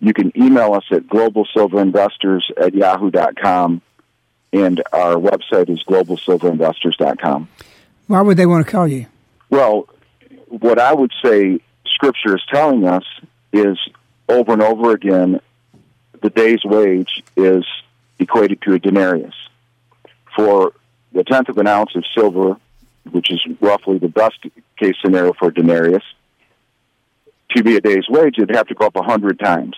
You 0.00 0.14
can 0.14 0.32
email 0.36 0.74
us 0.74 0.84
at 0.90 1.06
globalsilverinvestors 1.06 2.42
at 2.56 2.74
yahoo.com 2.74 3.82
and 4.52 4.82
our 4.92 5.14
website 5.14 5.68
is 5.70 5.82
globalsilverinvestors.com. 5.84 7.48
Why 8.06 8.20
would 8.22 8.36
they 8.36 8.46
want 8.46 8.66
to 8.66 8.70
call 8.70 8.88
you? 8.88 9.06
Well, 9.48 9.88
what 10.48 10.78
I 10.78 10.92
would 10.92 11.12
say 11.22 11.60
Scripture 11.86 12.34
is 12.36 12.42
telling 12.52 12.86
us 12.86 13.04
is 13.52 13.78
over 14.28 14.52
and 14.52 14.62
over 14.62 14.92
again, 14.92 15.40
the 16.22 16.30
day's 16.30 16.64
wage 16.64 17.22
is 17.36 17.64
equated 18.18 18.62
to 18.62 18.74
a 18.74 18.78
denarius. 18.78 19.34
For 20.36 20.72
the 21.12 21.24
tenth 21.24 21.48
of 21.48 21.58
an 21.58 21.66
ounce 21.66 21.94
of 21.96 22.04
silver, 22.14 22.56
which 23.10 23.30
is 23.30 23.40
roughly 23.60 23.98
the 23.98 24.08
best 24.08 24.38
case 24.78 24.94
scenario 25.02 25.32
for 25.32 25.48
a 25.48 25.54
denarius, 25.54 26.04
to 27.56 27.62
be 27.64 27.76
a 27.76 27.80
day's 27.80 28.08
wage, 28.08 28.38
it'd 28.38 28.54
have 28.54 28.68
to 28.68 28.74
go 28.74 28.86
up 28.86 28.96
a 28.96 29.02
hundred 29.02 29.38
times. 29.40 29.76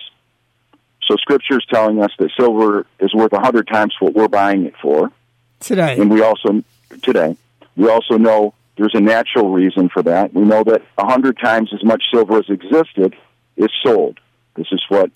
So 1.07 1.15
Scripture 1.17 1.57
is 1.57 1.65
telling 1.71 2.01
us 2.01 2.11
that 2.19 2.31
silver 2.39 2.85
is 2.99 3.13
worth 3.13 3.33
a 3.33 3.39
hundred 3.39 3.67
times 3.67 3.93
what 3.99 4.13
we're 4.13 4.27
buying 4.27 4.65
it 4.65 4.73
for 4.81 5.11
today. 5.59 5.99
And 5.99 6.09
we 6.09 6.21
also 6.21 6.63
today 7.01 7.35
we 7.75 7.89
also 7.89 8.17
know 8.17 8.53
there's 8.77 8.95
a 8.95 8.99
natural 8.99 9.49
reason 9.51 9.89
for 9.89 10.03
that. 10.03 10.33
We 10.33 10.43
know 10.43 10.63
that 10.63 10.81
a 10.97 11.05
hundred 11.05 11.37
times 11.39 11.71
as 11.73 11.83
much 11.83 12.03
silver 12.11 12.39
as 12.39 12.49
existed 12.49 13.15
is 13.55 13.69
sold. 13.83 14.19
This 14.55 14.67
is 14.71 14.83
what 14.89 15.11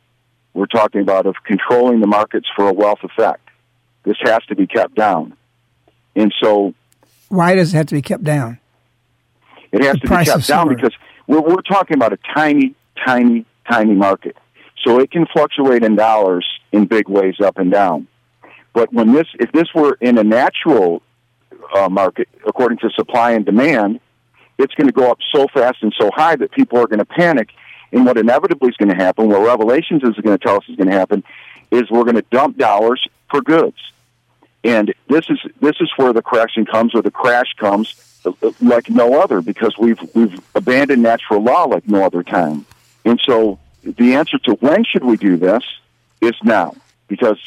we're 0.54 0.68
talking 0.68 1.02
about 1.02 1.26
of 1.26 1.36
controlling 1.44 2.00
the 2.00 2.08
markets 2.08 2.48
for 2.56 2.68
a 2.68 2.74
wealth 2.74 3.00
effect. 3.04 3.48
This 4.04 4.18
has 4.22 4.44
to 4.46 4.56
be 4.56 4.68
kept 4.68 4.96
down. 4.96 5.36
And 6.16 6.34
so 6.42 6.74
why 7.30 7.56
does 7.56 7.74
it 7.74 7.78
have 7.78 7.88
to 7.88 7.96
be 7.96 8.02
kept 8.02 8.24
down? 8.24 8.60
It 9.72 9.84
has 9.84 9.94
the 9.96 10.08
to 10.08 10.18
be 10.18 10.26
kept 10.26 10.48
down 10.48 10.70
because 10.70 10.94
we're, 11.28 11.42
we're 11.42 11.62
talking 11.62 11.96
about 11.96 12.14
a 12.14 12.20
tiny, 12.34 12.74
tiny, 13.06 13.46
tiny 13.70 13.94
market. 13.94 14.38
So 14.88 15.02
it 15.02 15.12
can 15.12 15.26
fluctuate 15.26 15.84
in 15.84 15.98
dollars 15.98 16.48
in 16.72 16.86
big 16.86 17.10
ways 17.10 17.42
up 17.42 17.58
and 17.58 17.70
down. 17.70 18.08
But 18.72 18.94
when 18.94 19.12
this, 19.12 19.28
if 19.38 19.52
this 19.52 19.68
were 19.76 19.98
in 20.00 20.18
a 20.18 20.24
natural 20.24 21.02
uh, 21.76 21.90
market, 21.90 22.30
according 22.46 22.78
to 22.78 22.90
supply 22.92 23.32
and 23.32 23.46
demand, 23.46 24.00
it's 24.58 24.74
going 24.76 24.88
to 24.88 24.94
go 24.94 25.12
up 25.12 25.20
so 25.30 25.50
fast 25.50 25.80
and 25.84 25.94
so 25.98 26.10
high 26.10 26.38
that 26.38 26.52
people 26.52 26.78
are 26.78 26.88
going 26.88 27.00
to 27.00 27.06
panic. 27.06 27.50
And 27.92 28.06
what 28.06 28.18
inevitably 28.18 28.70
is 28.70 28.78
going 28.78 28.88
to 28.88 28.96
happen, 28.96 29.28
what 29.28 29.42
Revelations 29.42 30.04
is 30.04 30.16
going 30.16 30.38
to 30.38 30.42
tell 30.42 30.56
us 30.56 30.64
is 30.70 30.78
going 30.78 30.90
to 30.90 30.96
happen, 30.96 31.22
is 31.70 31.92
we're 31.92 32.06
going 32.06 32.16
to 32.16 32.26
dump 32.32 32.56
dollars 32.58 33.06
for 33.30 33.42
goods. 33.42 33.92
And 34.64 34.94
this 35.10 35.30
is 35.30 35.40
this 35.60 35.76
is 35.82 35.92
where 35.98 36.14
the 36.14 36.22
correction 36.22 36.66
comes, 36.66 36.96
or 36.96 37.02
the 37.02 37.12
crash 37.12 37.54
comes, 37.58 38.22
uh, 38.24 38.32
like 38.62 38.90
no 38.90 39.22
other, 39.22 39.42
because 39.42 39.78
we've 39.78 40.00
we've 40.14 40.40
abandoned 40.56 41.04
natural 41.04 41.44
law 41.44 41.66
like 41.66 41.86
no 41.90 42.06
other 42.06 42.24
time. 42.24 42.66
And 43.04 43.20
so 43.26 43.60
the 43.96 44.16
answer 44.16 44.38
to 44.40 44.54
when 44.54 44.84
should 44.84 45.04
we 45.04 45.18
do 45.18 45.38
this 45.38 45.64
is 46.22 46.34
now, 46.44 46.76
because 47.08 47.40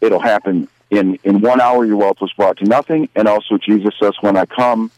it'll 0.00 0.20
happen 0.20 0.68
in, 0.90 1.18
in 1.24 1.40
one 1.40 1.60
hour 1.60 1.84
your 1.84 1.96
wealth 1.96 2.20
was 2.20 2.32
brought 2.32 2.58
to 2.58 2.64
nothing, 2.64 3.08
and 3.14 3.28
also 3.28 3.58
Jesus 3.58 3.94
says, 4.00 4.14
When 4.20 4.36
I 4.36 4.46
come, 4.46 4.90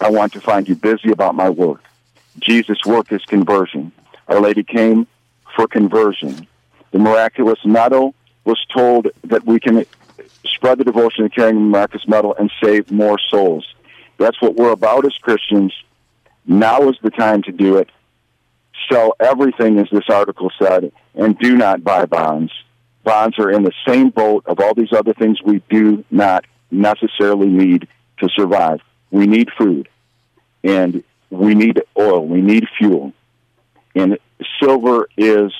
I 0.00 0.10
want 0.10 0.32
to 0.34 0.40
find 0.40 0.68
you 0.68 0.74
busy 0.74 1.10
about 1.10 1.34
my 1.34 1.48
work. 1.48 1.82
Jesus' 2.38 2.84
work 2.86 3.12
is 3.12 3.22
conversion. 3.24 3.92
Our 4.28 4.40
Lady 4.40 4.62
came 4.62 5.06
for 5.54 5.66
conversion. 5.66 6.46
The 6.92 6.98
miraculous 6.98 7.58
medal 7.64 8.14
was 8.44 8.58
told 8.72 9.08
that 9.24 9.44
we 9.44 9.60
can 9.60 9.84
spread 10.44 10.78
the 10.78 10.84
devotion 10.84 11.24
of 11.24 11.32
carrying 11.32 11.56
the 11.56 11.60
miraculous 11.60 12.06
medal 12.08 12.34
and 12.38 12.50
save 12.62 12.90
more 12.90 13.18
souls. 13.30 13.66
That's 14.18 14.40
what 14.40 14.56
we're 14.56 14.72
about 14.72 15.04
as 15.06 15.14
Christians. 15.14 15.72
Now 16.46 16.88
is 16.88 16.96
the 17.02 17.10
time 17.10 17.42
to 17.42 17.52
do 17.52 17.76
it 17.76 17.88
sell 18.90 19.14
everything, 19.20 19.78
as 19.78 19.88
this 19.90 20.08
article 20.08 20.50
said, 20.60 20.92
and 21.14 21.38
do 21.38 21.56
not 21.56 21.82
buy 21.82 22.06
bonds. 22.06 22.52
Bonds 23.04 23.38
are 23.38 23.50
in 23.50 23.62
the 23.62 23.72
same 23.86 24.10
boat 24.10 24.44
of 24.46 24.60
all 24.60 24.74
these 24.74 24.92
other 24.92 25.14
things 25.14 25.40
we 25.42 25.62
do 25.70 26.04
not 26.10 26.44
necessarily 26.70 27.48
need 27.48 27.88
to 28.18 28.28
survive. 28.28 28.80
We 29.10 29.26
need 29.26 29.48
food, 29.58 29.88
and 30.62 31.02
we 31.30 31.54
need 31.54 31.82
oil, 31.98 32.26
we 32.26 32.40
need 32.40 32.66
fuel. 32.78 33.12
And 33.94 34.18
silver 34.62 35.08
is 35.16 35.52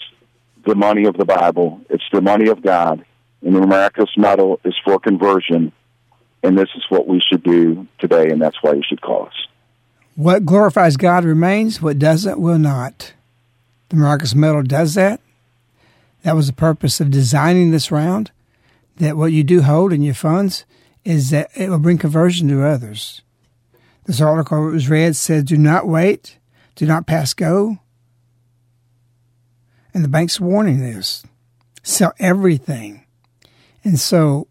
the 0.65 0.75
money 0.75 1.07
of 1.07 1.17
the 1.17 1.25
Bible, 1.25 1.81
it's 1.89 2.05
the 2.13 2.21
money 2.21 2.49
of 2.49 2.63
God, 2.63 3.05
and 3.43 3.57
the 3.57 3.61
miraculous 3.61 4.11
medal 4.17 4.61
is 4.65 4.75
for 4.85 4.99
conversion. 4.99 5.73
And 6.43 6.57
this 6.57 6.69
is 6.75 6.85
what 6.89 7.07
we 7.07 7.21
should 7.21 7.43
do 7.43 7.87
today, 7.99 8.31
and 8.31 8.41
that's 8.41 8.63
why 8.63 8.73
you 8.73 8.83
should 8.87 9.01
call 9.01 9.27
us. 9.27 9.47
What 10.21 10.45
glorifies 10.45 10.99
God 10.99 11.25
remains, 11.25 11.81
what 11.81 11.99
doesn't 11.99 12.39
will 12.39 12.59
not. 12.59 13.15
The 13.89 13.97
miraculous 13.97 14.35
medal 14.35 14.63
does 14.63 14.93
that. 14.93 15.19
That 16.25 16.37
was 16.37 16.47
the 16.47 16.53
purpose 16.53 17.01
of 17.01 17.11
designing 17.11 17.71
this 17.71 17.91
round. 17.91 18.31
That 18.99 19.17
what 19.17 19.33
you 19.33 19.43
do 19.43 19.63
hold 19.63 19.95
in 19.95 20.03
your 20.03 20.13
funds 20.13 20.67
is 21.07 21.31
that 21.31 21.49
it 21.57 21.71
will 21.71 21.79
bring 21.79 21.97
conversion 21.97 22.49
to 22.49 22.63
others. 22.63 23.23
This 24.05 24.21
article 24.21 24.67
that 24.67 24.73
was 24.73 24.91
read 24.91 25.17
said, 25.17 25.47
do 25.47 25.57
not 25.57 25.89
wait, 25.89 26.37
do 26.75 26.85
not 26.85 27.07
pass 27.07 27.33
go. 27.33 27.79
And 29.95 30.05
the 30.05 30.09
bank's 30.09 30.39
warning 30.39 30.81
this. 30.81 31.25
Sell 31.83 32.13
everything. 32.19 33.07
And 33.83 33.99
so 33.99 34.49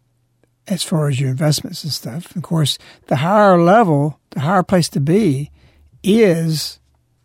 as 0.67 0.81
far 0.81 1.09
as 1.09 1.19
your 1.19 1.29
investments 1.29 1.83
and 1.83 1.93
stuff. 1.93 2.35
Of 2.35 2.41
course, 2.41 2.79
the 3.05 3.17
higher 3.17 3.61
level, 3.61 4.19
the 4.31 4.39
higher 4.39 4.63
place 4.63 4.89
to 4.89 4.99
be 4.99 5.51
is 6.03 6.79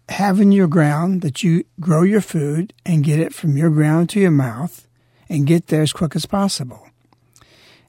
having 0.09 0.53
your 0.53 0.69
ground 0.69 1.23
that 1.23 1.43
you 1.43 1.65
grow 1.81 2.03
your 2.03 2.21
food 2.21 2.73
and 2.85 3.05
get 3.05 3.19
it 3.19 3.35
from 3.35 3.57
your 3.57 3.71
ground 3.71 4.11
to 4.11 4.21
your 4.21 4.31
mouth 4.31 4.87
and 5.29 5.47
get 5.47 5.69
there 5.69 5.83
as 5.83 5.93
quick 5.93 6.15
as 6.15 6.27
possible. 6.27 6.89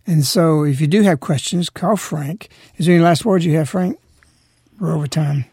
And 0.08 0.26
so 0.26 0.64
if 0.64 0.80
you 0.80 0.88
do 0.88 1.02
have 1.02 1.20
questions, 1.20 1.70
call 1.70 1.98
Frank. 1.98 2.50
Is 2.78 2.86
there 2.86 2.96
any 2.96 3.04
last 3.04 3.26
words 3.26 3.46
you 3.46 3.56
have, 3.58 3.70
Frank? 3.70 4.00
We're 4.80 4.94
over 4.94 5.08
time. 5.08 5.46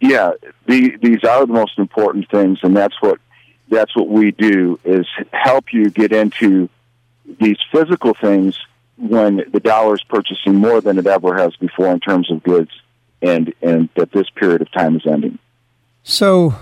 Yeah, 0.00 0.32
the, 0.66 0.96
these 1.00 1.22
are 1.22 1.46
the 1.46 1.52
most 1.52 1.78
important 1.78 2.28
things, 2.28 2.58
and 2.62 2.76
that's 2.76 3.00
what 3.00 3.20
that's 3.68 3.96
what 3.96 4.08
we 4.08 4.32
do 4.32 4.78
is 4.84 5.06
help 5.32 5.72
you 5.72 5.88
get 5.88 6.12
into 6.12 6.68
these 7.40 7.56
physical 7.70 8.12
things 8.12 8.58
when 8.98 9.44
the 9.50 9.60
dollar 9.60 9.94
is 9.94 10.02
purchasing 10.02 10.56
more 10.56 10.80
than 10.80 10.98
it 10.98 11.06
ever 11.06 11.38
has 11.38 11.56
before 11.56 11.86
in 11.86 11.98
terms 11.98 12.30
of 12.30 12.42
goods, 12.42 12.70
and 13.22 13.54
and 13.62 13.88
that 13.96 14.12
this 14.12 14.28
period 14.30 14.60
of 14.60 14.70
time 14.72 14.96
is 14.96 15.06
ending. 15.06 15.38
So 16.02 16.54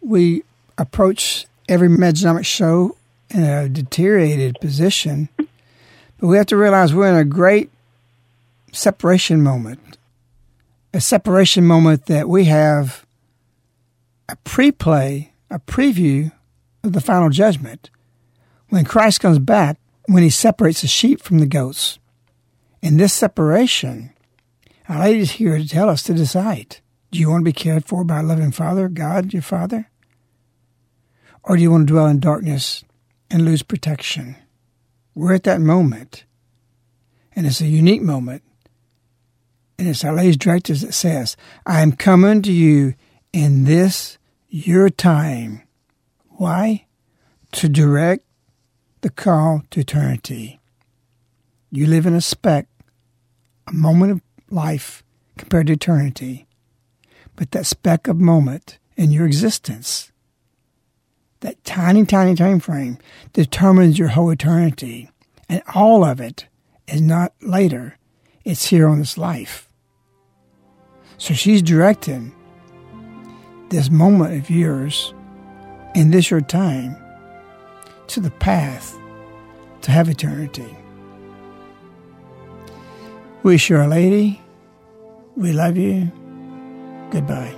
we 0.00 0.44
approach 0.76 1.46
every 1.68 1.88
Mejanomic 1.88 2.46
show 2.46 2.96
in 3.30 3.42
a 3.42 3.68
deteriorated 3.68 4.56
position, 4.60 5.28
but 5.36 6.28
we 6.28 6.36
have 6.36 6.46
to 6.46 6.56
realize 6.56 6.94
we're 6.94 7.08
in 7.08 7.16
a 7.16 7.24
great 7.24 7.70
separation 8.72 9.42
moment. 9.42 9.96
A 10.94 11.00
separation 11.00 11.64
moment 11.64 12.06
that 12.06 12.28
we 12.28 12.44
have 12.44 13.04
a 14.28 14.36
pre 14.36 14.72
play, 14.72 15.32
a 15.50 15.58
preview 15.58 16.32
of 16.82 16.92
the 16.92 17.00
final 17.00 17.28
judgment. 17.28 17.90
When 18.68 18.84
Christ 18.84 19.20
comes 19.20 19.38
back, 19.38 19.78
when 20.06 20.22
he 20.22 20.30
separates 20.30 20.80
the 20.80 20.88
sheep 20.88 21.20
from 21.20 21.38
the 21.38 21.46
goats. 21.46 21.98
In 22.80 22.96
this 22.96 23.12
separation, 23.12 24.12
our 24.88 25.00
lady 25.00 25.20
is 25.20 25.32
here 25.32 25.58
to 25.58 25.68
tell 25.68 25.88
us 25.88 26.02
to 26.04 26.14
decide. 26.14 26.78
Do 27.10 27.18
you 27.18 27.30
want 27.30 27.42
to 27.42 27.48
be 27.48 27.52
cared 27.52 27.84
for 27.84 28.04
by 28.04 28.20
a 28.20 28.22
loving 28.22 28.52
Father, 28.52 28.88
God, 28.88 29.32
your 29.32 29.42
Father? 29.42 29.90
Or 31.42 31.56
do 31.56 31.62
you 31.62 31.70
want 31.70 31.88
to 31.88 31.92
dwell 31.92 32.06
in 32.06 32.20
darkness 32.20 32.84
and 33.30 33.44
lose 33.44 33.62
protection? 33.62 34.36
We're 35.14 35.34
at 35.34 35.44
that 35.44 35.60
moment, 35.60 36.24
and 37.32 37.46
it's 37.46 37.60
a 37.60 37.66
unique 37.66 38.02
moment. 38.02 38.42
And 39.78 39.88
it's 39.88 40.04
Our 40.04 40.14
Lady's 40.14 40.36
directives 40.36 40.80
that 40.82 40.92
says, 40.92 41.36
I 41.64 41.80
am 41.80 41.92
coming 41.92 42.42
to 42.42 42.52
you 42.52 42.94
in 43.32 43.64
this 43.64 44.18
your 44.48 44.90
time. 44.90 45.62
Why? 46.30 46.86
To 47.52 47.68
direct 47.68 48.24
the 49.00 49.10
call 49.10 49.62
to 49.70 49.80
eternity. 49.80 50.60
You 51.70 51.86
live 51.86 52.06
in 52.06 52.14
a 52.14 52.20
speck, 52.20 52.66
a 53.66 53.72
moment 53.72 54.12
of 54.12 54.20
life 54.50 55.02
compared 55.36 55.66
to 55.68 55.74
eternity 55.74 56.48
but 57.38 57.52
that 57.52 57.66
speck 57.66 58.08
of 58.08 58.18
moment 58.18 58.80
in 58.96 59.12
your 59.12 59.24
existence, 59.24 60.10
that 61.38 61.62
tiny, 61.62 62.04
tiny 62.04 62.34
time 62.34 62.58
frame, 62.58 62.98
determines 63.32 63.96
your 63.96 64.08
whole 64.08 64.30
eternity. 64.30 65.08
And 65.48 65.62
all 65.72 66.04
of 66.04 66.20
it 66.20 66.48
is 66.88 67.00
not 67.00 67.32
later, 67.40 67.96
it's 68.44 68.66
here 68.66 68.88
on 68.88 68.98
this 68.98 69.16
life. 69.16 69.68
So 71.16 71.32
she's 71.32 71.62
directing 71.62 72.34
this 73.68 73.88
moment 73.88 74.34
of 74.34 74.50
yours 74.50 75.14
in 75.94 76.10
this 76.10 76.30
your 76.30 76.40
time 76.40 76.96
to 78.08 78.18
the 78.18 78.32
path 78.32 78.98
to 79.82 79.92
have 79.92 80.08
eternity. 80.08 80.76
We 83.42 83.56
sure, 83.56 83.86
lady, 83.86 84.40
we 85.36 85.52
love 85.52 85.76
you. 85.76 86.10
Goodbye. 87.10 87.57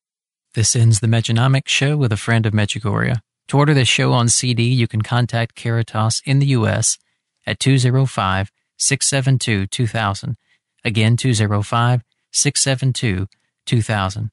This 0.53 0.75
ends 0.75 0.99
the 0.99 1.07
Mejanomics 1.07 1.69
show 1.69 1.95
with 1.95 2.11
a 2.11 2.17
friend 2.17 2.45
of 2.45 2.51
Medjugorje. 2.51 3.21
To 3.47 3.57
order 3.57 3.73
this 3.73 3.87
show 3.87 4.11
on 4.11 4.27
CD, 4.27 4.63
you 4.63 4.85
can 4.85 5.01
contact 5.01 5.55
Caritas 5.55 6.21
in 6.25 6.39
the 6.39 6.47
U.S. 6.47 6.97
at 7.45 7.57
205 7.59 8.51
672 8.77 9.67
2000. 9.67 10.35
Again, 10.83 11.15
205 11.15 12.01
672 12.33 13.27
2000. 13.65 14.31